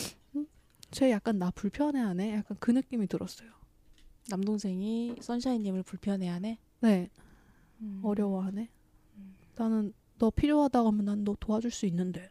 [0.92, 2.36] 쟤 약간 나 불편해하네.
[2.36, 3.57] 약간 그 느낌이 들었어요.
[4.30, 6.58] 남동생이 선샤인님을 불편해하네.
[6.82, 7.10] 네,
[7.82, 8.02] 음.
[8.04, 8.70] 어려워하네.
[9.18, 9.36] 음.
[9.56, 12.30] 나는 너 필요하다고 하면 난 너 도와줄 수 있는데.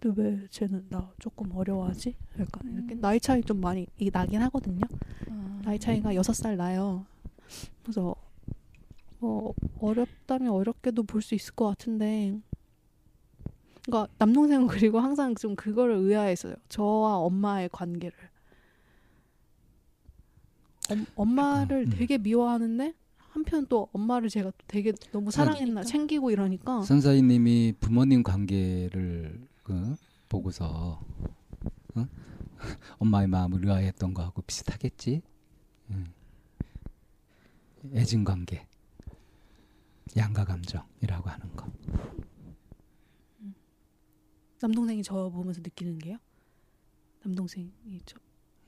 [0.00, 2.16] 근데 왜 쟤는 나 조금 어려워하지?
[2.38, 3.00] 약간 이렇게 음.
[3.00, 4.80] 나이 차이 좀 많이 나긴 하거든요.
[5.28, 5.60] 아.
[5.64, 7.04] 나이 차이가 여섯 살 나요.
[7.82, 8.14] 그래서
[9.18, 12.40] 뭐 어렵다면 어렵게도 볼 수 있을 것 같은데.
[13.84, 16.54] 그러니까 남동생은 그리고 항상 좀 그거를 의아했어요.
[16.70, 18.16] 저와 엄마의 관계를.
[20.90, 21.90] 엄, 엄마를 음.
[21.90, 25.82] 되게 미워하는데 한편 또 엄마를 제가 또 되게 너무 사랑했나 챙기니까.
[25.84, 29.94] 챙기고 이러니까 선사님이 부모님 관계를 그
[30.28, 31.00] 보고서
[31.94, 32.06] 어?
[32.98, 35.22] 엄마의 마음을 의아했던 거하고 비슷하겠지.
[35.90, 36.06] 음.
[37.94, 38.66] 애증 관계,
[40.16, 41.66] 양가 감정이라고 하는 거.
[44.60, 46.18] 남동생이 저 보면서 느끼는 게요.
[47.22, 47.70] 남동생이
[48.04, 48.18] 저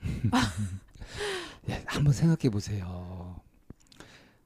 [1.69, 3.41] 예, 한번 생각해 보세요.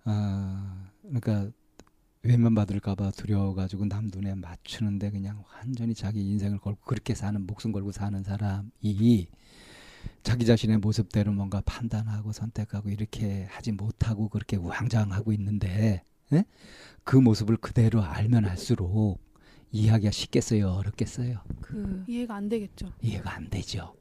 [0.04, 1.50] 아, 그러니까
[2.22, 7.92] 외면 받을까봐 두려워가지고 남 눈에 맞추는데 그냥 완전히 자기 인생을 걸고 그렇게 사는 목숨 걸고
[7.92, 9.28] 사는 사람이
[10.22, 16.02] 자기 자신의 모습대로 뭔가 판단하고 선택하고 이렇게 하지 못하고 그렇게 우왕좌왕하고 있는데
[16.32, 16.44] 예?
[17.04, 19.20] 그 모습을 그대로 알면 알수록
[19.70, 21.40] 이해하기가 쉽겠어요, 어렵겠어요.
[21.60, 22.92] 그, 이해가 안 되겠죠.
[23.02, 23.94] 이해가 안 되죠.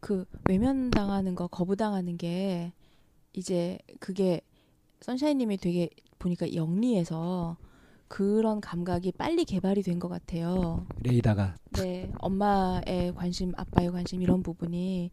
[0.00, 2.72] 그 외면당하는 거 거부당하는 게
[3.32, 4.40] 이제 그게
[5.00, 7.56] 선샤인님이 되게 보니까 영리해서
[8.08, 10.84] 그런 감각이 빨리 개발이 된 것 같아요.
[11.02, 15.10] 레이다가 네, 엄마의 관심, 아빠의 관심 이런 부분이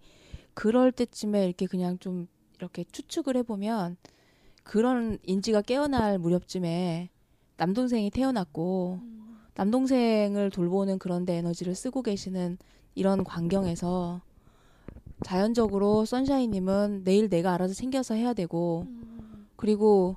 [0.53, 2.27] 그럴 때쯤에 이렇게 그냥 좀
[2.57, 3.97] 이렇게 추측을 해보면
[4.63, 7.09] 그런 인지가 깨어날 무렵쯤에
[7.57, 8.99] 남동생이 태어났고
[9.55, 12.57] 남동생을 돌보는 그런데 에너지를 쓰고 계시는
[12.95, 14.21] 이런 광경에서
[15.23, 18.85] 자연적으로 선샤인님은 내일 내가 알아서 챙겨서 해야 되고
[19.55, 20.15] 그리고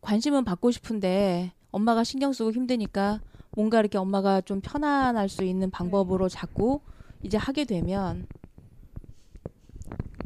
[0.00, 3.20] 관심은 받고 싶은데 엄마가 신경 쓰고 힘드니까
[3.54, 6.80] 뭔가 이렇게 엄마가 좀 편안할 수 있는 방법으로 자꾸
[7.22, 8.26] 이제 하게 되면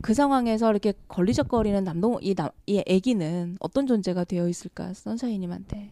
[0.02, 5.90] 그 상황에서 이렇게 걸리적거리는 남동 이, 남, 이 아기는 어떤 존재가 되어 있을까 선샤이님한테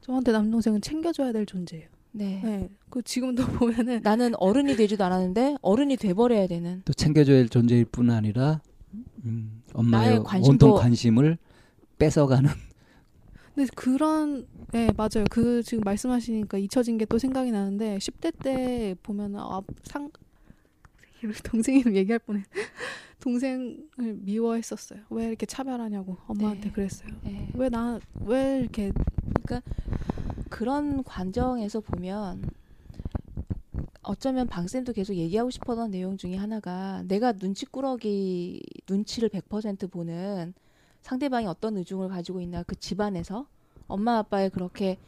[0.00, 1.91] 저한테 남동생은 챙겨줘야 될 존재예요.
[2.12, 2.40] 네.
[2.44, 2.68] 네.
[2.90, 3.42] 그 지금도
[3.86, 8.60] 보면은 나는 어른이 되지도 않았는데 어른이 돼버려야 되는 또 챙겨줘야 할 존재일 뿐 아니라
[9.24, 11.38] 음, 엄마의 관심도- 온통 관심을
[11.98, 12.50] 뺏어가는
[13.54, 15.24] 근데 그런 네 맞아요.
[15.30, 20.10] 그 지금 말씀하시니까 잊혀진 게 또 생각이 나는데 10대 때 보면은 아, 상
[21.44, 22.42] 동생 이름 얘기할 뻔해.
[23.22, 25.00] 동생을 미워했었어요.
[25.10, 26.72] 왜 이렇게 차별하냐고 엄마한테 네.
[26.72, 27.08] 그랬어요.
[27.22, 27.48] 네.
[27.54, 28.92] 왜나 왜 이렇게
[29.42, 29.62] 그러니까
[30.50, 32.42] 그런 과정에서 보면
[34.02, 40.52] 어쩌면 방쌤도 계속 얘기하고 싶었던 내용 중에 하나가 내가 눈치꾸러기 눈치를 100% 보는
[41.00, 43.46] 상대방이 어떤 의중을 가지고 있나 그 집안에서
[43.86, 44.98] 엄마 아빠의 그렇게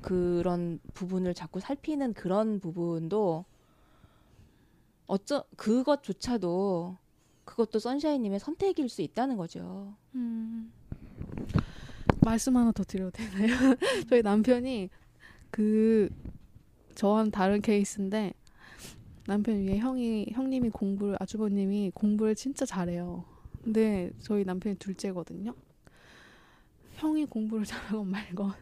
[0.00, 3.44] 그런 부분을 자꾸 살피는 그런 부분도
[5.06, 6.96] 어쩌 그것조차도
[7.48, 9.94] 그것도 선샤인님의 선택일 수 있다는 거죠.
[10.14, 10.70] 음.
[12.20, 13.48] 말씀 하나 더 드려도 되나요?
[14.10, 14.90] 저희 남편이
[15.50, 16.10] 그
[16.94, 18.34] 저와는 다른 케이스인데
[19.26, 23.24] 남편 위에 형이 형님이 공부를 아주버님이 공부를 진짜 잘해요.
[23.64, 25.54] 근데 저희 남편이 둘째거든요.
[26.96, 28.52] 형이 공부를 잘하건 말건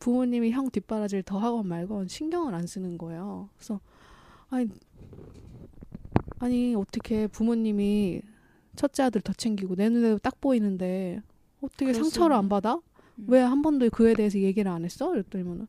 [0.00, 3.48] 부모님이 형 뒷바라지를 더 하건 말건 신경을 안 쓰는 거예요.
[3.54, 3.80] 그래서
[4.48, 4.68] 아니
[6.40, 8.22] 아니 어떻게 부모님이
[8.76, 11.20] 첫째 아들 더 챙기고 내 눈에도 딱 보이는데
[11.60, 12.48] 어떻게 상처를 안.
[12.48, 12.74] 받아?
[12.74, 13.26] 음.
[13.28, 15.14] 왜한 번도 그에 대해서 얘기를 안 했어?
[15.14, 15.66] 이랬더니만은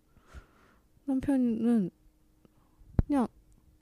[1.05, 1.89] 남편은
[3.07, 3.27] 그냥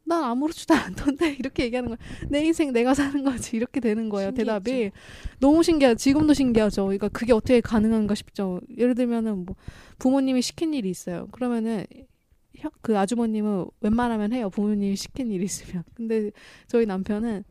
[0.06, 0.74] 난 아무렇지도
[1.14, 1.98] 않던데 이렇게 얘기하는 거야.
[2.30, 4.30] 내 인생 내가 사는 거지 이렇게 되는 거예요.
[4.30, 4.52] 신기했죠.
[4.64, 4.92] 대답이
[5.40, 5.94] 너무 신기해.
[5.96, 6.86] 지금도 신기하죠.
[6.86, 8.60] 그러니까 그게 어떻게 가능한가 싶죠.
[8.76, 9.56] 예를 들면은 뭐
[10.00, 11.28] 부모님이 시킨 일이 있어요.
[11.32, 12.09] 그러면은 형-
[12.82, 14.50] 그 아주버님은 웬만하면 해요.
[14.50, 15.84] 부모님이 시킨 일이 있으면.
[15.96, 16.32] 근데
[16.68, 17.44] 저희 남편은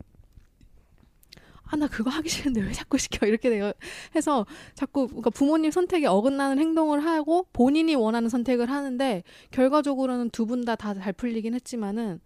[1.71, 3.71] 아 나 그거 하기 싫은데 왜 자꾸 시켜 이렇게 돼요.
[4.15, 10.65] 해서 자꾸 그러니까 부모님 선택에 어긋나는 행동을 하고 본인이 원하는 선택을 하는데 결과적으로는 두 분
[10.65, 12.19] 다 다 잘 풀리긴 했지만은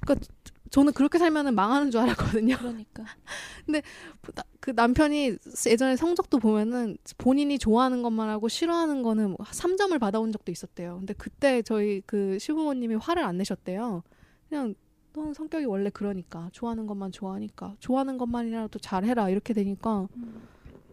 [0.00, 0.26] 그러니까
[0.74, 2.56] 저는 그렇게 살면은 망하는 줄 알았거든요.
[2.58, 3.04] 그러니까
[4.58, 5.36] 그 남편이
[5.68, 10.96] 예전에 성적도 보면은 본인이 좋아하는 것만 하고 싫어하는 거는 뭐 3점을 받아온 적도 있었대요.
[10.98, 14.02] 근데 그때 저희 그 시부모님이 화를 안 내셨대요.
[14.48, 14.74] 그냥
[15.12, 20.08] 넌 성격이 원래 그러니까 좋아하는 것만 좋아하니까 좋아하는 것만이라도 잘해라 이렇게 되니까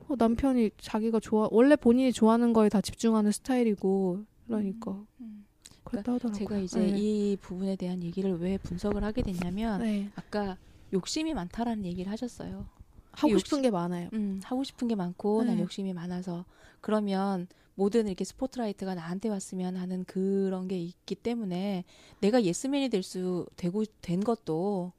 [0.07, 5.43] 어, 남편이 자기가 좋아 원래 본인이 좋아하는 거에 다 집중하는 스타일이고 그러니까 음.
[5.91, 6.37] 그렇다 하더라고요.
[6.39, 6.93] 제가 이제 네.
[6.97, 10.09] 이 부분에 대한 얘기를 왜 분석을 하게 됐냐면 네.
[10.15, 10.57] 아까
[10.93, 12.65] 욕심이 많다라는 얘기를 하셨어요.
[13.13, 14.09] 하고 욕심- 싶은 게 많아요.
[14.13, 15.61] 음, 하고 싶은 게 많고 난 네.
[15.63, 16.45] 욕심이 많아서
[16.79, 21.83] 그러면 모든 이렇게 스포트라이트가 나한테 왔으면 하는 그런 게 있기 때문에
[22.19, 24.91] 내가 예스맨이 될 수 되고 된 것도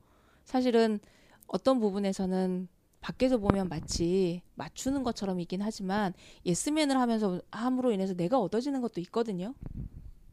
[0.45, 0.99] 사실은
[1.47, 2.69] 어떤 부분에서는
[3.01, 6.13] 밖에서 보면 마치 맞추는 것처럼 있긴 하지만
[6.47, 9.55] 예스맨을 하면서 함으로 인해서 내가 얻어지는 것도 있거든요.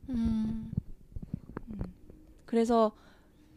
[0.10, 0.72] 음.
[2.46, 2.92] 그래서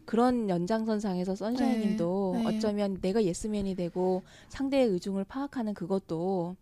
[0.04, 2.56] 그런 연장선상에서 선샤인님도 네, 네.
[2.58, 6.56] 어쩌면 내가 예스맨이 되고 상대의 의중을 파악하는 그것도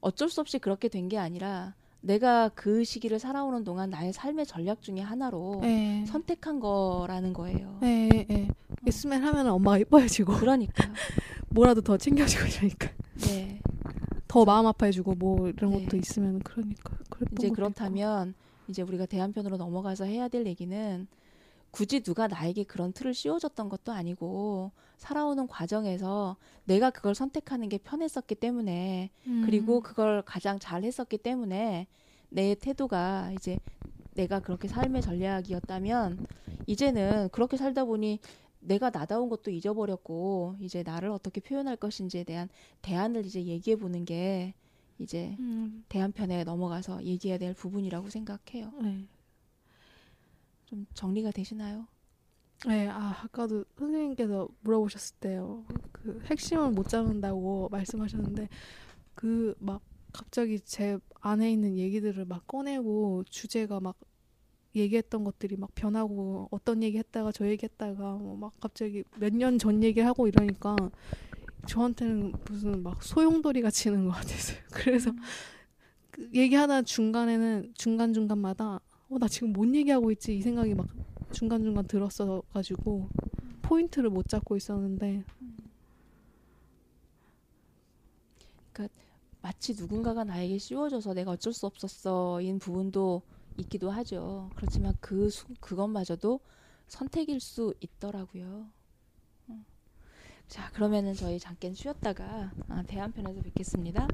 [0.00, 4.82] 어쩔 수 없이 그렇게 된 게 아니라 내가 그 시기를 살아오는 동안 나의 삶의 전략
[4.82, 6.04] 중에 하나로 네.
[6.06, 7.78] 선택한 거라는 거예요.
[7.80, 8.48] 네, 네.
[8.86, 10.84] 예스맨 하면 엄마가 이뻐해지고 그러니까
[11.48, 12.90] 뭐라도 더 챙겨주고 이러니까
[13.26, 13.60] 네.
[14.28, 15.84] 더 마음 아파해주고 뭐 이런 네.
[15.84, 16.94] 것도 있으면 그러니까
[17.32, 18.34] 이제 그렇다면
[18.68, 21.06] 이제 우리가 대한편으로 넘어가서 해야 될 얘기는
[21.70, 28.34] 굳이 누가 나에게 그런 틀을 씌워줬던 것도 아니고 살아오는 과정에서 내가 그걸 선택하는 게 편했었기
[28.36, 29.10] 때문에.
[29.26, 29.42] 음.
[29.44, 31.86] 그리고 그걸 가장 잘 했었기 때문에
[32.30, 33.58] 내 태도가 이제
[34.14, 36.26] 내가 그렇게 삶의 전략이었다면
[36.66, 38.20] 이제는 그렇게 살다 보니
[38.60, 42.48] 내가 나다운 것도 잊어버렸고 이제 나를 어떻게 표현할 것인지에 대한
[42.82, 44.54] 대안을 이제 얘기해 보는 게
[44.98, 45.84] 이제 음.
[45.88, 48.72] 대한편에 넘어가서 얘기해야 될 부분이라고 생각해요.
[48.82, 49.06] 네.
[50.66, 51.86] 좀 정리가 되시나요?
[52.66, 55.64] 네, 아, 아까도 선생님께서 물어보셨을 때요.
[55.92, 58.48] 그 핵심을 못 잡는다고 말씀하셨는데
[59.14, 59.82] 그 막
[60.12, 63.96] 갑자기 제 안에 있는 얘기들을 막 꺼내고 주제가 막
[64.74, 69.58] 얘기했던 것들이 막 변하고 어떤 얘기 했다가 저 얘기 했다가 뭐 막 갑자기 몇 년
[69.58, 70.76] 전 얘기를 하고 이러니까
[71.66, 74.58] 저한테는 무슨 막 소용돌이가 치는 것 같았어요.
[74.72, 75.12] 그래서
[76.10, 78.80] 그 얘기하다 중간에는 중간 중간마다
[79.10, 80.88] 어 나 지금 뭔 얘기하고 있지 이 생각이 막
[81.32, 83.08] 중간 중간 들었어 가지고
[83.62, 85.24] 포인트를 못 잡고 있었는데
[89.42, 93.22] 마치 누군가가 나에게 씌워줘서 내가 어쩔 수 없었어인 부분도
[93.58, 94.50] 있기도 하죠.
[94.56, 96.40] 그렇지만 그 수- 그것마저도
[96.88, 98.66] 선택일 수 있더라고요.
[100.46, 100.48] 음.
[100.48, 104.08] 자, 그러면은 저희 잠깐 쉬었다가 아, 대한편에서 뵙겠습니다.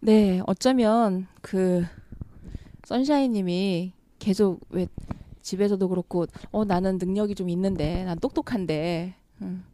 [0.00, 1.84] 네, 어쩌면 그
[2.84, 4.86] 선샤인님이 계속 왜
[5.42, 9.64] 집에서도 그렇고 어 나는 능력이 좀 있는데 난 똑똑한데 음,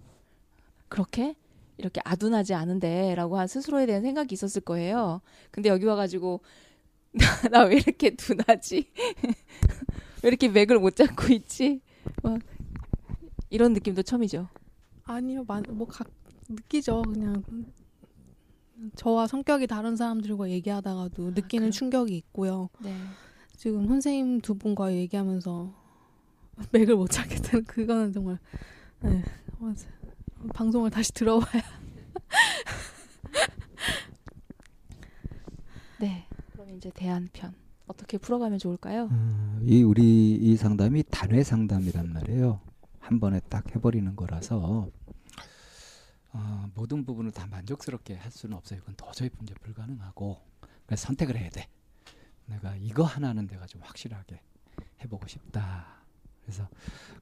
[0.88, 1.34] 그렇게
[1.76, 5.20] 이렇게 아둔하지 않은데라고 한 스스로에 대한 생각이 있었을 거예요.
[5.50, 6.40] 근데 여기 와가지고
[7.50, 8.90] 나왜 이렇게 둔하지?
[10.22, 11.80] 왜 이렇게 맥을 못 잡고 있지?
[12.22, 12.38] 막
[13.54, 14.48] 이런 느낌도 처음이죠.
[15.04, 16.10] 아니요 뭐각
[16.48, 17.44] 느끼죠 그냥
[18.96, 21.70] 저와 성격이 다른 사람들과 얘기하다가도 느끼는 그래요?
[21.70, 22.92] 충격이 있고요 네.
[23.56, 25.72] 지금 선생님 두 분과 얘기하면서
[26.72, 28.38] 맥을 못 잡겠다는 그거는 정말
[29.02, 29.22] 네
[29.58, 29.86] 맞아
[30.54, 31.62] 방송을 다시 들어봐야
[36.00, 36.26] 네.
[36.52, 37.54] 그럼 이제 대안편
[37.86, 39.08] 어떻게 풀어가면 좋을까요?
[39.12, 42.60] 어, 이 우리 이 상담이 단회 상담이란 말이에요.
[43.04, 44.90] 한 번에 딱 해버리는 거라서
[46.32, 48.80] 어, 모든 부분을 다 만족스럽게 할 수는 없어요.
[48.80, 50.40] 이건 도저히 이제 불가능하고
[50.86, 51.68] 그래서 선택을 해야 돼.
[52.46, 54.40] 내가 이거 하나는 내가 좀 확실하게
[55.02, 56.02] 해보고 싶다.
[56.42, 56.68] 그래서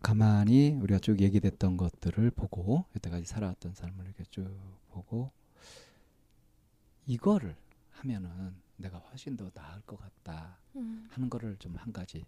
[0.02, 4.56] 가만히 우리가 쭉 얘기됐던 것들을 보고 여태까지 살아왔던 삶을 이렇게 쭉
[4.90, 5.30] 보고
[7.06, 7.56] 이거를
[7.90, 11.08] 하면은 내가 훨씬 더 나을 것 같다 음.
[11.10, 12.24] 하는 거를 좀 한 가지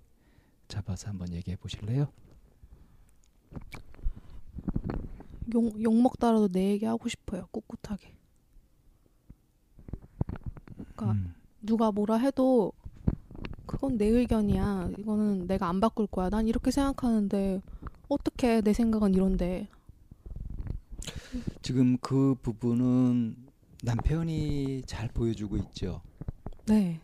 [0.69, 2.13] 잡아서 한번 얘기해 보실래요?
[5.55, 7.47] 욕, 욕 먹다라도 내 얘기 하고 싶어요.
[7.53, 8.15] 꿋꿋하게.
[10.77, 11.35] 그러니까 음.
[11.61, 12.73] 누가 뭐라 해도
[13.67, 14.91] 그건 내 의견이야.
[14.99, 16.31] 이거는 내가 안 바꿀 거야.
[16.31, 17.61] 난 이렇게 생각하는데
[18.09, 19.69] 어떻게 내 생각은 이런데.
[21.63, 23.37] 지금 그 부분은
[23.83, 26.01] 남편이 잘 보여주고 있죠.
[26.67, 27.01] 네.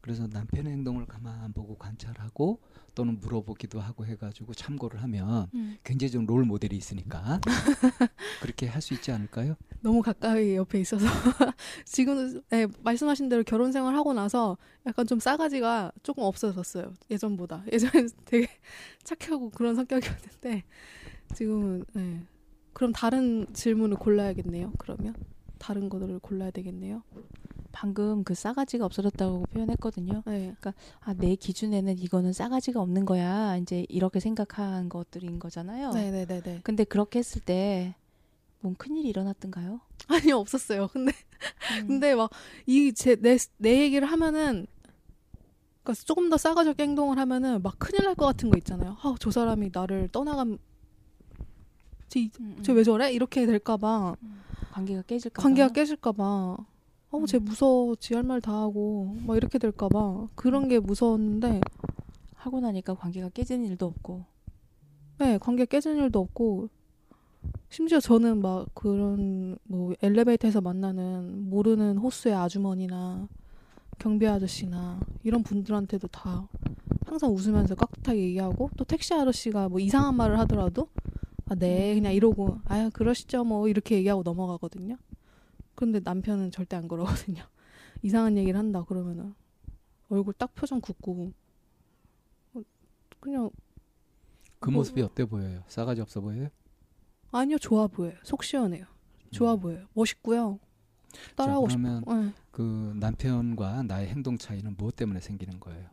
[0.00, 2.60] 그래서 남편의 행동을 가만 보고 관찰하고
[2.94, 5.76] 또는 물어보기도 하고 해가지고 참고를 하면 음.
[5.84, 7.40] 굉장히 좀 롤 모델이 있으니까
[8.42, 9.56] 그렇게 할 수 있지 않을까요?
[9.82, 11.04] 너무 가까이 옆에 있어서
[11.84, 14.56] 지금 네, 말씀하신 대로 결혼 생활 하고 나서
[14.86, 16.94] 약간 좀 싸가지가 조금 없어졌어요.
[17.10, 17.64] 예전보다.
[17.72, 18.48] 예전에 되게
[19.04, 20.64] 착하고 그런 성격이었는데
[21.34, 22.22] 지금은 네.
[22.72, 24.72] 그럼 다른 질문을 골라야겠네요.
[24.78, 25.14] 그러면
[25.58, 27.02] 다른 것들을 골라야 되겠네요.
[27.72, 30.22] 방금 그 싸가지가 없어졌다고 표현했거든요.
[30.26, 30.54] 네.
[31.00, 33.56] 아, 내 기준에는 이거는 싸가지가 없는 거야.
[33.56, 35.92] 이제 이렇게 생각한 것들인 거잖아요.
[35.92, 36.60] 네, 네, 네, 네.
[36.64, 37.94] 근데 그렇게 했을 때,
[38.60, 39.80] 뭔 큰일이 일어났던가요?
[40.08, 40.88] 아니요, 없었어요.
[40.88, 41.12] 근데
[41.80, 41.86] 음.
[41.86, 42.30] 근데 막
[42.66, 44.66] 이 제 내 내 얘기를 하면은
[45.82, 48.96] 그러니까 조금 더 싸가지 없게 행동을 하면은 막 큰일 날 것 같은 거 있잖아요.
[49.02, 50.58] 아, 저 사람이 나를 떠나간
[52.16, 52.62] 음, 음.
[52.62, 53.12] 쟤왜 저래?
[53.12, 54.14] 이렇게 될까 봐.
[54.72, 55.72] 관계가 깨질까 관계가 봐.
[55.74, 56.56] 깨질까 봐.
[57.12, 57.44] 어, 쟤 음.
[57.44, 57.94] 무서워.
[57.96, 60.26] 지 할 말 다 하고 막 이렇게 될까 봐.
[60.34, 61.60] 그런 게 무서웠는데
[62.34, 64.24] 하고 나니까 관계가 깨지는 일도 없고.
[65.18, 66.68] 네, 관계 깨진 일도 없고
[67.68, 73.28] 심지어 저는 막 그런 뭐 엘리베이터에서 만나는 모르는 호수의 아주머니나
[73.98, 76.48] 경비 아저씨나 이런 분들한테도 다
[77.04, 80.88] 항상 웃으면서 깍듯하게 얘기하고 또 택시 아저씨가 뭐 이상한 말을 하더라도
[81.48, 84.96] 아, 네 그냥 이러고 아유 그러시죠 뭐 이렇게 얘기하고 넘어가거든요.
[85.80, 87.42] 그런데 남편은 절대 안 그러거든요.
[88.02, 89.34] 이상한 얘기를 한다 그러면은
[90.10, 91.32] 얼굴 딱 표정 굳고
[92.52, 92.60] 어,
[93.18, 93.48] 그냥
[94.58, 95.64] 그 뭐- 모습이 어때 보여요?
[95.68, 96.48] 싸가지 없어 보여요?
[97.32, 98.12] 아니요, 좋아 보여요.
[98.24, 98.84] 속 시원해요.
[99.30, 99.60] 좋아 음.
[99.60, 99.86] 보여요.
[99.94, 100.58] 멋있고요.
[101.12, 101.80] 자, 따라하고 싶어.
[101.80, 102.32] 그러면 네.
[102.50, 105.88] 그 남편과 나의 행동 차이는 무엇 때문에 생기는 거예요?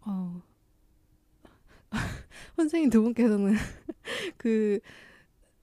[0.00, 0.42] 어.
[2.56, 3.54] 선생님 두 분께서는
[4.36, 4.80] 그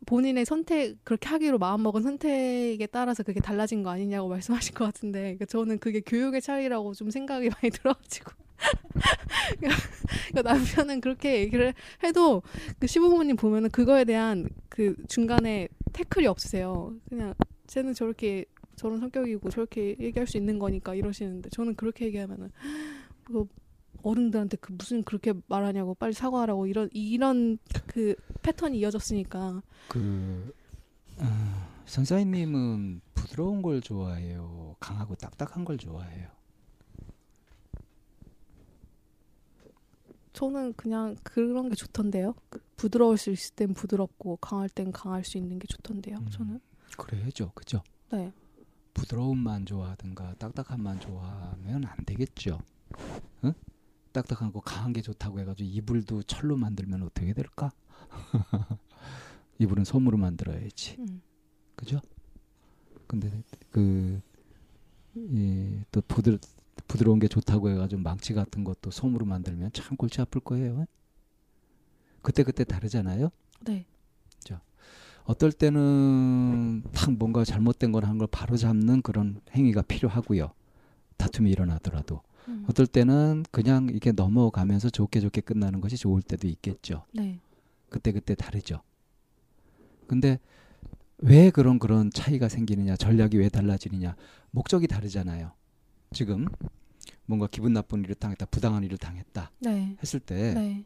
[0.05, 5.45] 본인의 선택 그렇게 하기로 마음먹은 선택에 따라서 그게 달라진 거 아니냐고 말씀하실 것 같은데 그러니까
[5.45, 8.31] 저는 그게 교육의 차이라고 좀 생각이 많이 들어가지고.
[9.59, 12.41] 그러니까 남편은 그렇게 얘기를 해도
[12.77, 16.93] 그 시부모님 보면은 그거에 대한 그 중간에 태클이 없으세요.
[17.07, 17.33] 그냥
[17.67, 18.45] 쟤는 저렇게
[18.75, 22.51] 저런 성격이고 저렇게 얘기할 수 있는 거니까 이러시는데 저는 그렇게 얘기하면은
[23.23, 23.45] 그
[24.03, 27.57] 어른들한테 그 무슨 그렇게 말하냐고 빨리 사과하라고 이런 이런
[27.88, 30.53] 그 패턴이 이어졌으니까 그
[31.17, 31.26] 어,
[31.85, 34.76] 선사님은 부드러운 걸 좋아해요.
[34.80, 36.30] 강하고 딱딱한 걸 좋아해요.
[40.34, 42.34] 저는 그냥 그런 게 좋던데요.
[42.49, 46.17] 그 부드러울 수 있을 땐 부드럽고 강할 땐 강할 수 있는 게 좋던데요.
[46.17, 46.30] 음.
[46.30, 46.59] 저는
[46.97, 47.84] 그래야죠, 그죠?
[48.11, 48.31] 네.
[48.93, 52.59] 부드러움만 좋아하든가 딱딱함만 좋아하면 안 되겠죠.
[53.43, 53.53] 응?
[54.14, 57.72] 딱딱한 거 강한 게 좋다고 해가지고 이불도 철로 만들면 어떻게 될까?
[59.60, 61.22] 이불은 솜으로 만들어야지, 음.
[61.76, 62.02] 그죠?
[63.07, 64.22] 근데 그
[65.15, 66.38] 이 또 부드
[66.88, 70.86] 부드러운 게 좋다고 해가지고 망치 같은 것도 솜으로 만들면 참 골치 아플 거예요.
[72.22, 73.30] 그때 그때 다르잖아요.
[73.61, 73.86] 네.
[75.26, 80.52] 어떨 때는 탁 뭔가 잘못된 걸 한 걸 바로 잡는 그런 행위가 필요하고요.
[81.18, 82.65] 다툼이 일어나더라도 음.
[82.67, 87.05] 어떨 때는 그냥 이렇게 넘어가면서 좋게 좋게 끝나는 것이 좋을 때도 있겠죠.
[87.13, 87.39] 네.
[87.89, 88.81] 그때 그때 다르죠.
[90.07, 90.39] 근데
[91.19, 94.15] 왜 그런 그런 차이가 생기느냐, 전략이 왜 달라지느냐,
[94.51, 95.51] 목적이 다르잖아요.
[96.11, 96.45] 지금
[97.26, 99.95] 뭔가 기분 나쁜 일을 당했다, 부당한 일을 당했다 네.
[100.01, 100.84] 했을 때 네.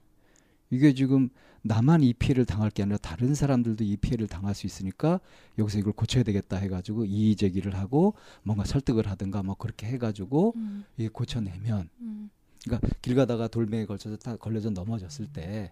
[0.73, 1.29] 이게 지금
[1.61, 5.19] 나만 이 피해를 당할 게 아니라 다른 사람들도 이 피해를 당할 수 있으니까
[5.59, 10.83] 여기서 이걸 고쳐야 되겠다 해가지고 이의 제기를 하고 뭔가 설득을 하든가 뭐 그렇게 해가지고 음.
[10.97, 12.29] 이게 고쳐내면 음.
[12.63, 15.71] 그러니까 길 가다가 돌멩이 걸쳐서 타, 걸려서 넘어졌을 때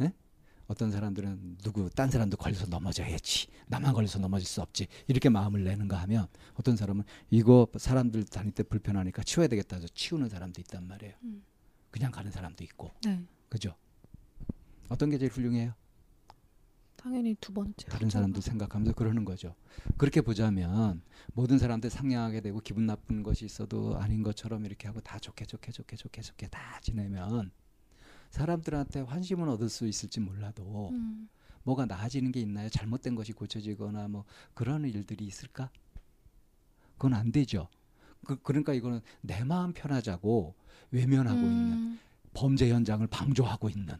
[0.00, 0.12] 에?
[0.66, 5.96] 어떤 사람들은 누구 딴 사람도 걸려서 넘어져야지 나만 걸려서 넘어질 수 없지 이렇게 마음을 내는가
[6.02, 11.14] 하면 어떤 사람은 이거 사람들 다닐 때 불편하니까 치워야 되겠다 해서 치우는 사람도 있단 말이에요
[11.22, 11.42] 음.
[11.90, 13.24] 그냥 가는 사람도 있고 네.
[13.48, 13.74] 그죠
[14.88, 15.74] 어떤 게 제일 훌륭해요
[16.98, 17.86] 당연히 두 번째.
[17.86, 19.54] 다른 사람도 생각하면서 그러는 거죠.
[19.96, 21.00] 그렇게 보자면
[21.32, 25.70] 모든 사람들 상냥하게 되고 기분 나쁜 것이 있어도 아닌 것처럼 이렇게 하고 다 좋게 좋게
[25.70, 27.52] 좋게 좋게 좋게 다 지내면
[28.30, 31.28] 사람들한테 환심은 얻을 수 있을지 몰라도 음.
[31.62, 32.68] 뭐가 나아지는 게 있나요?
[32.68, 35.70] 잘못된 것이 고쳐지거나 뭐 그런 일들이 있을까?
[36.94, 37.68] 그건 안 되죠.
[38.26, 40.56] 그, 그러니까 이거는 내 마음 편하자고
[40.90, 42.00] 외면하고 있는 음,
[42.38, 43.96] 범죄 현장을 방조하고 있는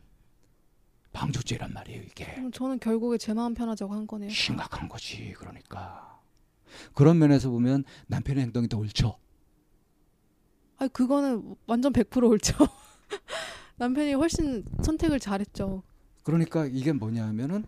[1.13, 4.31] 방조죄란 말이에요 이게 그럼 저는 결국에 제 마음 편하자고 한 거네요.
[4.31, 6.21] 심각한 거지 그러니까
[6.95, 9.19] 그런 면에서 보면 남편의 행동이 더 옳죠
[10.77, 12.55] 아니 그거는 완전 100% 옳죠.
[13.79, 15.83] 남편이 훨씬 선택을 잘했죠.
[16.23, 17.65] 그러니까 이게 뭐냐면은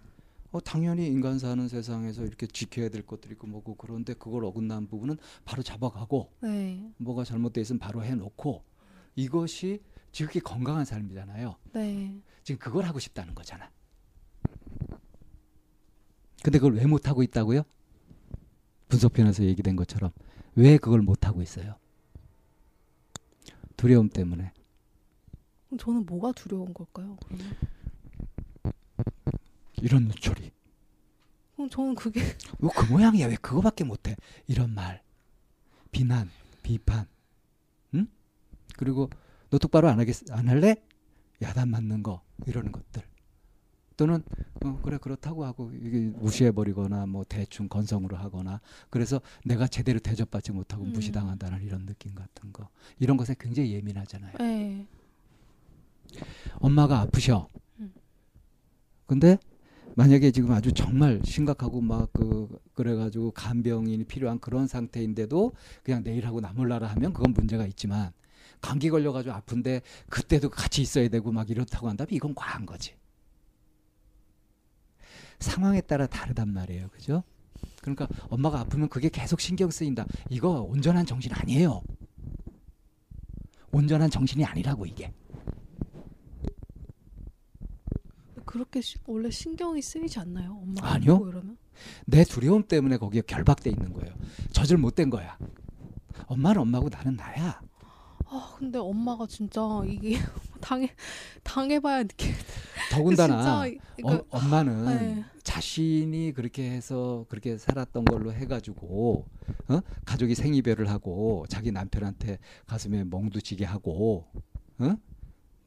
[0.53, 5.17] 어, 당연히 인간 사는 세상에서 이렇게 지켜야 될 것들이 있고 뭐고 그런데 그걸 어긋난 부분은
[5.45, 8.63] 바로 잡아가고 네, 뭐가 잘못돼 있으면 바로 해놓고
[9.17, 9.81] 이것이
[10.13, 11.57] 지극히 건강한 삶이잖아요.
[11.73, 12.21] 네.
[12.43, 13.71] 지금 그걸 하고 싶다는 거잖아.
[16.43, 17.63] 근데 그걸 왜 못하고 있다고요?
[18.89, 20.11] 분석편에서 얘기된 것처럼
[20.57, 21.77] 왜 그걸 못하고 있어요?
[23.77, 24.53] 두려움 때문에.
[25.79, 27.17] 저는 뭐가 두려운 걸까요?
[27.25, 27.57] 그러면?
[29.81, 30.51] 이런 눈초리.
[31.55, 32.21] 그럼 저는 그게
[32.59, 33.27] 뭐 그 모양이야.
[33.29, 34.17] 왜 그거밖에 못해?
[34.47, 35.03] 이런 말.
[35.93, 36.31] 비난,
[36.63, 37.07] 비판.
[37.95, 38.07] 응?
[38.77, 39.09] 그리고
[39.51, 40.77] 너 똑바로 안 하겠 안 할래?
[41.43, 43.03] 야단 맞는 거 이러는 것들.
[43.97, 44.23] 또는
[44.65, 50.53] 어, 그래 그렇다고 하고 이게 무시해 버리거나 뭐 대충 건성으로 하거나 그래서 내가 제대로 대접받지
[50.53, 50.93] 못하고 음.
[50.93, 52.69] 무시당한다는 이런 느낌 같은 거
[52.99, 54.33] 이런 것에 굉장히 예민하잖아요.
[54.39, 54.87] 네.
[56.61, 57.47] 엄마가 아프셔.
[57.79, 57.93] 음.
[59.07, 59.39] 근데
[59.97, 65.53] 만약에 지금 아주 정말 심각하고 막 그 그래가지고 간병인이 필요한 그런 상태인데도
[65.83, 68.13] 그냥 내일 하고 나몰라라 하면 그건 문제가 있지만
[68.61, 72.95] 감기 걸려가지고 아픈데 그때도 같이 있어야 되고 막 이렇다고 한다면 이건 과한 거지.
[75.39, 77.23] 상황에 따라 다르단 말이에요, 그죠?
[77.81, 80.05] 그러니까 엄마가 아프면 그게 계속 신경 쓰인다.
[80.29, 81.83] 이거 온전한 정신 아니에요.
[83.73, 85.13] 온전한 정신이 아니라고 이게.
[88.45, 90.59] 그렇게 시- 원래 신경이 쓰이지 않나요?
[90.63, 91.25] 엄마 아니요.
[91.29, 91.57] 이러면?
[92.07, 94.15] 내 두려움 때문에 거기에 결박돼 있는 거예요.
[94.53, 95.39] 젖을 못된 거야.
[96.27, 97.61] 엄마는 엄마고 나는 나야.
[98.33, 100.17] 아 근데 엄마가 진짜 이게
[100.61, 100.89] 당해
[101.43, 102.29] 당해봐야 느끼.
[102.93, 105.25] 더군다나 진짜 그러니까, 어, 엄마는 네.
[105.43, 109.27] 자신이 그렇게 해서 그렇게 살았던 걸로 해가지고
[109.69, 109.81] 어?
[110.05, 114.29] 가족이 생이별을 하고 자기 남편한테 가슴에 멍도 지게 하고
[114.79, 114.95] 어?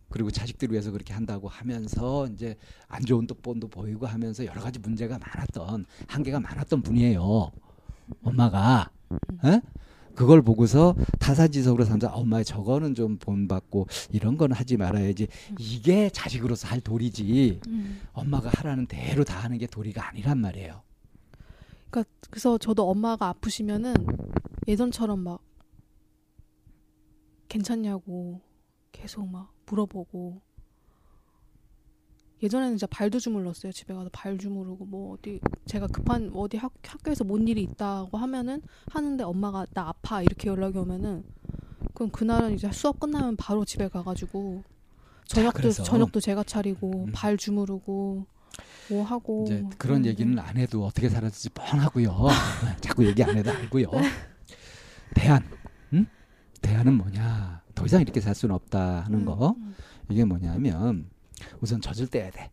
[0.10, 2.56] 그리고 자식들 위해서 그렇게 한다고 하면서 이제
[2.88, 7.52] 안 좋은 또 뻔도 보이고 하면서 여러 가지 문제가 많았던 한계가 많았던 분이에요.
[8.24, 9.62] 엄마가 어?
[10.16, 11.86] 그걸 보고서 타사지석으로.
[12.04, 15.28] 아, 엄마 저거는 좀 본받고 이런 건 하지 말아야지.
[15.60, 17.62] 이게 자식으로서 할 도리지.
[17.68, 18.02] 음.
[18.14, 20.82] 엄마가 하라는 대로 다 하는 게 도리가 아니란 말이에요.
[21.90, 23.94] 그러니까 그래서 저도 엄마가 아프시면은
[24.68, 25.42] 예전처럼 막
[27.50, 28.42] 괜찮냐고
[28.92, 30.42] 계속 막 물어보고
[32.44, 33.72] 예전에는 진짜 발도 주물렀어요.
[33.72, 38.62] 집에 가서 발 주무르고 뭐 어디 제가 급한 어디 학, 학교에서 뭔 일이 있다고 하면은
[38.90, 41.24] 하는데 엄마가 나 아파 이렇게 연락이 오면은
[41.94, 44.64] 그럼 그날은 이제 수업 끝나면 바로 집에 가가지고
[45.26, 47.12] 저녁도 그래서- 저녁도 제가 차리고 음.
[47.14, 48.26] 발 주무르고
[48.90, 52.28] 뭐 하고 이제 그런 그러는데 얘기는 안 해도 어떻게 살았을지 뻔하고요.
[52.82, 53.88] 자꾸 얘기 안 해도 알고요.
[55.16, 55.44] 대안,
[55.94, 56.06] 응?
[56.62, 57.62] 대안은 뭐냐?
[57.74, 59.56] 더 이상 이렇게 살 수는 없다 하는 거.
[59.58, 59.76] 음.
[60.10, 61.10] 이게 뭐냐면
[61.62, 62.52] 우선 젖을 떼야 돼.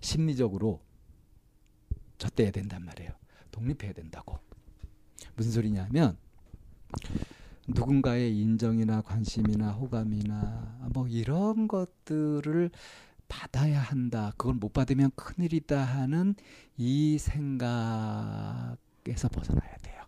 [0.00, 0.80] 심리적으로
[2.18, 3.10] 젖대야 된단 말이에요.
[3.50, 4.38] 독립해야 된다고.
[5.36, 6.16] 무슨 소리냐면
[7.68, 12.70] 누군가의 인정이나 관심이나 호감이나 뭐 이런 것들을
[13.28, 14.32] 받아야 한다.
[14.36, 16.34] 그걸 못 받으면 큰일이다 하는
[16.76, 18.76] 이 생각에서
[19.32, 20.02] 벗어나야 돼요.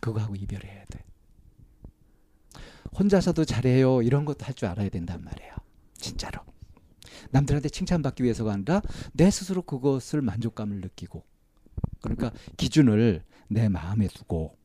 [0.00, 1.04] 그거하고 이별해야 돼.
[2.98, 4.02] 혼자서도 잘해요.
[4.02, 5.52] 이런 것도 할 줄 알아야 된단 말이에요.
[6.02, 6.42] 진짜로.
[7.30, 11.24] 남들한테 칭찬받기 위해서가 아니라 내 스스로 그것을 만족감을 느끼고
[12.00, 14.56] 그러니까 기준을 내 마음에 두고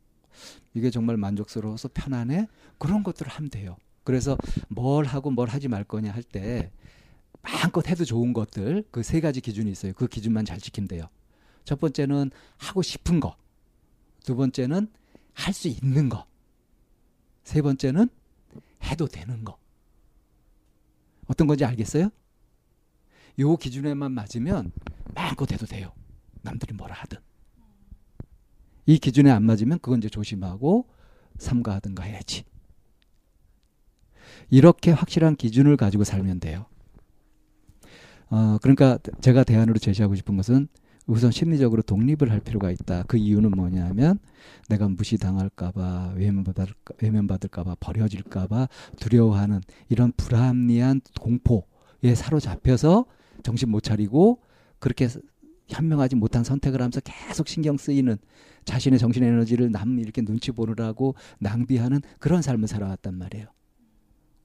[0.73, 2.47] 이게 정말 만족스러워서 편안해
[2.77, 3.77] 그런 것들을 하면 돼요.
[4.03, 4.37] 그래서
[4.69, 6.71] 뭘 하고 뭘 하지 말 거냐 할 때
[7.41, 9.93] 마음껏 해도 좋은 것들 그 세 가지 기준이 있어요.
[9.93, 11.07] 그 기준만 잘 지키면 돼요.
[11.63, 13.35] 첫 번째는 하고 싶은 거.
[14.23, 14.89] 두 번째는
[15.33, 16.25] 할 수 있는 거.
[17.43, 18.09] 세 번째는
[18.83, 19.57] 해도 되는 거.
[21.27, 22.09] 어떤 건지 알겠어요?
[23.39, 24.71] 요 기준에만 맞으면
[25.13, 25.91] 마음껏 해도 돼요.
[26.41, 27.19] 남들이 뭐라 하든.
[28.85, 30.87] 이 기준에 안 맞으면 그건 이제 조심하고
[31.37, 32.45] 삼가하든가 해야지.
[34.49, 36.65] 이렇게 확실한 기준을 가지고 살면 돼요.
[38.29, 40.67] 어, 그러니까 제가 대안으로 제시하고 싶은 것은
[41.07, 43.03] 우선 심리적으로 독립을 할 필요가 있다.
[43.03, 44.19] 그 이유는 뭐냐면
[44.67, 48.67] 내가 무시당할까봐 외면받을까, 외면받을까봐 버려질까봐
[48.99, 53.05] 두려워하는 이런 불합리한 공포에 사로잡혀서
[53.41, 54.41] 정신 못 차리고
[54.79, 55.07] 그렇게
[55.69, 58.17] 현명하지 못한 선택을 하면서 계속 신경 쓰이는
[58.65, 63.47] 자신의 정신 에너지를 남 이렇게 눈치 보느라고 낭비하는 그런 삶을 살아왔단 말이에요.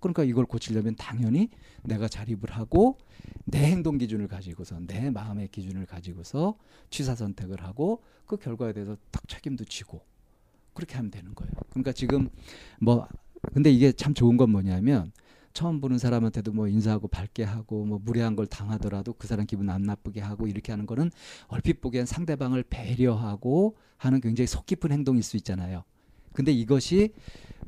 [0.02, 1.48] 그러니까 이걸 고치려면 당연히
[1.82, 2.98] 내가 자립을 하고
[3.44, 6.58] 내 행동 기준을 가지고서 내 마음의 기준을 가지고서
[6.90, 10.02] 취사 선택을 하고 그 결과에 대해서 딱 책임도 지고
[10.74, 11.52] 그렇게 하면 되는 거예요.
[11.70, 12.28] 그러니까 지금
[12.80, 13.08] 뭐
[13.54, 15.12] 근데 이게 참 좋은 건 뭐냐면
[15.52, 19.82] 처음 보는 사람한테도 뭐 인사하고 밝게 하고 뭐 무례한 걸 당하더라도 그 사람 기분 안
[19.82, 21.10] 나쁘게 하고 이렇게 하는 거는
[21.48, 25.84] 얼핏 보기엔 상대방을 배려하고 하는 굉장히 속 깊은 행동일 수 있잖아요.
[26.32, 27.12] 근데 이것이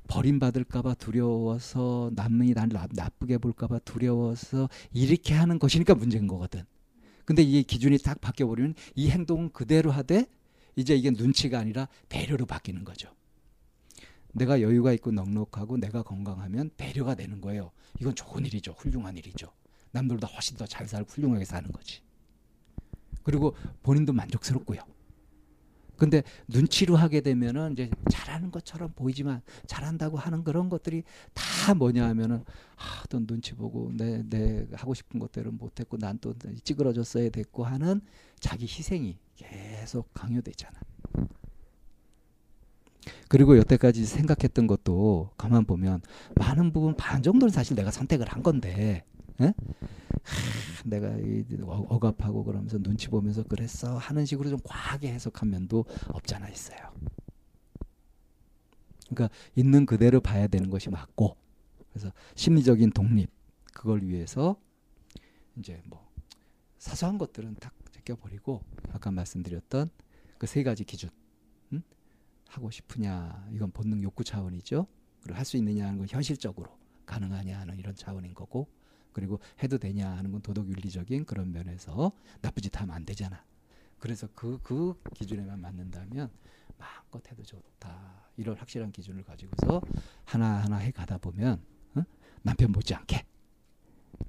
[0.06, 6.62] 버림받을까봐 두려워서 남이 나- 나쁘게 볼까봐 두려워서 이렇게 하는 것이니까 문제인 거거든.
[7.24, 10.26] 근데 이 기준이 딱 바뀌어 버리면 이 행동은 그대로 하되
[10.76, 13.08] 이제 이게 눈치가 아니라 배려로 바뀌는 거죠.
[14.32, 17.70] 내가 여유가 있고 넉넉하고 내가 건강하면 배려가 되는 거예요.
[18.00, 18.72] 이건 좋은 일이죠.
[18.72, 19.50] 훌륭한 일이죠.
[19.92, 22.00] 남들보다 훨씬 더 잘 살고 훌륭하게 사는 거지.
[23.22, 24.80] 그리고 본인도 만족스럽고요.
[26.04, 32.44] 근데 눈치로 하게 되면은 이제 잘하는 것처럼 보이지만 잘한다고 하는 그런 것들이 다 뭐냐 하면은
[32.76, 36.32] 아, 또 눈치 보고 내, 내 하고 싶은 것대로 못했고 난 또
[36.62, 38.00] 찌그러졌어야 됐고 하는
[38.40, 40.80] 자기 희생이 계속 강요되잖아.
[43.28, 46.00] 그리고 여태까지 생각했던 것도 가만 보면
[46.36, 49.04] 많은 부분 반 정도는 사실 내가 선택을 한 건데
[49.40, 49.46] 에?
[49.46, 49.52] 하,
[50.84, 56.48] 내가 이 어- 억압하고 그러면서 눈치 보면서 그랬어 하는 식으로 좀 과하게 해석한 면도 없잖아
[56.48, 56.78] 있어요.
[59.10, 61.36] 그러니까 있는 그대로 봐야 되는 것이 맞고
[61.92, 63.30] 그래서 심리적인 독립
[63.72, 64.56] 그걸 위해서
[65.56, 66.10] 이제 뭐
[66.78, 68.62] 사소한 것들은 딱 제껴버리고
[68.92, 69.90] 아까 말씀드렸던
[70.38, 71.10] 그 세 가지 기준
[71.72, 71.82] 음?
[72.48, 74.86] 하고 싶으냐 이건 본능 욕구 차원이죠.
[75.22, 78.68] 그리고 할 수 있느냐 하는 건 현실적으로 가능하냐 하는 이런 차원인 거고
[79.14, 82.12] 그리고 해도 되냐 하는 건 도덕 윤리적인 그런 면에서
[82.42, 83.42] 나쁜 짓 하면 안 되잖아.
[83.98, 86.30] 그래서 그, 그 기준에만 맞는다면
[86.76, 88.28] 마음껏 해도 좋다.
[88.36, 89.80] 이런 확실한 기준을 가지고서
[90.26, 91.62] 하나하나 해 가다 보면
[91.94, 92.02] 어?
[92.42, 93.24] 남편 못지않게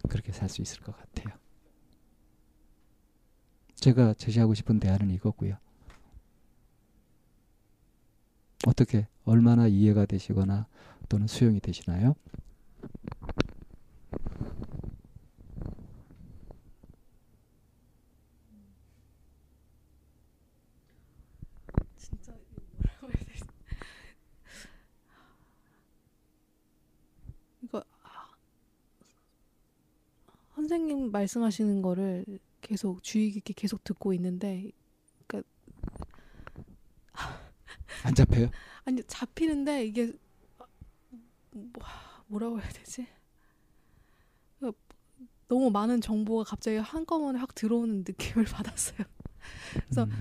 [0.09, 1.35] 그렇게 살 수 있을 것 같아요.
[3.75, 5.57] 제가 제시하고 싶은 대안은 이거고요.
[8.67, 10.67] 어떻게 얼마나 이해가 되시거나
[11.09, 12.15] 또는 수용이 되시나요?
[21.97, 23.43] 진짜 이거 뭐라고 해야 되지?
[27.63, 28.29] 이거 아,
[30.55, 32.25] 선생님 말씀하시는 거를
[32.61, 34.71] 계속 주의 깊게 계속 듣고 있는데
[38.03, 38.49] 안 잡혀요?
[38.83, 40.13] 아니 잡히는데 이게
[41.51, 41.71] 뭐,
[42.27, 43.07] 뭐라고 해야 되지?
[44.59, 44.79] 그러니까
[45.47, 48.99] 너무 많은 정보가 갑자기 한꺼번에 확 들어오는 느낌을 받았어요.
[49.73, 50.11] 그래서 음.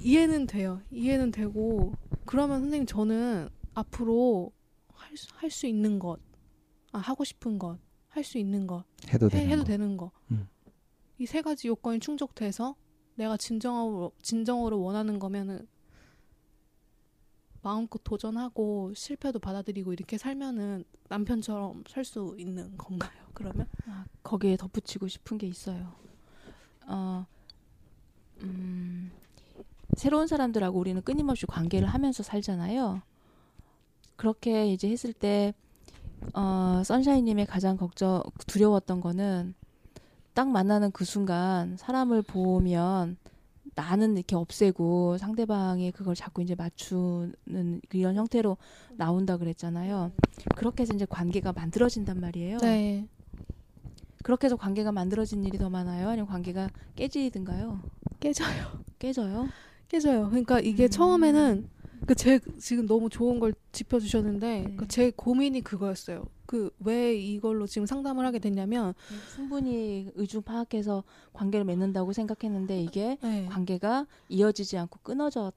[0.00, 0.82] 이해는 돼요.
[0.90, 1.94] 이해는 되고
[2.26, 4.52] 그러면 선생님 저는 앞으로
[4.92, 6.20] 할수 할 수 있는 것,
[6.92, 7.78] 아 하고 싶은 것,
[8.10, 9.66] 할 수 있는 것 해도 해, 되는 해도 거.
[9.66, 10.10] 되는 거.
[10.30, 10.48] 음.
[11.18, 12.74] 이세 가지 요건이 충족돼서
[13.14, 15.66] 내가 진정으로 진정으로 원하는 거면은
[17.62, 23.12] 마음껏 도전하고 실패도 받아들이고 이렇게 살면은 남편처럼 살 수 있는 건가요?
[23.34, 23.66] 그러면?
[23.86, 25.92] 아, 거기에 덧붙이고 싶은 게 있어요.
[26.86, 27.26] 어,
[28.42, 29.12] 음,
[29.96, 33.02] 새로운 사람들하고 우리는 끊임없이 관계를 하면서 살잖아요.
[34.16, 35.52] 그렇게 이제 했을 때,
[36.34, 39.54] 어, 선샤인님의 가장 걱정, 두려웠던 거는
[40.34, 43.16] 딱 만나는 그 순간 사람을 보면
[43.74, 48.56] 나는 이렇게 없애고 상대방이 그걸 자꾸 이제 맞추는 이런 형태로
[48.96, 50.12] 나온다 그랬잖아요.
[50.56, 52.58] 그렇게 해서 이제 관계가 만들어진단 말이에요.
[52.58, 53.06] 네.
[54.22, 56.08] 그렇게 해서 관계가 만들어진 일이 더 많아요?
[56.08, 57.80] 아니면 관계가 깨지든가요?
[58.20, 58.80] 깨져요.
[58.98, 59.48] 깨져요?
[59.88, 60.28] 깨져요.
[60.28, 60.90] 그러니까 이게 음.
[60.90, 61.68] 처음에는
[62.06, 64.76] 그 제 지금 너무 좋은 걸 짚어주셨는데 네.
[64.76, 66.24] 그제 고민이 그거였어요.
[66.46, 68.94] 그 왜 이걸로 지금 상담을 하게 됐냐면
[69.34, 75.52] 충분히 의중 파악해서 관계를 맺는다고 생각했는데 이게 네, 관계가 이어지지 않고 끊어져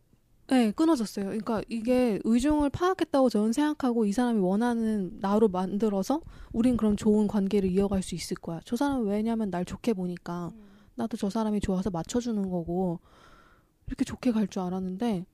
[0.48, 1.26] 네 끊어졌어요.
[1.26, 6.22] 그러니까 이게 의중을 파악했다고 저는 생각하고 이 사람이 원하는 나로 만들어서
[6.52, 8.60] 우린 그럼 좋은 관계를 이어갈 수 있을 거야.
[8.65, 10.52] 저 사람은 왜냐면 날 좋게 보니까
[10.95, 12.99] 나도 저 사람이 좋아서 맞춰주는 거고
[13.88, 15.26] 이렇게 좋게 갈 줄 알았는데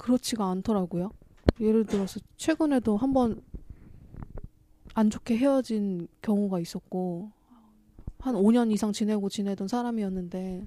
[0.00, 1.10] 그렇지가 않더라고요.
[1.60, 3.42] 예를 들어서 최근에도 한번
[4.94, 7.30] 안 좋게 헤어진 경우가 있었고
[8.18, 10.66] 한 5년 이상 지내고 지내던 사람이었는데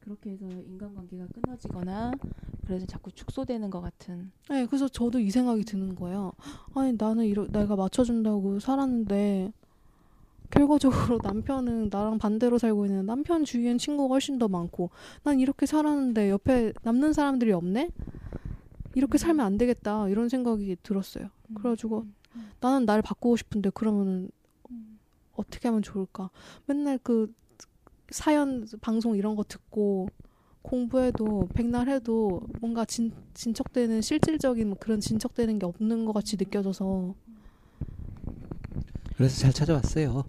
[0.00, 2.12] 그렇게 해서 인간관계가 끊어지거나
[2.66, 4.32] 그래서 자꾸 축소되는 것 같은.
[4.50, 6.32] 네, 그래서 저도 이 생각이 드는 거예요.
[6.74, 9.52] 아니 나는 이러, 내가 맞춰준다고 살았는데
[10.50, 14.90] 결과적으로 남편은 나랑 반대로 살고 있는 남편 주위엔 친구가 훨씬 더 많고
[15.22, 17.90] 난 이렇게 살았는데 옆에 남는 사람들이 없네?
[18.94, 21.28] 이렇게 살면 안 되겠다 이런 생각이 들었어요.
[21.54, 22.06] 그래가지고
[22.36, 24.30] 음, 나는 날 바꾸고 싶은데 그러면은
[24.70, 24.98] 음.
[25.36, 26.30] 어떻게 하면 좋을까?
[26.66, 27.32] 맨날 그
[28.10, 30.08] 사연 방송 이런 거 듣고
[30.62, 37.14] 공부해도 백날 해도 뭔가 진, 진척되는 실질적인 뭐 그런 진척되는 게 없는 것 같이 느껴져서
[39.18, 40.22] 그래서 잘 찾아왔어요.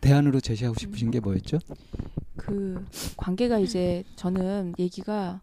[0.00, 1.60] 대안으로 제시하고 싶으신 게 뭐였죠?
[2.36, 2.84] 그
[3.16, 5.40] 관계가 이제 저는 얘기가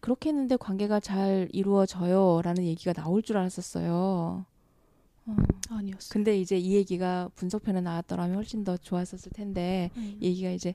[0.00, 4.46] 그렇게 했는데 관계가 잘 이루어져요라는 얘기가 나올 줄 알았었어요.
[5.26, 5.36] 어,
[5.68, 6.08] 아니었어요.
[6.10, 10.16] 근데 이제 이 얘기가 분석편에 나왔더라면 훨씬 더 좋았었을 텐데 음.
[10.22, 10.74] 얘기가 이제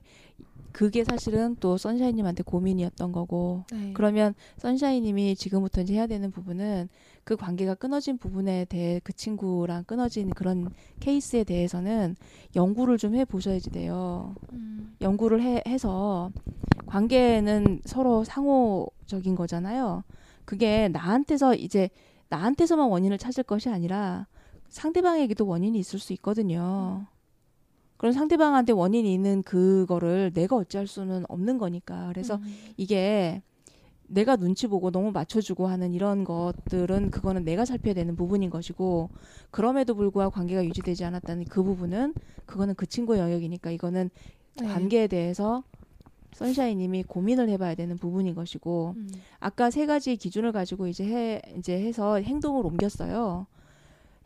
[0.70, 3.90] 그게 사실은 또 선샤인님한테 고민이었던 거고 네.
[3.94, 6.88] 그러면 선샤인님이 지금부터 이제 해야 되는 부분은
[7.28, 12.16] 그 관계가 끊어진 부분에 대해 그 친구랑 끊어진 그런 케이스에 대해서는
[12.56, 14.34] 연구를 좀 해 보셔야지 돼요.
[14.54, 14.96] 음.
[15.02, 16.30] 연구를 해, 해서
[16.86, 20.04] 관계는 서로 상호적인 거잖아요.
[20.46, 21.90] 그게 나한테서 이제
[22.30, 24.26] 나한테서만 원인을 찾을 것이 아니라
[24.70, 27.04] 상대방에게도 원인이 있을 수 있거든요.
[27.98, 32.08] 그럼 상대방한테 원인이 있는 그거를 내가 어찌할 수는 없는 거니까.
[32.08, 32.72] 그래서 음.
[32.78, 33.42] 이게
[34.08, 39.10] 내가 눈치 보고 너무 맞춰주고 하는 이런 것들은 그거는 내가 살펴야 되는 부분인 것이고
[39.50, 42.14] 그럼에도 불구하고 관계가 유지되지 않았다는 그 부분은
[42.46, 44.10] 그거는 그 친구의 영역이니까 이거는
[44.60, 44.66] 네.
[44.66, 45.62] 관계에 대해서
[46.32, 49.08] 선샤인님이 고민을 해봐야 되는 부분인 것이고 음.
[49.40, 53.46] 아까 세 가지 기준을 가지고 이제 해 이제 해서 행동을 옮겼어요.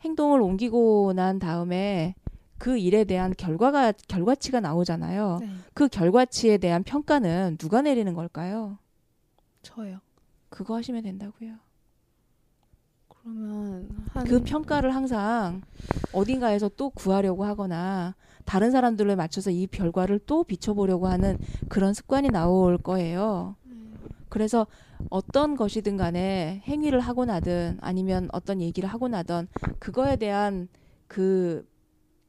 [0.01, 2.15] 행동을 옮기고 난 다음에
[2.57, 5.37] 그 일에 대한 결과가 결과치가 나오잖아요.
[5.41, 5.47] 네.
[5.73, 8.77] 그 결과치에 대한 평가는 누가 내리는 걸까요?
[9.63, 9.99] 저요.
[10.49, 11.55] 그거 하시면 된다고요.
[13.07, 15.61] 그러면 한 그 평가를 항상
[16.13, 18.15] 어딘가에서 또 구하려고 하거나
[18.45, 21.37] 다른 사람들을 맞춰서 이 결과를 또 비춰보려고 하는
[21.69, 23.55] 그런 습관이 나올 거예요.
[24.29, 24.67] 그래서
[25.09, 29.47] 어떤 것이든 간에 행위를 하고 나든 아니면 어떤 얘기를 하고 나든
[29.79, 30.67] 그거에 대한
[31.07, 31.67] 그,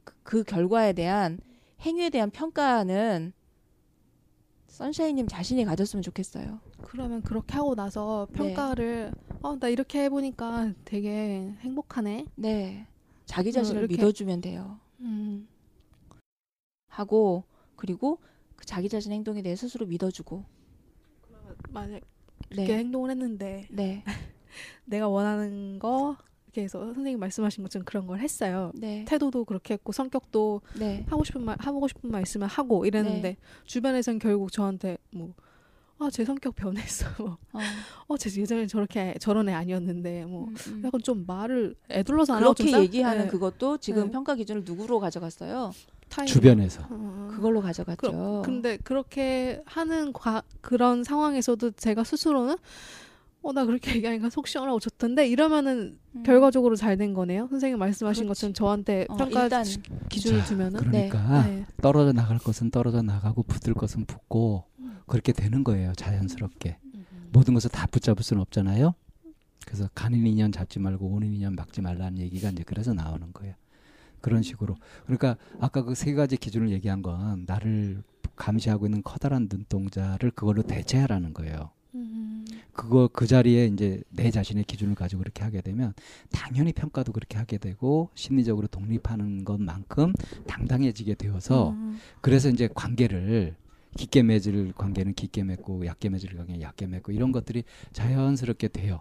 [0.04, 1.40] 그- 그 결과에 대한
[1.80, 3.32] 행위에 대한 평가는
[4.68, 6.60] 선샤인님 자신이 가졌으면 좋겠어요.
[6.86, 8.38] 그러면 그렇게 하고 나서 네.
[8.38, 9.12] 평가를
[9.42, 12.26] 어나 이렇게 해보니까 되게 행복하네.
[12.36, 12.86] 네.
[13.26, 14.78] 자기 어, 자신을 이렇게- 믿어주면 돼요.
[15.00, 15.48] 음.
[16.88, 17.44] 하고
[17.76, 18.18] 그리고
[18.56, 20.44] 그 자기 자신 행동에 대해 스스로 믿어주고
[21.70, 22.00] 만약
[22.48, 22.78] 그렇게 네.
[22.78, 24.04] 행동을 했는데 네.
[24.84, 26.16] 내가 원하는 거
[26.46, 28.70] 이렇게 해서 선생님 말씀하신 것처럼 그런 걸 했어요.
[28.74, 29.04] 네.
[29.08, 31.04] 태도도 그렇게 했고 성격도 네.
[31.08, 33.36] 하고 싶은 말 하고 싶은 말 있으면 하고 이랬는데 네.
[33.64, 35.34] 주변에선 결국 저한테 뭐
[36.04, 37.06] 아, 제 성격 변했어.
[37.18, 37.58] 뭐, 어,
[38.08, 40.82] 어, 제 예전에 저렇게 저런 애 아니었는데 뭐 음, 음.
[40.84, 44.10] 약간 좀 말을 애둘러서 안 하고 좀 그렇게 싸- 얘기하는 네, 그것도 지금 네.
[44.10, 45.72] 평가 기준을 누구로 가져갔어요?
[46.10, 46.26] 타임.
[46.26, 46.86] 주변에서.
[46.90, 47.28] 어.
[47.30, 47.96] 그걸로 가져갔죠.
[48.12, 52.56] 그럼- 근데 그렇게 하는 과, 그런 상황에서도 제가 스스로는
[53.46, 56.22] 어 나 그렇게 얘기하니까 속 시원하고 좋던데 이러면은 음.
[56.22, 57.46] 결과적으로 잘 된 거네요.
[57.50, 58.28] 선생님 말씀하신 그렇지.
[58.40, 61.66] 것처럼 저한테 어, 평가 일단 기- 기준을 자, 두면은 그러니까 네.
[61.82, 64.73] 떨어져 나갈 것은 떨어져 나가고 붙을 것은 붙고 음.
[65.06, 65.92] 그렇게 되는 거예요.
[65.94, 66.78] 자연스럽게.
[67.32, 68.94] 모든 것을 다 붙잡을 수는 없잖아요.
[69.66, 73.54] 그래서 가는 인연 잡지 말고 오는 인연 막지 말라는 얘기가 이제 그래서 나오는 거예요.
[74.20, 74.76] 그런 식으로.
[75.04, 78.02] 그러니까 아까 그 세 가지 기준을 얘기한 건 나를
[78.36, 81.70] 감시하고 있는 커다란 눈동자를 그걸로 대체하라는 거예요.
[81.94, 82.44] 음.
[82.72, 85.92] 그거 그 자리에 이제 내 자신의 기준을 가지고 그렇게 하게 되면
[86.32, 90.12] 당연히 평가도 그렇게 하게 되고 심리적으로 독립하는 것만큼
[90.46, 91.98] 당당해지게 되어서 음.
[92.20, 93.54] 그래서 이제 관계를
[93.96, 99.00] 깊게 맺을 관계는 깊게 맺고 얕게 맺을 관계는 얕게 맺고 이런 것들이 자연스럽게 돼요.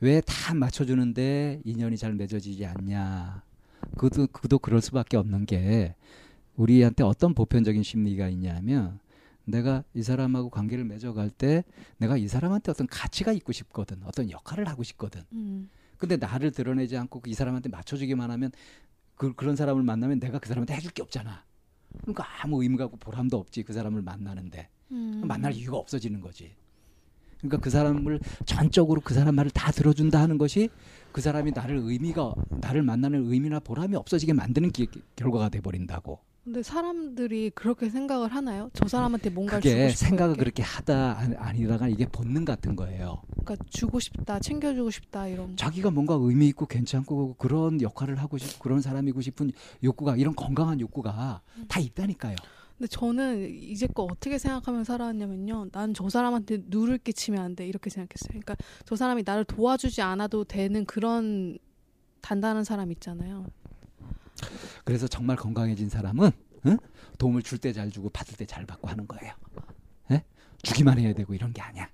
[0.00, 3.42] 왜다 맞춰주는데 인연이 잘 맺어지지 않냐?
[3.96, 5.94] 그도 그도 그럴 수밖에 없는 게
[6.56, 8.98] 우리한테 어떤 보편적인 심리가 있냐면
[9.44, 11.64] 내가 이 사람하고 관계를 맺어갈 때
[11.98, 15.22] 내가 이 사람한테 어떤 가치가 있고 싶거든, 어떤 역할을 하고 싶거든.
[15.32, 15.68] 음.
[15.96, 18.52] 근데 나를 드러내지 않고 이 사람한테 맞춰주기만 하면
[19.16, 21.44] 그, 그런 사람을 만나면 내가 그 사람한테 해줄 게 없잖아.
[22.02, 25.22] 그러니까 아무 의미가 없고 보람도 없지 그 사람을 만나는데 음.
[25.26, 26.52] 만날 이유가 없어지는 거지.
[27.38, 30.68] 그러니까 그 사람을 전적으로 그 사람 말을 다 들어준다 하는 것이
[31.12, 36.18] 그 사람이 나를 의미가 나를 만나는 의미나 보람이 없어지게 만드는 기, 결과가 돼 버린다고.
[36.42, 38.70] 근데 사람들이 그렇게 생각을 하나요?
[38.72, 40.44] 저 사람한테 뭔가를 그게 주고 싶고 생각을 이렇게.
[40.44, 43.20] 그렇게 하다 아니- 아니다가 이게 본능 같은 거예요.
[43.44, 45.54] 그러니까 주고 싶다, 챙겨주고 싶다 이런.
[45.56, 49.52] 자기가 뭔가 의미 있고 괜찮고 그런 역할을 하고 싶고 그런 사람이고 싶은
[49.84, 52.36] 욕구가 이런 건강한 욕구가 다 있다니까요.
[52.78, 55.68] 근데 저는 이제껏 어떻게 생각하면 살아왔냐면요.
[55.72, 57.66] 난 저 사람한테 누를 끼치면 안 돼.
[57.66, 58.28] 이렇게 생각했어요.
[58.30, 58.56] 그러니까
[58.86, 61.58] 저 사람이 나를 도와주지 않아도 되는 그런
[62.22, 63.44] 단단한 사람 있잖아요.
[64.84, 66.30] 그래서 정말 건강해진 사람은
[66.66, 66.76] 응?
[67.18, 69.32] 도움을 줄 때 잘 주고 받을 때 잘 받고 하는 거예요.
[70.10, 70.24] 예?
[70.62, 71.88] 주기만 해야 되고 이런 게 아니야.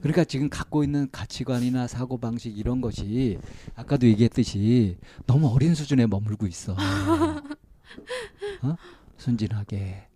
[0.00, 3.38] 그러니까 지금 갖고 있는 가치관이나 사고 방식 이런 것이
[3.74, 4.96] 아까도 얘기했듯이
[5.26, 6.74] 너무 어린 수준에 머물고 있어.
[8.62, 8.76] 어?
[9.18, 10.06] 순진하게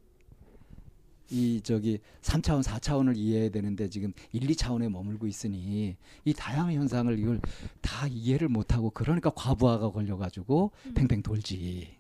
[1.30, 7.40] 이 저기 3차원, 4차원을 이해해야 되는데 지금 1, 2차원에 머물고 있으니 이 다양한 현상을 이걸
[7.80, 11.98] 다 이해를 못 하고 그러니까 과부하가 걸려 가지고 팽팽 돌지.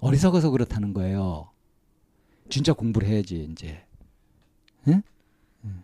[0.00, 1.50] 어리석어서 그렇다는 거예요.
[2.48, 3.84] 진짜 공부를 해야지 이제.
[4.88, 5.02] 응?
[5.64, 5.82] 응.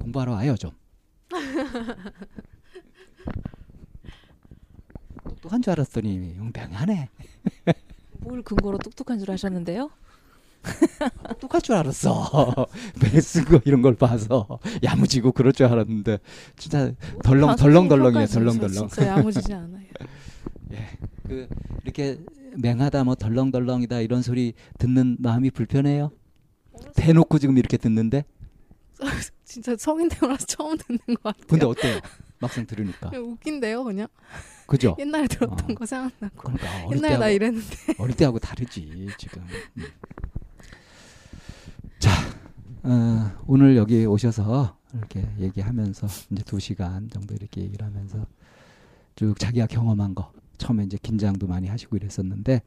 [0.00, 0.70] 공부하러 와요 좀.
[5.24, 7.08] 똑똑한 줄 알았더니 용병하네.
[8.18, 9.90] 뭘 근거로 똑똑한 줄 아셨는데요?
[11.28, 12.66] 똑똑할 줄 알았어.
[13.00, 16.18] 베스거 이런 걸 봐서 야무지고 그럴 줄 알았는데
[16.56, 16.92] 진짜
[17.24, 18.26] 덜렁 덜렁덜렁이에요.
[18.26, 18.88] 덜렁덜렁.
[18.88, 19.84] 진짜 야무지지 않아요.
[20.72, 20.88] 예.
[21.26, 21.48] 그
[21.84, 22.18] 이렇게
[22.56, 26.10] 맹하다 뭐 덜렁덜렁이다 이런 소리 듣는 마음이 불편해요.
[26.94, 28.24] 대놓고 지금 이렇게 듣는데
[29.44, 31.46] 진짜 성인 되고나서 처음 듣는 것 같아요.
[31.48, 32.00] 근데 어때요?
[32.38, 34.08] 막상 들으니까 그냥 웃긴데요, 그냥.
[34.66, 34.96] 그죠?
[34.98, 35.74] 옛날에 들었던 어.
[35.74, 36.36] 거 생각나고.
[36.36, 37.76] 그러니까 옛날에 나 때하고 이랬는데.
[37.98, 39.42] 어릴 때하고 다르지 지금.
[39.76, 39.84] 음.
[42.00, 42.10] 자
[42.82, 48.26] 어, 오늘 여기 오셔서 이렇게 얘기하면서 이제 두 시간 정도 이렇게 얘기를 하면서
[49.16, 52.62] 쭉 자기가 경험한 거 처음에 이제 긴장도 많이 하시고 이랬었는데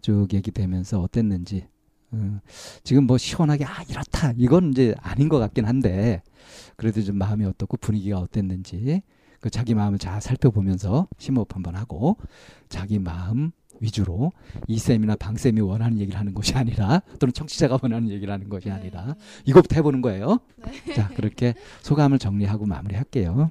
[0.00, 1.68] 쭉 얘기되면서 어땠는지
[2.10, 2.40] 어,
[2.82, 4.32] 지금 뭐 시원하게 아 이렇다.
[4.36, 6.22] 이건 이제 아닌 것 같긴 한데
[6.76, 9.02] 그래도 좀 마음이 어떻고 분위기가 어땠는지
[9.40, 12.16] 그 자기 마음을 잘 살펴보면서 심호흡 한번 하고
[12.68, 14.32] 자기 마음 위주로
[14.68, 19.14] 이쌤이나 방쌤이 원하는 얘기를 하는 것이 아니라 또는 청취자가 원하는 얘기를 하는 것이 아니라
[19.44, 20.40] 이것부터 해보는 거예요.
[20.94, 23.50] 자 그렇게 소감을 정리하고 마무리할게요.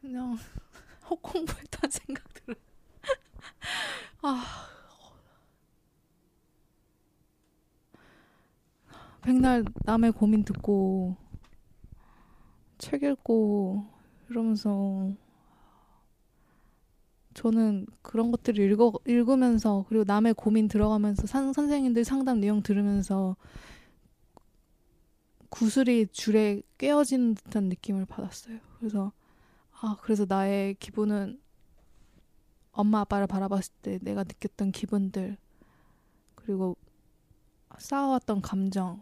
[0.00, 0.36] 그냥
[1.08, 2.56] 헛공부했다는 생각 들어요.
[4.22, 4.71] 아.
[9.22, 11.16] 백날 남의 고민 듣고
[12.78, 13.86] 책 읽고
[14.28, 15.12] 이러면서
[17.34, 23.36] 저는 그런 것들을 읽어, 읽으면서 그리고 남의 고민 들어가면서 산, 선생님들 상담 내용 들으면서
[25.48, 28.58] 구슬이 줄에 꿰어지는 듯한 느낌을 받았어요.
[28.78, 29.12] 그래서
[29.80, 31.40] 아, 그래서 나의 기분은
[32.72, 35.36] 엄마 아빠를 바라봤을 때 내가 느꼈던 기분들
[36.34, 36.76] 그리고
[37.78, 39.00] 쌓아왔던 감정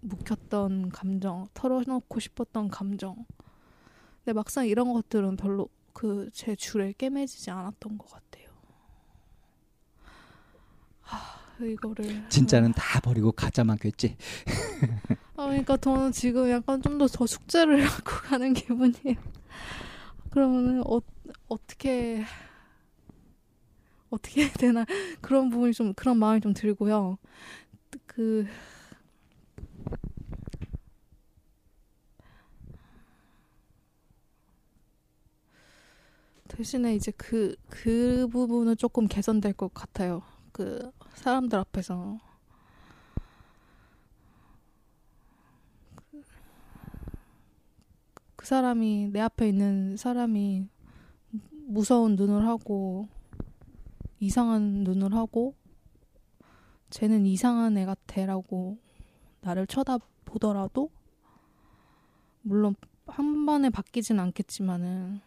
[0.00, 3.24] 묵혔던 감정 털어놓고 싶었던 감정
[4.24, 8.50] 근데 막상 이런 것들은 별로 그 제 줄에 꿰매지지 않았던 것 같아요
[11.00, 14.16] 하, 이거를 진짜는 다 버리고 가짜만 꿰지.
[15.36, 19.16] 아, 그러니까 저는 지금 약간 좀더저 숙제를 하고 가는 기분이에요.
[20.30, 21.00] 그러면은 어,
[21.48, 22.24] 어떻게
[24.10, 24.84] 어떻게 해야 되나
[25.20, 27.18] 그런 부분이 좀 그런 마음이 좀 들고요.
[28.06, 28.46] 그
[36.56, 40.22] 대신에 이제 그, 그 부분은 조금 개선될 것 같아요.
[40.52, 42.18] 그 사람들 앞에서.
[48.36, 50.66] 그 사람이 내 앞에 있는 사람이
[51.66, 53.08] 무서운 눈을 하고
[54.18, 55.54] 이상한 눈을 하고
[56.88, 58.78] 쟤는 이상한 애 같아라고
[59.42, 60.90] 나를 쳐다보더라도
[62.40, 62.74] 물론
[63.06, 65.20] 한 번에 바뀌진 않겠지만은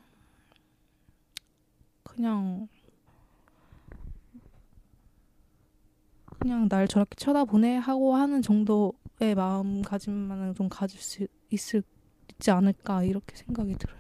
[2.20, 2.68] 그냥
[6.38, 11.82] 그냥 날 저렇게 쳐다보네 하고 하는 정도의 마음가짐만은 좀 가질 수 있을
[12.34, 13.98] 있지 않을까 이렇게 생각이 들어요.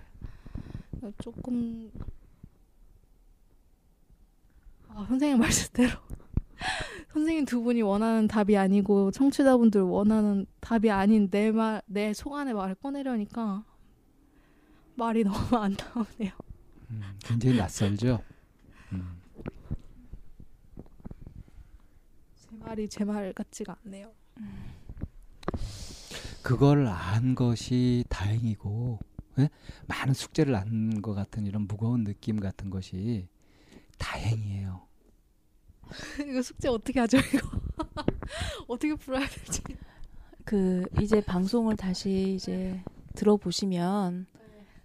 [0.97, 1.89] 그러니까 조금
[4.89, 5.91] 아, 선생님 말씀대로
[7.13, 12.53] 선생님 두 분이 원하는 답이 아니고 청취자분들 원하는 답이 아닌 내 말, 내 속 안의
[12.53, 13.63] 말을 꺼내려니까
[14.95, 16.48] 말이 너무 안 나오네요.
[16.91, 18.23] 음, 굉장히 낯설죠.
[18.93, 19.21] 음.
[22.35, 24.11] 제 말이 제 말 같지가 않네요.
[26.41, 28.99] 그걸 안 것이 다행이고
[29.39, 29.49] 예?
[29.87, 33.27] 많은 숙제를 안 것 같은 이런 무거운 느낌 같은 것이
[33.97, 34.87] 다행이에요.
[36.27, 37.49] 이거 숙제 어떻게 하죠 이거?
[38.67, 39.61] 어떻게 풀어야 될지.
[40.45, 42.81] 그 이제 방송을 다시 이제
[43.15, 44.25] 들어보시면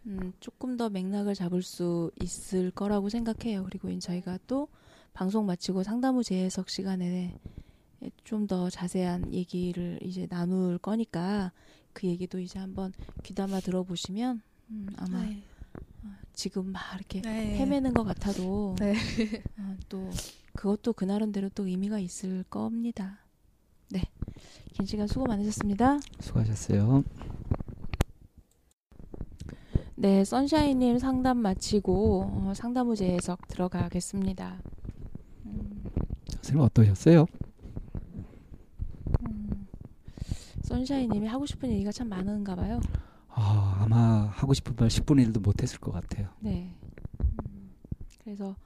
[0.06, 3.64] 음, 조금 더 맥락을 잡을 수 있을 거라고 생각해요.
[3.64, 4.68] 그리고 저희가 또
[5.12, 7.38] 방송 마치고 상담 후 재해석 시간에
[8.24, 11.52] 좀 더 자세한 얘기를 이제 나눌 거니까
[11.92, 15.42] 그 얘기도 이제 한번 귀담아 들어보시면 음, 아마 네.
[16.34, 17.56] 지금 막 이렇게 네.
[17.56, 18.94] 헤매는 것 같아도 네.
[19.58, 20.10] 어, 또
[20.54, 23.18] 그것도 그 나름대로 또 의미가 있을 겁니다.
[23.90, 24.02] 네,
[24.72, 26.00] 긴 시간 수고 많으셨습니다.
[26.20, 27.04] 수고하셨어요.
[29.96, 34.58] 네, 선샤인님 상담 마치고 어, 상담 후 재해석 들어가겠습니다.
[35.46, 35.84] 음,
[36.36, 37.26] 선생님 어떠셨어요?
[39.28, 39.66] 음,
[40.62, 42.80] 선샤인님이 하고 싶은 얘기가 참 많은가 봐요.
[43.28, 46.28] 아, 아마 하고 싶은 말 10분의 1도 못했을 것 같아요.
[46.40, 46.74] 네.
[47.20, 47.70] 음,
[48.22, 48.56] 그래서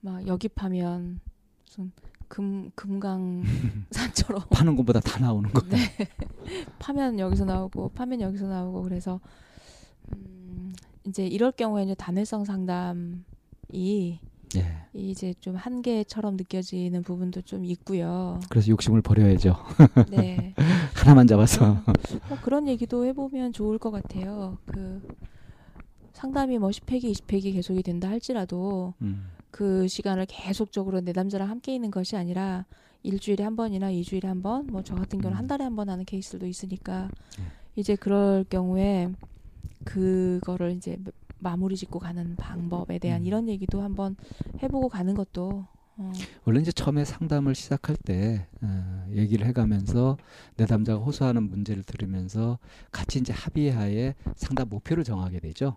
[0.00, 1.20] 막 여기파면
[1.64, 1.92] 무슨
[2.28, 5.70] 금 금강산처럼 파는 것보다 다 나오는 거예요.
[5.70, 6.08] 네.
[6.78, 9.18] 파면 여기서 나오고 파면 여기서 나오고 그래서
[10.12, 10.37] 음,
[11.08, 14.20] 이제 이럴 경우에 이제 단회성 상담이
[14.56, 14.64] 예.
[14.94, 18.40] 이제 좀 한계처럼 느껴지는 부분도 좀 있고요.
[18.48, 19.56] 그래서 욕심을 버려야죠.
[20.10, 20.54] 네.
[20.94, 21.82] 하나만 잡아서.
[22.28, 24.58] 뭐 그런 얘기도 해보면 좋을 것 같아요.
[24.66, 25.06] 그
[26.14, 29.28] 상담이 뭐 10회기, 20회기 계속이 된다 할지라도 음.
[29.50, 32.64] 그 시간을 계속적으로 내 남자랑 함께 있는 것이 아니라
[33.02, 36.04] 일주일에 한 번이나 이주일에 한 번, 뭐 저 같은 경우는 한 달에 한 번 하는
[36.04, 37.08] 케이스도 있으니까
[37.38, 37.44] 네.
[37.76, 39.10] 이제 그럴 경우에
[39.88, 40.98] 그거를 이제
[41.38, 43.26] 마무리 짓고 가는 방법에 대한 음.
[43.26, 44.16] 이런 얘기도 한번
[44.62, 45.66] 해보고 가는 것도
[45.96, 46.12] 어,
[46.44, 50.16] 원래 이제 처음에 상담을 시작할 때 어, 얘기를 해가면서
[50.56, 52.58] 내 남자가 호소하는 문제를 들으면서
[52.92, 55.76] 같이 이제 합의하에 상담 목표를 정하게 되죠.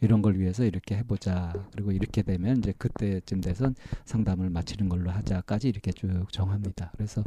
[0.00, 1.52] 이런 걸 위해서 이렇게 해보자.
[1.72, 3.74] 그리고 이렇게 되면 이제 그때쯤 돼선
[4.04, 6.92] 상담을 마치는 걸로 하자까지 이렇게 쭉 정합니다.
[6.96, 7.24] 그래서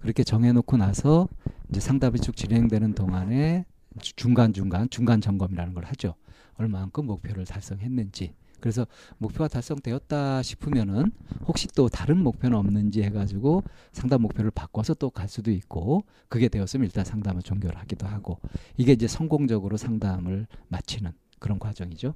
[0.00, 1.28] 그렇게 정해놓고 나서
[1.70, 6.14] 이제 상담이 쭉 진행되는 동안에 주- 중간중간 중간 점검이라는 걸 하죠.
[6.54, 8.34] 얼마만큼 목표를 달성했는지.
[8.60, 8.86] 그래서
[9.18, 11.12] 목표가 달성되었다 싶으면은
[11.46, 13.62] 혹시 또 다른 목표는 없는지 해가지고
[13.92, 18.40] 상담 목표를 바꿔서 또 갈 수도 있고 그게 되었으면 일단 상담을 종결 하기도 하고
[18.76, 22.14] 이게 이제 성공적으로 상담을 마치는 그런 과정이죠.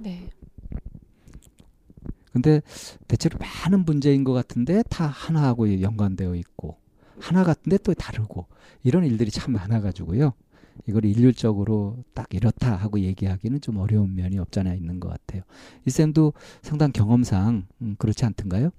[0.00, 0.28] 네.
[2.32, 2.60] 근데
[3.06, 6.76] 대체로 많은 문제인 것 같은데 다 하나하고 연관되어 있고
[7.20, 8.46] 하나 같은데 또 다르고
[8.82, 10.32] 이런 일들이 참 많아가지고요.
[10.86, 15.42] 이걸 일률적으로 딱 이렇다 하고 얘기하기는 좀 어려운 면이 없잖아 있는 것 같아요.
[15.86, 16.32] 이 쌤도
[16.62, 18.70] 상당 경험상 음, 그렇지 않던가요?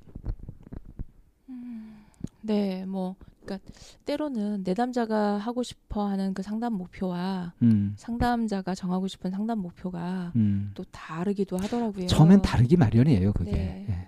[2.42, 3.72] 네, 뭐 그러니까
[4.06, 10.72] 때로는 내 남자가 하고 싶어하는 그 상담 목표와 음, 상담자가 정하고 싶은 상담 목표가 음.
[10.76, 12.06] 또 다르기도 하더라고요.
[12.06, 13.52] 처음엔 다르기 마련이에요, 그게.
[13.52, 13.86] 네.
[13.90, 14.08] 예.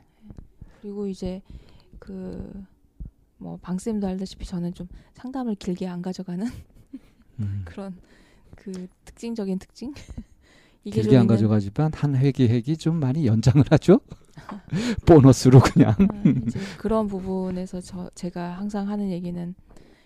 [0.82, 1.42] 그리고 이제
[2.00, 2.68] 그
[3.38, 6.46] 뭐 방쌤도 알다시피 저는 좀 상담을 길게 안 가져가는
[7.40, 7.62] 음.
[7.66, 7.96] 그런
[8.56, 9.94] 그 특징적인 특징
[10.84, 14.00] 길게 좀안 가져가지만 한 회기 회기 좀 많이 연장을 하죠.
[15.06, 15.92] 보너스로 그냥.
[15.92, 19.56] 아, 그런 부분에서 저 제가 항상 하는 얘기는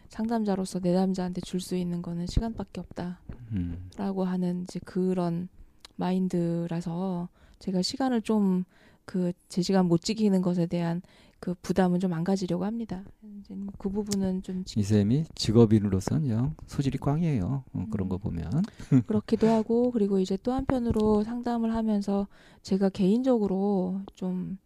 [0.10, 3.76] 상담자로서 내 남자한테 줄 수 있는 거는 시간밖에 음.
[3.96, 5.50] 없다라고 하는 이제 그런
[5.96, 7.30] 마인드라서
[7.60, 8.66] 제가 시간을 좀
[9.06, 11.02] 그 제 시간 못 지키는 것에 대한
[11.42, 13.04] 그 부담은 좀 안 가지려고 합니다.
[13.42, 17.66] 이제 뭐그 부분은 좀 지- 이 쌤이 직업인으로서는 영 소질이 꽝이에요.
[17.74, 18.10] 어, 그런 음.
[18.10, 18.50] 거 보면.
[19.08, 22.28] 그렇기도 하고 그리고 이제 또 한편으로 상담을 하면서
[22.62, 24.58] 제가 개인적으로 좀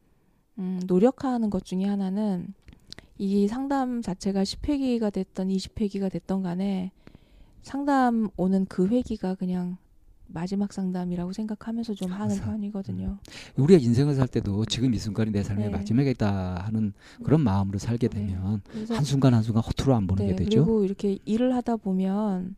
[0.60, 2.54] 음, 노력하는 것 중에 하나는
[3.18, 6.92] 이 상담 자체가 10회기가 됐던 20회기가 됐던 간에
[7.64, 9.78] 상담 오는 그 회기가 그냥
[10.28, 12.36] 마지막 상담이라고 생각하면서 좀 하는.
[12.38, 13.18] 편이거든요.
[13.58, 15.72] 우리가 인생을 살 때도 지금 이 순간이 내 삶의 네.
[15.72, 16.94] 마지막이다 하는
[17.24, 18.26] 그런 마음으로 살게 네.
[18.28, 20.66] 되면 그래서 한순간 한 순간 허투루 안 보내게 네, 되죠.
[20.66, 22.56] 그리고 이렇게 일을 하다 보면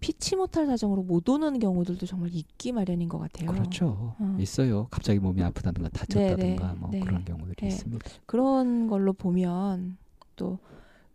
[0.00, 3.50] 피치 못할 사정으로 못 오는 경우들도 정말 있기 마련인 것 같아요.
[3.50, 4.14] 그렇죠.
[4.18, 4.36] 어.
[4.38, 4.86] 있어요.
[4.90, 7.00] 갑자기 몸이 아프다든가 다쳤다든가 네, 뭐 네.
[7.00, 7.66] 그런 경우들이 네.
[7.68, 8.04] 있습니다.
[8.26, 9.96] 그런 걸로 보면
[10.36, 10.58] 또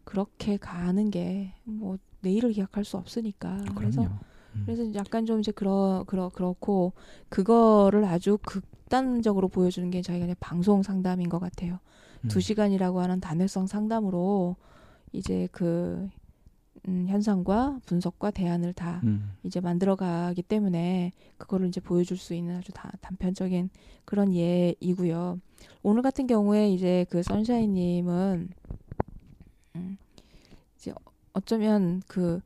[0.03, 4.07] 그렇게 가는 게 뭐 내일을 기약할 수 없으니까 그래서
[4.55, 4.63] 음.
[4.65, 6.93] 그래서 약간 좀 이제 그러 그러 그렇고
[7.29, 11.79] 그거를 아주 극단적으로 보여주는 게 저희가 이제 방송 상담인 것 같아요.
[12.23, 12.27] 음.
[12.27, 14.55] 두 시간이라고 하는 단회성 상담으로
[15.13, 16.09] 이제 그
[16.87, 19.33] 음, 현상과 분석과 대안을 다 음.
[19.43, 23.69] 이제 만들어가기 때문에 그거를 이제 보여줄 수 있는 아주 다 단편적인
[24.05, 25.39] 그런 예이고요.
[25.83, 28.49] 오늘 같은 경우에 이제 그 선샤인님은
[29.75, 29.97] 음,
[30.75, 30.91] 이제
[31.33, 32.41] 어쩌면 그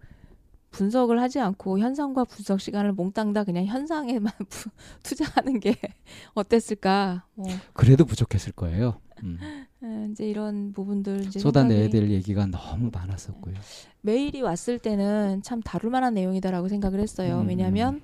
[0.79, 4.69] 분석을 하지 않고 현상과 분석 시간을 몽땅 다 그냥 현상에만 부-
[5.03, 5.75] 투자하는 게
[6.35, 7.23] 어땠을까?
[7.35, 8.99] 뭐, 그래도 부족했을 거예요.
[9.23, 9.37] 음.
[9.81, 13.55] 에, 이제 이런 부분들 이제 쏟아내야 될 얘기가 너무 많았었고요.
[14.01, 17.39] 메일이 왔을 때는 참 다룰 만한 내용이다라고 생각을 했어요.
[17.39, 17.47] 음.
[17.47, 18.01] 왜냐하면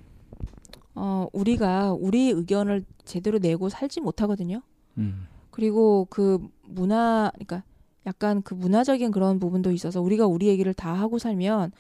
[0.96, 4.62] 어, 우리가 우리 의견을 제대로 내고 살지 못하거든요.
[4.98, 5.28] 음.
[5.50, 7.64] 그리고 그 문화, 그러니까
[8.06, 11.74] 약간 그 문화적인 그런 부분도 있어서 우리가 우리 얘기를 다 하고 살면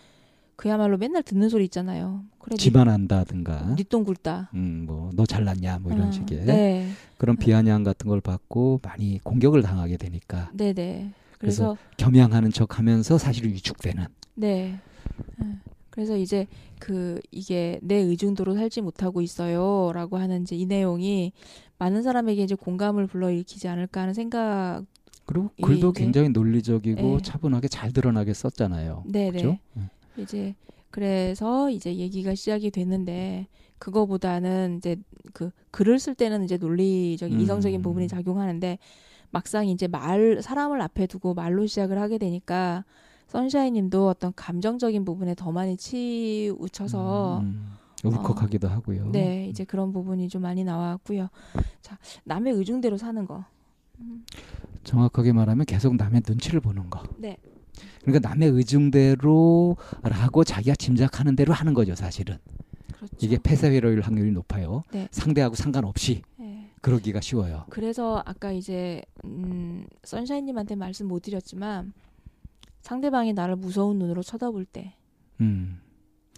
[0.61, 2.23] 그야말로 맨날 듣는 소리 있잖아요.
[2.37, 4.51] 그래, 집안 한다든가, 니, 똥 굴다.
[4.53, 9.19] 음, 뭐 너 잘났냐, 뭐 이런 어, 식의 네, 그런 비아냥 같은 걸 받고 많이
[9.23, 11.11] 공격을 당하게 되니까 네, 네.
[11.39, 14.05] 그래서 그래서 겸양하는 척 하면서 사실 위축되는.
[14.35, 14.79] 네.
[15.43, 15.45] 예.
[15.89, 16.45] 그래서 이제
[16.79, 21.33] 그 이게 내 의중도로 살지 못하고 있어요라고 하는 이제 이 내용이
[21.79, 24.83] 많은 사람에게 이제 공감을 불러일으키지 않을까 하는 생각.
[25.25, 27.17] 그리고 이 글도 이제- 굉장히 논리적이고 네.
[27.23, 29.03] 차분하게 잘 드러나게 썼잖아요.
[29.07, 29.57] 네, 그죠?
[29.73, 29.89] 네.
[30.17, 30.55] 이제
[30.89, 33.47] 그래서 이제 얘기가 시작이 됐는데
[33.79, 34.97] 그거보다는 이제
[35.33, 37.41] 그 글을 쓸 때는 이제 논리적인 음.
[37.41, 38.77] 이성적인 부분이 작용하는데
[39.31, 42.83] 막상 이제 말 사람을 앞에 두고 말로 시작을 하게 되니까
[43.27, 47.71] 선샤인님도 어떤 감정적인 부분에 더 많이 치우쳐서 음,
[48.03, 49.11] 울컥하기도 하고요.
[49.11, 51.29] 네 이제 그런 부분이 좀 많이 나왔고요.
[51.81, 53.45] 자 남의 의중대로 사는 거.
[54.83, 57.03] 정확하게 말하면 계속 남의 눈치를 보는 거.
[57.17, 57.37] 네.
[58.03, 62.37] 그러니까 남의 의중대로라고 자기가 짐작하는 대로 하는 거죠, 사실은.
[62.93, 63.15] 그렇죠.
[63.19, 64.83] 이게 폐쇄회로일 확률이 높아요.
[64.91, 65.07] 네.
[65.11, 66.69] 상대하고 상관없이 네.
[66.81, 67.65] 그러기가 쉬워요.
[67.69, 71.93] 그래서 아까 이제 음, 선샤인님한테 말씀 못 드렸지만
[72.81, 74.93] 상대방이 나를 무서운 눈으로 쳐다볼 때
[75.39, 75.79] 음.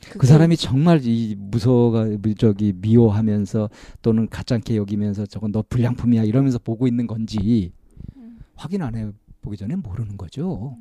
[0.09, 2.07] 그 사람이 정말 이 무서워가
[2.37, 3.69] 저기 미워하면서
[4.01, 7.71] 또는 가짜게 여기면서 저건 너 불량품이야 이러면서 보고 있는 건지
[8.17, 8.39] 음.
[8.55, 9.09] 확인 안 해
[9.41, 10.77] 보기 전에 모르는 거죠.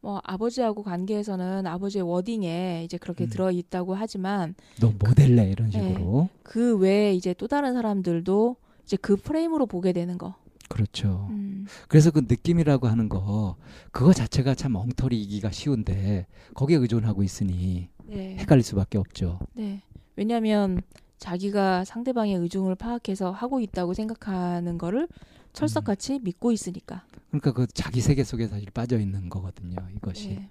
[0.00, 3.30] 뭐 아버지하고 관계에서는 아버지의 워딩에 이제 그렇게 음.
[3.30, 5.88] 들어 있다고 하지만 너 모델래 이런 네.
[5.88, 6.28] 식으로.
[6.42, 10.34] 그 외에 이제 또 다른 사람들도 이제 그 프레임으로 보게 되는 거.
[10.68, 11.26] 그렇죠.
[11.30, 11.66] 음.
[11.88, 13.56] 그래서 그 느낌이라고 하는 거
[13.90, 18.36] 그거 자체가 참 엉터리이기가 쉬운데 거기에 의존하고 있으니 네.
[18.38, 19.40] 헷갈릴 수밖에 없죠.
[19.52, 19.82] 네.
[20.16, 20.80] 왜냐하면
[21.18, 25.08] 자기가 상대방의 의중을 파악해서 하고 있다고 생각하는 거를
[25.52, 26.24] 철석같이 음.
[26.24, 27.04] 믿고 있으니까.
[27.28, 29.76] 그러니까 그 자기 세계 속에 사실 빠져 있는 거거든요.
[29.96, 30.28] 이것이.
[30.28, 30.50] 네.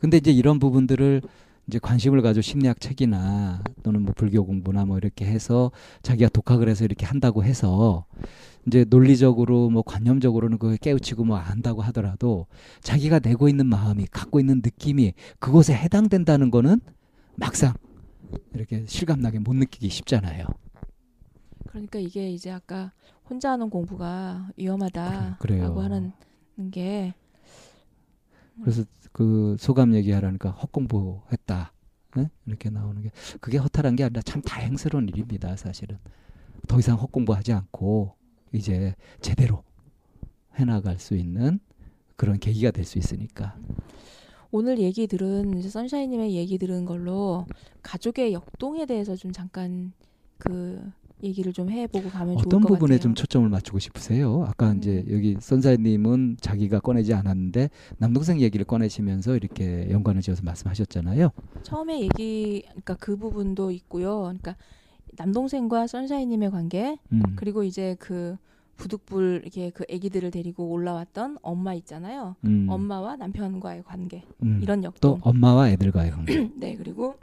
[0.00, 1.22] 근데 이제 이런 부분들을
[1.66, 5.70] 이제 관심을 가지고 심리학 책이나 또는 뭐 불교 공부나 뭐 이렇게 해서
[6.02, 8.06] 자기가 독학을 해서 이렇게 한다고 해서
[8.66, 12.46] 이제 논리적으로 뭐 관념적으로는 그걸 깨우치고 뭐 안다고 하더라도
[12.80, 16.80] 자기가 내고 있는 마음이 갖고 있는 느낌이 그곳에 해당된다는 거는
[17.36, 17.74] 막상
[18.54, 20.46] 이렇게 실감나게 못 느끼기 쉽잖아요.
[21.68, 22.92] 그러니까 이게 이제 아까
[23.28, 25.60] 혼자 하는 공부가 위험하다라고 그래-.
[25.60, 26.12] 하는
[26.70, 27.14] 게
[28.60, 31.72] 그래서 그 소감 얘기하라니까 헛공부했다.
[32.18, 32.30] 예?
[32.46, 33.10] 이렇게 나오는 게
[33.40, 35.56] 그게 허탈한 게 아니라 참 다행스러운 일입니다.
[35.56, 35.98] 사실은
[36.66, 38.14] 더 이상 헛공부하지 않고
[38.52, 39.62] 이제 제대로
[40.56, 41.60] 해나갈 수 있는
[42.16, 43.56] 그런 계기가 될 수 있으니까.
[44.50, 47.46] 오늘 얘기 들은 선샤인님의 얘기 들은 걸로
[47.82, 49.92] 가족의 역동에 대해서 좀 잠깐
[50.38, 50.82] 그
[51.22, 53.00] 얘기를 좀 해보고 가면 좋을 어떤 것 부분에 같아요.
[53.00, 54.44] 좀 초점을 맞추고 싶으세요?
[54.48, 55.14] 아까 이제 음.
[55.14, 61.30] 여기 선사님은 자기가 꺼내지 않았는데 남동생 얘기를 꺼내시면서 이렇게 연관을 지어서 말씀하셨잖아요.
[61.62, 64.20] 처음에 얘기 그러니까 그 부분도 있고요.
[64.22, 64.56] 그러니까
[65.16, 67.22] 남동생과 선샤인님의 관계 음.
[67.36, 68.36] 그리고 이제 그
[68.76, 72.36] 부득불 이렇게 그 아기들을 데리고 올라왔던 엄마 있잖아요.
[72.44, 72.66] 음.
[72.70, 74.60] 엄마와 남편과의 관계 음.
[74.62, 75.18] 이런 또 역동.
[75.22, 76.48] 엄마와 애들과의 관계.
[76.56, 77.16] 네 그리고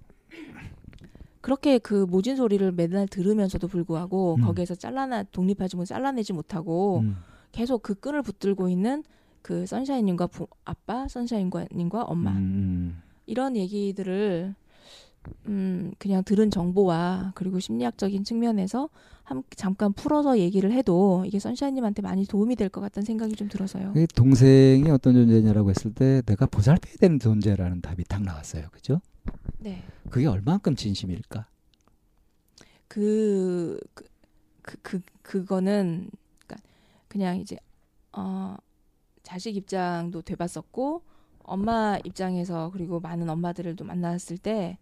[1.45, 4.45] 그렇게 그 모진 소리를 맨날 들으면서도 불구하고 음.
[4.45, 7.17] 거기에서 잘라나 독립하지 못 잘라내지 못하고 음.
[7.51, 9.03] 계속 그 끈을 붙들고 있는
[9.43, 12.99] 그 선샤인님과 부, 아빠, 선샤인님과 엄마 음.
[13.27, 14.55] 이런 얘기들을
[15.47, 18.89] 음 그냥 들은 정보와 그리고 심리학적인 측면에서
[19.23, 23.93] 한, 잠깐 풀어서 얘기를 해도 이게 선샤인님한테 많이 도움이 될 것 같다는 생각이 좀 들어서요.
[23.93, 28.67] 그 동생이 어떤 존재냐라고 했을 때 내가 보살펴야 되는 존재라는 답이 딱 나왔어요.
[28.71, 29.01] 그죠?
[29.59, 29.83] 네.
[30.09, 31.47] 그게 얼만큼 진심일까?
[32.87, 34.03] 그, 그,
[34.61, 36.61] 그, 그 그거는, 그니까,
[37.07, 37.57] 그냥 이제,
[38.13, 38.55] 어,
[39.23, 41.01] 자식 입장도 돼봤었고,
[41.43, 44.77] 엄마 입장에서, 그리고 많은 엄마들을 또 만났을 때,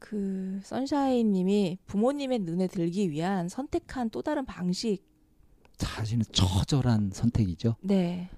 [0.00, 5.04] 그, 선샤인 님이 부모님의 눈에 들기 위한 선택한 또 다른 방식,
[5.78, 7.76] 사실은 처절한 선택이죠.
[7.80, 8.28] 네,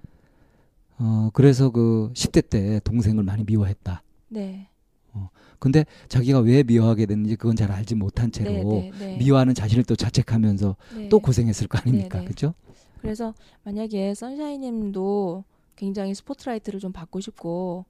[0.98, 4.02] 어, 그래서 그 10대 때 동생을 많이 미워했다.
[4.28, 4.68] 네.
[5.62, 9.16] 근데 자기가 왜 미워하게 됐는지 그건 잘 알지 못한 채로 네, 네, 네.
[9.18, 11.08] 미워하는 자신을 또 자책하면서 네.
[11.08, 12.18] 또 고생했을 거 아닙니까?
[12.18, 12.28] 네, 네.
[12.28, 12.52] 그죠?
[13.00, 13.32] 그래서
[13.62, 15.44] 만약에 선샤인 님도
[15.76, 17.84] 굉장히 스포트라이트를 좀 받고 싶고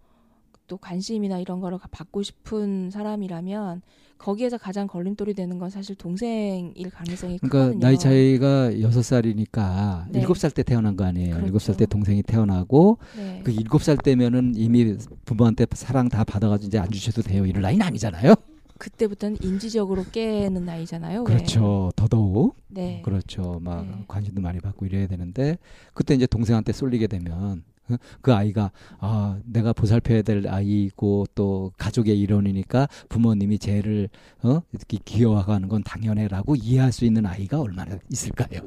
[0.66, 3.82] 또 관심이나 이런 거를 받고 싶은 사람이라면
[4.18, 7.80] 거기에서 가장 걸림돌이 되는 건 사실 동생일 가능성이 그러니까 크거든요.
[7.80, 10.20] 나이 차이가 여섯 살이니까 네.
[10.20, 11.30] 일곱 살때 태어난 거 아니에요.
[11.30, 11.47] 그렇죠.
[11.47, 13.40] 일곱 살때 동생이 태어나고 네.
[13.44, 17.44] 그 일곱 살 때면은 이미 부모한테 사랑 다 받아가지고 이제 안 주셔도 돼요.
[17.44, 18.34] 이럴 나이는 아니잖아요.
[18.78, 21.20] 그때부터는 인지적으로 깨는 나이잖아요.
[21.20, 21.24] 왜?
[21.24, 21.90] 그렇죠.
[21.94, 23.01] 더더욱 네.
[23.05, 23.59] 그렇죠.
[23.60, 24.05] 막 네.
[24.09, 25.59] 관심도 많이 받고 이래야 되는데
[25.94, 27.71] 그때 이제 동생한테 쏠리게 되면 어?
[28.20, 34.09] 그 아이가 아 내가 보살펴야 될 아이고 또 가족의 일원이니까 부모님이 쟤를
[34.42, 38.60] 어 이렇게 귀여워하는 건 당연해라고 이해할 수 있는 아이가 얼마나 있을까요?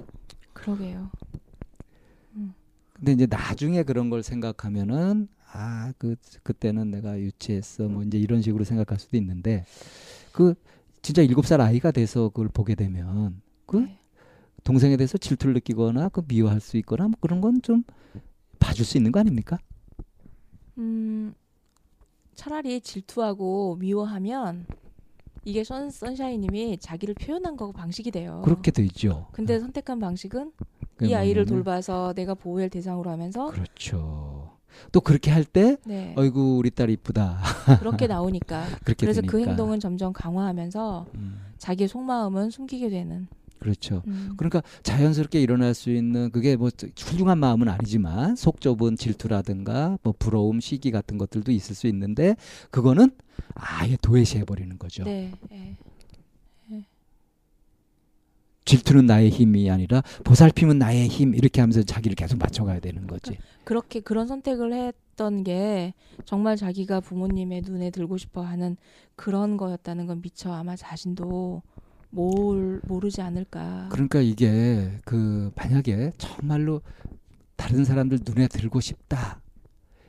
[0.54, 1.10] 그러게요.
[2.94, 8.64] 근데 이제 나중에 그런 걸 생각하면은 아 그 그때는 내가 유치했어 뭐 이제 이런 식으로
[8.64, 9.66] 생각할 수도 있는데
[10.32, 10.54] 그
[11.02, 14.00] 진짜 일곱 살 아이가 돼서 그걸 보게 되면 그 네.
[14.64, 17.84] 동생에 대해서 질투를 느끼거나 그 미워할 수 있거나 뭐 그런 건좀
[18.60, 19.58] 봐줄 수 있는 거 아닙니까?
[20.78, 21.34] 음,
[22.34, 24.66] 차라리 질투하고 미워하면
[25.46, 28.42] 이게 선, 선샤이님이 자기를 표현한 거 방식이 돼요.
[28.44, 29.28] 그렇게 되죠.
[29.32, 30.52] 근데 선택한 방식은
[31.04, 34.58] 이 아이를 뭐냐면- 돌봐서 내가 보호할 대상으로 하면서 그렇죠.
[34.92, 37.40] 또 그렇게 할때 네 어이구 우리 딸 이쁘다
[37.80, 39.52] 그렇게 나오니까 그렇게 그래서 그 되니까.
[39.52, 43.28] 행동은 점점 강화하면서 음, 자기의 속마음은 숨기게 되는
[43.60, 44.04] 그렇죠.
[44.08, 44.34] 음.
[44.38, 50.60] 그러니까 자연스럽게 일어날 수 있는 그게 뭐 훌륭한 마음은 아니지만 속 좁은 질투라든가 뭐 부러움,
[50.60, 52.36] 시기 같은 것들도 있을 수 있는데
[52.72, 53.12] 그거는
[53.54, 55.04] 아예 도외시해 버리는 거죠.
[55.04, 55.78] 네, 네.
[58.66, 63.38] 질투는 나의 힘이 아니라 보살핌은 나의 힘 이렇게 하면서 자기를 계속 맞춰가야 되는 거지.
[63.64, 65.94] 그렇게 그런 선택을 했던 게
[66.26, 68.76] 정말 자기가 부모님의 눈에 들고 싶어하는
[69.16, 71.62] 그런 거였다는 건 미처 아마 자신도
[72.16, 73.90] 몰 모르지 않을까.
[73.92, 76.82] 그러니까 이게 그 만약에 정말로
[77.58, 79.42] 다른 사람들 눈에 들고 싶다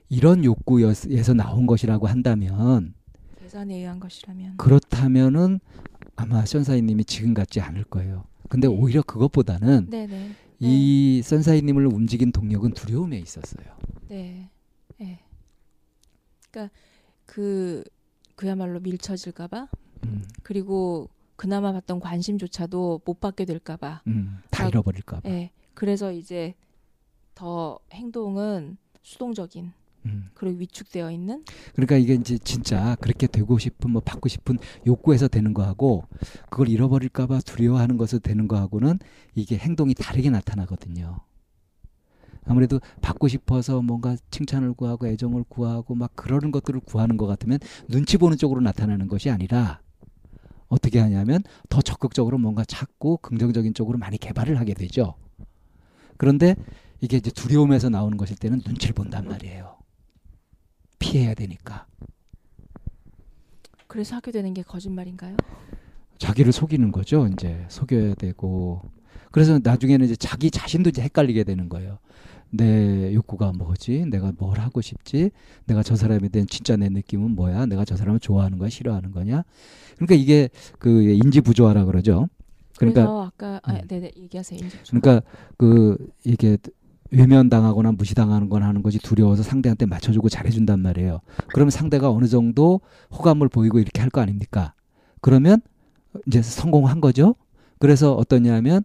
[0.09, 2.95] 이런 욕구에서 나온 것이라고 한다면
[3.41, 4.57] 계산에 의한 것이라면.
[4.57, 5.59] 그렇다면은
[6.15, 8.25] 아마 선사이님이 지금 같지 않을 거예요.
[8.49, 10.31] 근데 오히려 그것보다는 네 네.
[10.61, 13.67] 이 선사이님을 움직인 동력은 두려움에 있었어요.
[14.09, 14.49] 네.
[14.99, 15.19] 네.
[16.51, 16.73] 그러니까
[17.27, 17.83] 그
[18.37, 19.69] 그야말로 밀쳐질까봐
[20.05, 24.03] 음, 그리고 그나마 받던 관심조차도 못 받게 될까봐.
[24.07, 25.29] 음, 다 아, 잃어버릴까 봐.
[25.29, 25.51] 예.
[25.75, 26.55] 그래서 이제
[27.35, 29.73] 더 행동은 수동적인
[30.07, 30.31] 음.
[30.35, 31.45] 그리고 위축되어 있는
[31.75, 36.05] 그러니까 이게 이제 진짜 그렇게 되고 싶은 뭐 받고 싶은 욕구에서 되는 거하고
[36.49, 38.99] 그걸 잃어버릴까봐 두려워하는 것에서 되는 거하고는
[39.35, 41.19] 이게 행동이 다르게 나타나거든요.
[42.49, 47.59] 아무래도 받고 싶어서 뭔가 칭찬을 구하고 애정을 구하고 막 그러는 것들을 구하는 것 같으면
[47.89, 49.81] 눈치 보는 쪽으로 나타나는 것이 아니라
[50.69, 55.15] 어떻게 하냐면 더 적극적으로 뭔가 찾고 긍정적인 쪽으로 많이 개발을 하게 되죠.
[56.17, 56.57] 그런데
[57.01, 59.77] 이게 이제 두려움에서 나오는 것일 때는 눈치를 본단 말이에요.
[60.99, 61.87] 피해야 되니까.
[63.87, 65.37] 그래서 하게 되는 게 거짓말인가요?
[66.19, 67.29] 자기를 속이는 거죠.
[67.29, 68.83] 이제 속여야 되고.
[69.31, 71.99] 그래서 나중에는 이제 자기 자신도 이제 헷갈리게 되는 거예요.
[72.51, 74.07] 내 욕구가 뭐지?
[74.11, 75.31] 내가 뭘 하고 싶지?
[75.67, 77.67] 내가 저 사람에 대한 진짜 내 느낌은 뭐야?
[77.67, 78.69] 내가 저 사람을 좋아하는 거야?
[78.69, 79.43] 싫어하는 거냐?
[79.97, 80.49] 그러니까 이게
[80.79, 82.29] 그 인지 부조화라 그러죠.
[82.79, 83.81] 그러니까 아까 아, 음.
[83.89, 84.59] 네네 얘기하세요.
[84.63, 85.23] 인지 그러니까
[85.57, 86.59] 그 이게
[87.11, 91.21] 외면당하거나 무시당하는 건 하는 것이 두려워서 상대한테 맞춰주고 잘해준단 말이에요.
[91.53, 92.81] 그러면 상대가 어느 정도
[93.13, 94.75] 호감을 보이고 이렇게 할 거 아닙니까?
[95.21, 95.61] 그러면
[96.27, 97.35] 이제 성공한 거죠.
[97.79, 98.83] 그래서 어떠냐면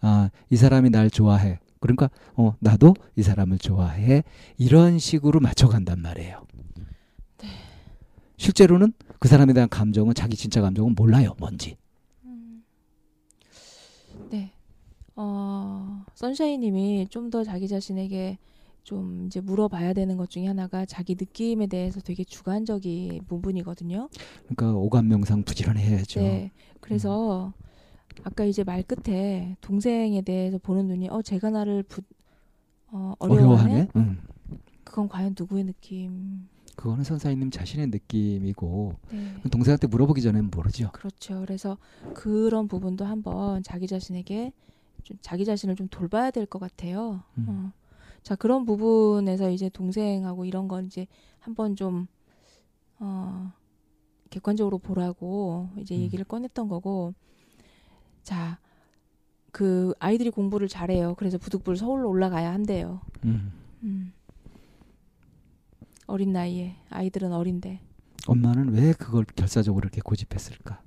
[0.00, 1.58] 아, 이 사람이 날 좋아해.
[1.84, 4.24] 그러니까 어 나도 이 사람을 좋아해.
[4.56, 6.42] 이런 식으로 맞춰간단 말이에요.
[8.38, 11.34] 실제로는 그 사람에 대한 감정은 자기 진짜 감정은 몰라요.
[11.38, 11.76] 뭔지.
[14.30, 14.50] 네.
[15.14, 18.38] 어, 선샤이님이 좀 더 자기 자신에게
[18.82, 24.08] 좀 이제 물어봐야 되는 것 중에 하나가 자기 느낌에 대해서 되게 주관적인 부분이거든요.
[24.46, 26.20] 그러니까 오감 명상 부지런해야죠.
[26.20, 26.50] 네.
[26.80, 27.52] 그래서
[28.22, 32.02] 아까 이제 말 끝에 동생에 대해서 보는 눈이 어 제가 나를 부,
[32.88, 33.88] 어, 어려워하네.
[33.96, 34.18] 응.
[34.84, 36.48] 그건 과연 누구의 느낌?
[36.76, 39.34] 그거는 선사님 자신의 느낌이고 네.
[39.50, 40.90] 동생한테 물어보기 전에는 모르죠.
[40.92, 41.40] 그렇죠.
[41.40, 41.78] 그래서
[42.14, 44.52] 그런 부분도 한번 자기 자신에게
[45.04, 47.22] 좀 자기 자신을 좀 돌봐야 될 것 같아요.
[47.38, 47.46] 음.
[47.48, 47.72] 어.
[48.22, 51.06] 자 그런 부분에서 이제 동생하고 이런 건 이제
[51.40, 52.06] 한번 좀
[52.98, 53.52] 어,
[54.30, 56.00] 객관적으로 보라고 이제 음.
[56.00, 57.14] 얘기를 꺼냈던 거고
[58.24, 58.58] 자.
[59.52, 61.14] 그 아이들이 공부를 잘해요.
[61.16, 63.00] 그래서 부득불 서울로 올라가야 한대요.
[63.24, 63.52] 음.
[63.84, 64.12] 음.
[66.08, 67.80] 어린 나이에 아이들은 어린데
[68.26, 70.82] 엄마는 왜 그걸 결사적으로 이렇게 고집했을까?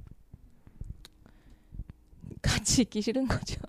[2.42, 3.62] 같이 있기 싫은 거죠.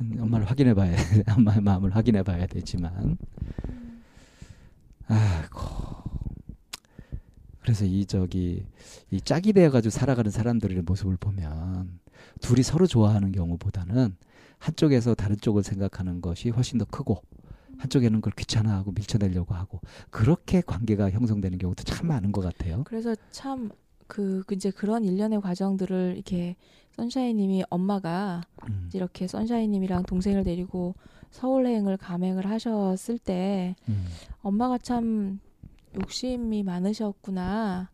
[0.00, 0.96] 음, 엄마를 확인해 봐야
[1.36, 3.18] 엄마의 마음을 확인해 봐야 되지만,
[5.06, 5.60] 아이고
[7.62, 8.64] 그래서 이 저기
[9.10, 11.98] 이 짝이 되어 가지고 살아가는 사람들의 모습을 보면
[12.40, 14.16] 둘이 서로 좋아하는 경우보다는
[14.58, 17.22] 한쪽에서 다른 쪽을 생각하는 것이 훨씬 더 크고
[17.78, 19.80] 한쪽에는 그걸 귀찮아하고 밀쳐내려고 하고
[20.10, 22.82] 그렇게 관계가 형성되는 경우도 참 많은 것 같아요.
[22.84, 23.70] 그래서 참
[24.10, 26.56] 그 이제 그런 일련의 과정들을 이렇게
[26.96, 30.96] 선샤인님이 엄마가 음, 이렇게 선샤인님이랑 동생을 데리고
[31.30, 34.04] 서울행을 감행을 하셨을 때 음.
[34.42, 35.38] 엄마가 참
[35.94, 37.88] 욕심이 많으셨구나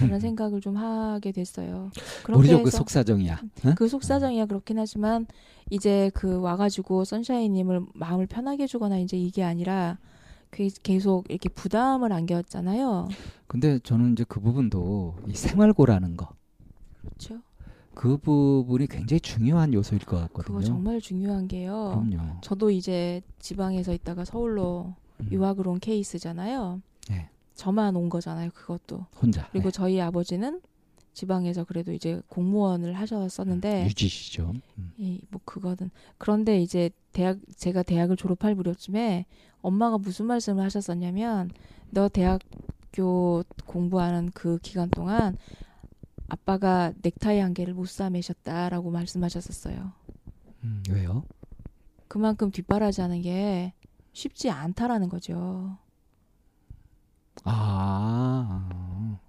[0.00, 1.90] 라는 생각을 좀 하게 됐어요.
[2.28, 3.40] 모르죠 그 속사정이야.
[3.64, 3.74] 응?
[3.74, 5.26] 그 속사정이야 그렇긴 하지만
[5.70, 9.98] 이제 그 와가지고 선샤인님을 마음을 편하게 해주거나 이제 이게 아니라
[10.50, 13.08] 그 계속 이렇게 부담을 안겼잖아요.
[13.46, 16.28] 근데 저는 이제 그 부분도 이 생활고라는 거.
[17.00, 17.40] 그렇죠.
[17.94, 20.58] 그 부분이 굉장히 중요한 요소일 것 같거든요.
[20.58, 22.04] 그거 정말 중요한 게요.
[22.08, 22.40] 그럼요.
[22.42, 26.80] 저도 이제 지방에서 있다가 서울로 음, 유학을 온 케이스잖아요.
[27.10, 27.28] 네.
[27.58, 28.50] 저만 온 거잖아요.
[28.54, 29.04] 그것도.
[29.20, 29.48] 혼자.
[29.50, 29.72] 그리고 네.
[29.72, 30.62] 저희 아버지는
[31.12, 34.54] 지방에서 그래도 이제 공무원을 하셨었는데 유지시죠.
[34.78, 34.92] 음.
[34.96, 39.26] 이, 뭐 그거는 그런데 이제 대학 제가 대학을 졸업할 무렵쯤에
[39.60, 41.50] 엄마가 무슨 말씀을 하셨었냐면
[41.90, 45.36] 너 대학교 공부하는 그 기간 동안
[46.28, 49.92] 아빠가 넥타이 한 개를 못 사매셨다라고 말씀하셨었어요.
[50.62, 51.24] 음, 왜요?
[52.06, 53.72] 그만큼 뒷바라지하는 게
[54.12, 55.76] 쉽지 않다라는 거죠.
[57.44, 58.68] 아,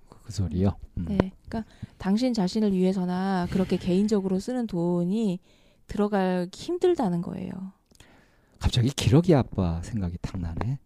[0.10, 0.76] 그, 그 소리요.
[0.98, 1.06] 음.
[1.08, 1.18] 네,
[1.48, 1.64] 그러니까
[1.98, 5.40] 당신 자신을 위해서나 그렇게 개인적으로 쓰는 돈이
[5.88, 7.52] 들어가기 힘들다는 거예요.
[8.60, 10.80] 갑자기 기러기 아빠 생각이 탁 나네.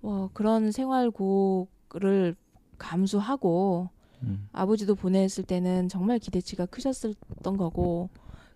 [0.00, 2.36] 뭐 그런 생활고를
[2.78, 3.90] 감수하고
[4.22, 4.48] 음.
[4.52, 8.08] 아버지도 보냈을 때는 정말 기대치가 크셨었던 거고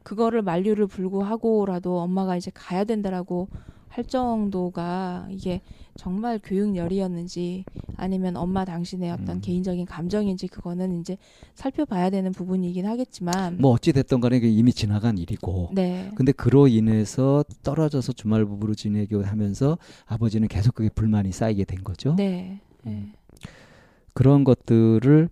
[0.02, 3.48] 그거를 만류를 불구하고라도 엄마가 이제 가야 된다라고
[3.92, 5.60] 할 정도가 이게
[5.96, 7.66] 정말 교육열이었는지
[7.96, 9.40] 아니면 엄마 당신의 어떤 음.
[9.42, 11.18] 개인적인 감정인지 그거는 이제
[11.54, 15.72] 살펴봐야 되는 부분이긴 하겠지만 뭐 어찌 됐던 간에 이미 지나간 일이고.
[15.74, 21.84] 네 근데 그로 인해서 떨어져서 주말 부부로 지내고 하면서 아버지는 계속 그게 불만이 쌓이게 된
[21.84, 22.14] 거죠.
[22.16, 22.60] 네.
[22.86, 22.90] 음.
[22.90, 23.12] 네.
[24.14, 25.28] 그런 것들을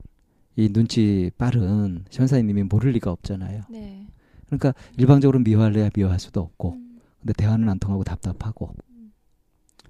[0.57, 3.63] 이 눈치 빠른 현사님이 모를 리가 없잖아요.
[3.71, 4.07] 네.
[4.49, 6.75] 그러니까 일방적으로 미워할래야 미워할 수도 없고.
[6.75, 6.90] 음.
[7.21, 8.75] 근데 대화는 안 통하고 답답하고.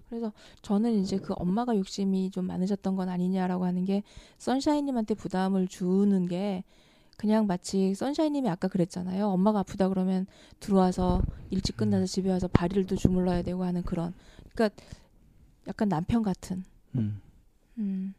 [0.09, 0.33] 그래서
[0.63, 4.03] 저는 이제 그 엄마가 욕심이 좀 많으셨던 건 아니냐라고 하는 게
[4.39, 6.65] 선샤인님한테 부담을 주는 게
[7.17, 9.29] 그냥 마치 선샤인님이 아까 그랬잖아요.
[9.29, 10.27] 엄마가 아프다 그러면
[10.59, 14.15] 들어와서 일찍 끝나서 집에 와서 발일도 주물러야 되고 하는 그런.
[14.53, 14.83] 그러니까
[15.69, 16.65] 약간 남편 같은.
[16.97, 17.21] 음.
[17.79, 18.15] 음.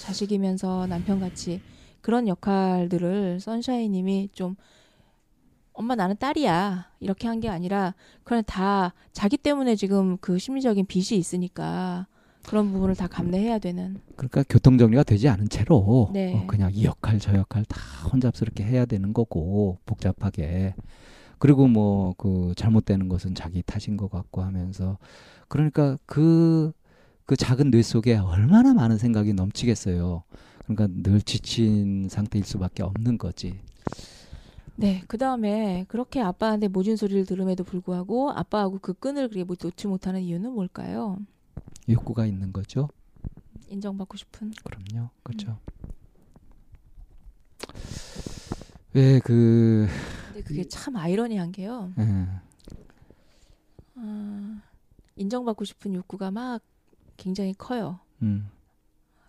[0.00, 1.62] 자식이면서 남편 같이
[2.02, 4.56] 그런 역할들을 선샤인님이 좀
[5.76, 7.94] 엄마 나는 딸이야 이렇게 한 게 아니라
[8.24, 12.06] 그냥 다 자기 때문에 지금 그 심리적인 빚이 있으니까
[12.46, 16.34] 그런 부분을 다 감내해야 되는 그러니까 교통 정리가 되지 않은 채로 네.
[16.34, 17.78] 어, 그냥 이 역할 저 역할 다
[18.10, 20.74] 혼잡스럽게 해야 되는 거고 복잡하게
[21.38, 24.96] 그리고 뭐 그 잘못되는 것은 자기 탓인 것 같고 하면서
[25.48, 30.22] 그러니까 그그 작은 뇌 속에 얼마나 많은 생각이 넘치겠어요.
[30.66, 33.58] 그러니까 늘 지친 상태일 수밖에 없는 거지.
[34.78, 40.20] 네, 그 다음에 그렇게 아빠한테 모진 소리를 들음에도 불구하고 아빠하고 그 끈을 못- 놓지 못하는
[40.20, 41.18] 이유는 뭘까요?
[41.88, 42.88] 욕구가 있는 거죠.
[43.68, 44.52] 인정받고 싶은.
[44.64, 45.08] 그럼요.
[45.22, 45.58] 그렇죠.
[48.92, 49.88] 왜그
[50.28, 51.92] 근데 그게 참 아이러니한 게요.
[51.98, 52.26] 예.
[53.96, 54.60] 아,
[55.16, 56.62] 인정받고 싶은 욕구가 막
[57.16, 58.00] 굉장히 커요.
[58.22, 58.48] 음.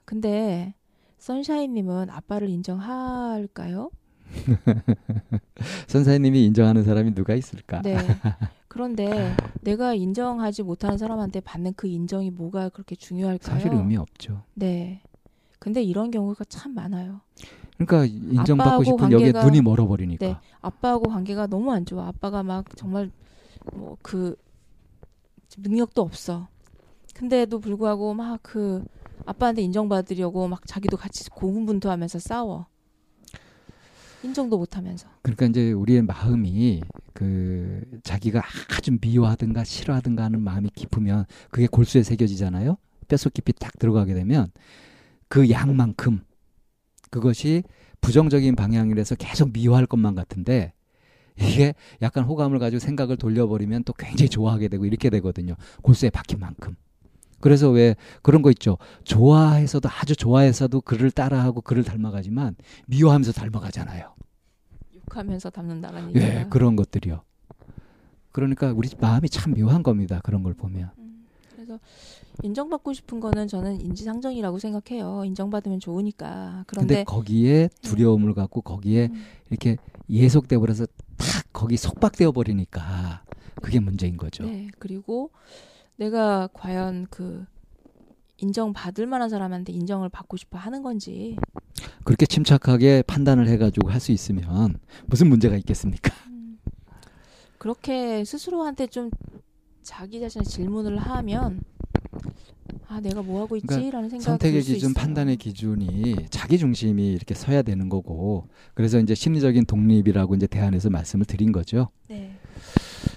[0.06, 0.74] 근데
[1.20, 3.90] 선샤인님은 아빠를 인정할까요?
[5.88, 7.82] 선사님이 인정하는 사람이 누가 있을까?
[7.82, 7.98] 네.
[8.68, 13.56] 그런데 내가 인정하지 못하는 사람한테 받는 그 인정이 뭐가 그렇게 중요할까요?
[13.56, 14.44] 사실 의미 없죠.
[14.54, 15.02] 네.
[15.60, 17.22] 근데 이런 경우가 참 많아요.
[17.78, 20.26] 그러니까 인정받고 싶은 여기에 관계가- 눈이 멀어버리니까.
[20.26, 20.36] 네.
[20.62, 22.08] 아빠하고 관계가 너무 안 좋아.
[22.08, 23.12] 아빠가 막 정말
[23.74, 24.36] 뭐 그
[25.58, 26.48] 능력도 없어.
[27.16, 28.84] 근데도 불구하고 막 그
[29.26, 32.68] 아빠한테 인정받으려고 막 자기도 같이 고군분투하면서 싸워.
[34.24, 35.08] 인정도 못하면서.
[35.22, 36.82] 그러니까 이제 우리의 마음이
[37.14, 38.42] 그 자기가
[38.76, 42.78] 아주 미워하든가 싫어하든가 하는 마음이 깊으면 그게 골수에 새겨지잖아요.
[43.08, 44.52] 뼛속 깊이 딱 들어가게 되면
[45.28, 46.22] 그 양만큼
[47.10, 47.64] 그것이
[48.02, 50.74] 부정적인 방향이라서 계속 미워할 것만 같은데
[51.40, 55.56] 이게 약간 호감을 가지고 생각을 돌려버리면 또 굉장히 좋아하게 되고 이렇게 되거든요.
[55.84, 56.76] 골수에 박힌 만큼.
[57.40, 58.78] 그래서 왜 그런 거 있죠.
[59.04, 62.56] 좋아해서도 아주 좋아해서도 그를 따라하고 그를 닮아가지만
[62.88, 64.14] 미워하면서 닮아가잖아요.
[64.96, 66.50] 욕하면서 닮는다는 예, 얘기가.
[66.50, 67.22] 그런 것들이요.
[68.32, 70.22] 그러니까 우리 마음이 참 묘한 겁니다.
[70.24, 70.92] 그런 걸 보면.
[70.98, 71.80] 음, 그래서
[72.44, 75.24] 인정받고 싶은 거는 저는 인지상정이라고 생각해요.
[75.26, 76.64] 인정받으면 좋으니까.
[76.68, 79.78] 그런데 거기에 두려움을 갖고 거기에 음, 이렇게
[80.10, 80.86] 예속돼 버려서
[81.18, 83.24] 탁 거기 속박되어 버리니까
[83.62, 84.44] 그게 문제인 거죠.
[84.46, 84.68] 네.
[84.78, 85.32] 그리고
[85.98, 87.46] 내가 과연 그
[88.38, 91.36] 인정받을 만한 사람한테 인정을 받고 싶어 하는 건지
[92.04, 96.14] 그렇게 침착하게 판단을 해가지고 할 수 있으면 무슨 문제가 있겠습니까?
[96.28, 96.60] 음,
[97.58, 99.10] 그렇게 스스로한테 좀
[99.82, 101.62] 자기 자신의 질문을 하면
[102.88, 105.04] 아 내가 뭐 하고 있지라는 그러니까 선택의 들수 기준, 있어요.
[105.04, 111.26] 판단의 기준이 자기 중심이 이렇게 서야 되는 거고 그래서 이제 심리적인 독립이라고 이제 대안에서 말씀을
[111.26, 111.90] 드린 거죠.
[112.08, 112.38] 네.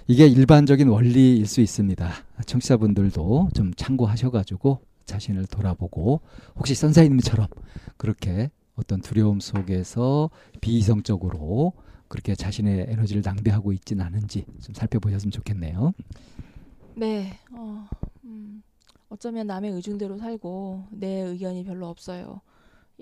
[0.07, 2.11] 이게 일반적인 원리일 수 있습니다.
[2.47, 6.21] 청취자분들도 좀 참고하셔가지고 자신을 돌아보고
[6.57, 7.47] 혹시 선사님처럼
[7.97, 10.31] 그렇게 어떤 두려움 속에서
[10.61, 11.73] 비이성적으로
[12.09, 15.93] 그렇게 자신의 에너지를 낭비하고 있지는 않은지 좀 살펴보셨으면 좋겠네요.
[16.97, 17.39] 네.
[17.53, 17.87] 어,
[18.25, 18.63] 음,
[19.09, 22.41] 어쩌면 남의 의중대로 살고 내 의견이 별로 없어요.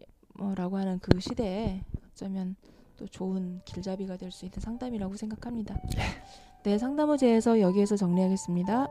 [0.01, 1.83] 예, 뭐라고 하는 그 시대에
[2.13, 2.57] 어쩌면
[2.97, 5.77] 또 좋은 길잡이가 될 수 있는 상담이라고 생각합니다.
[6.65, 8.89] 네, 상담 의제에서 여기에서 정리하겠습니다.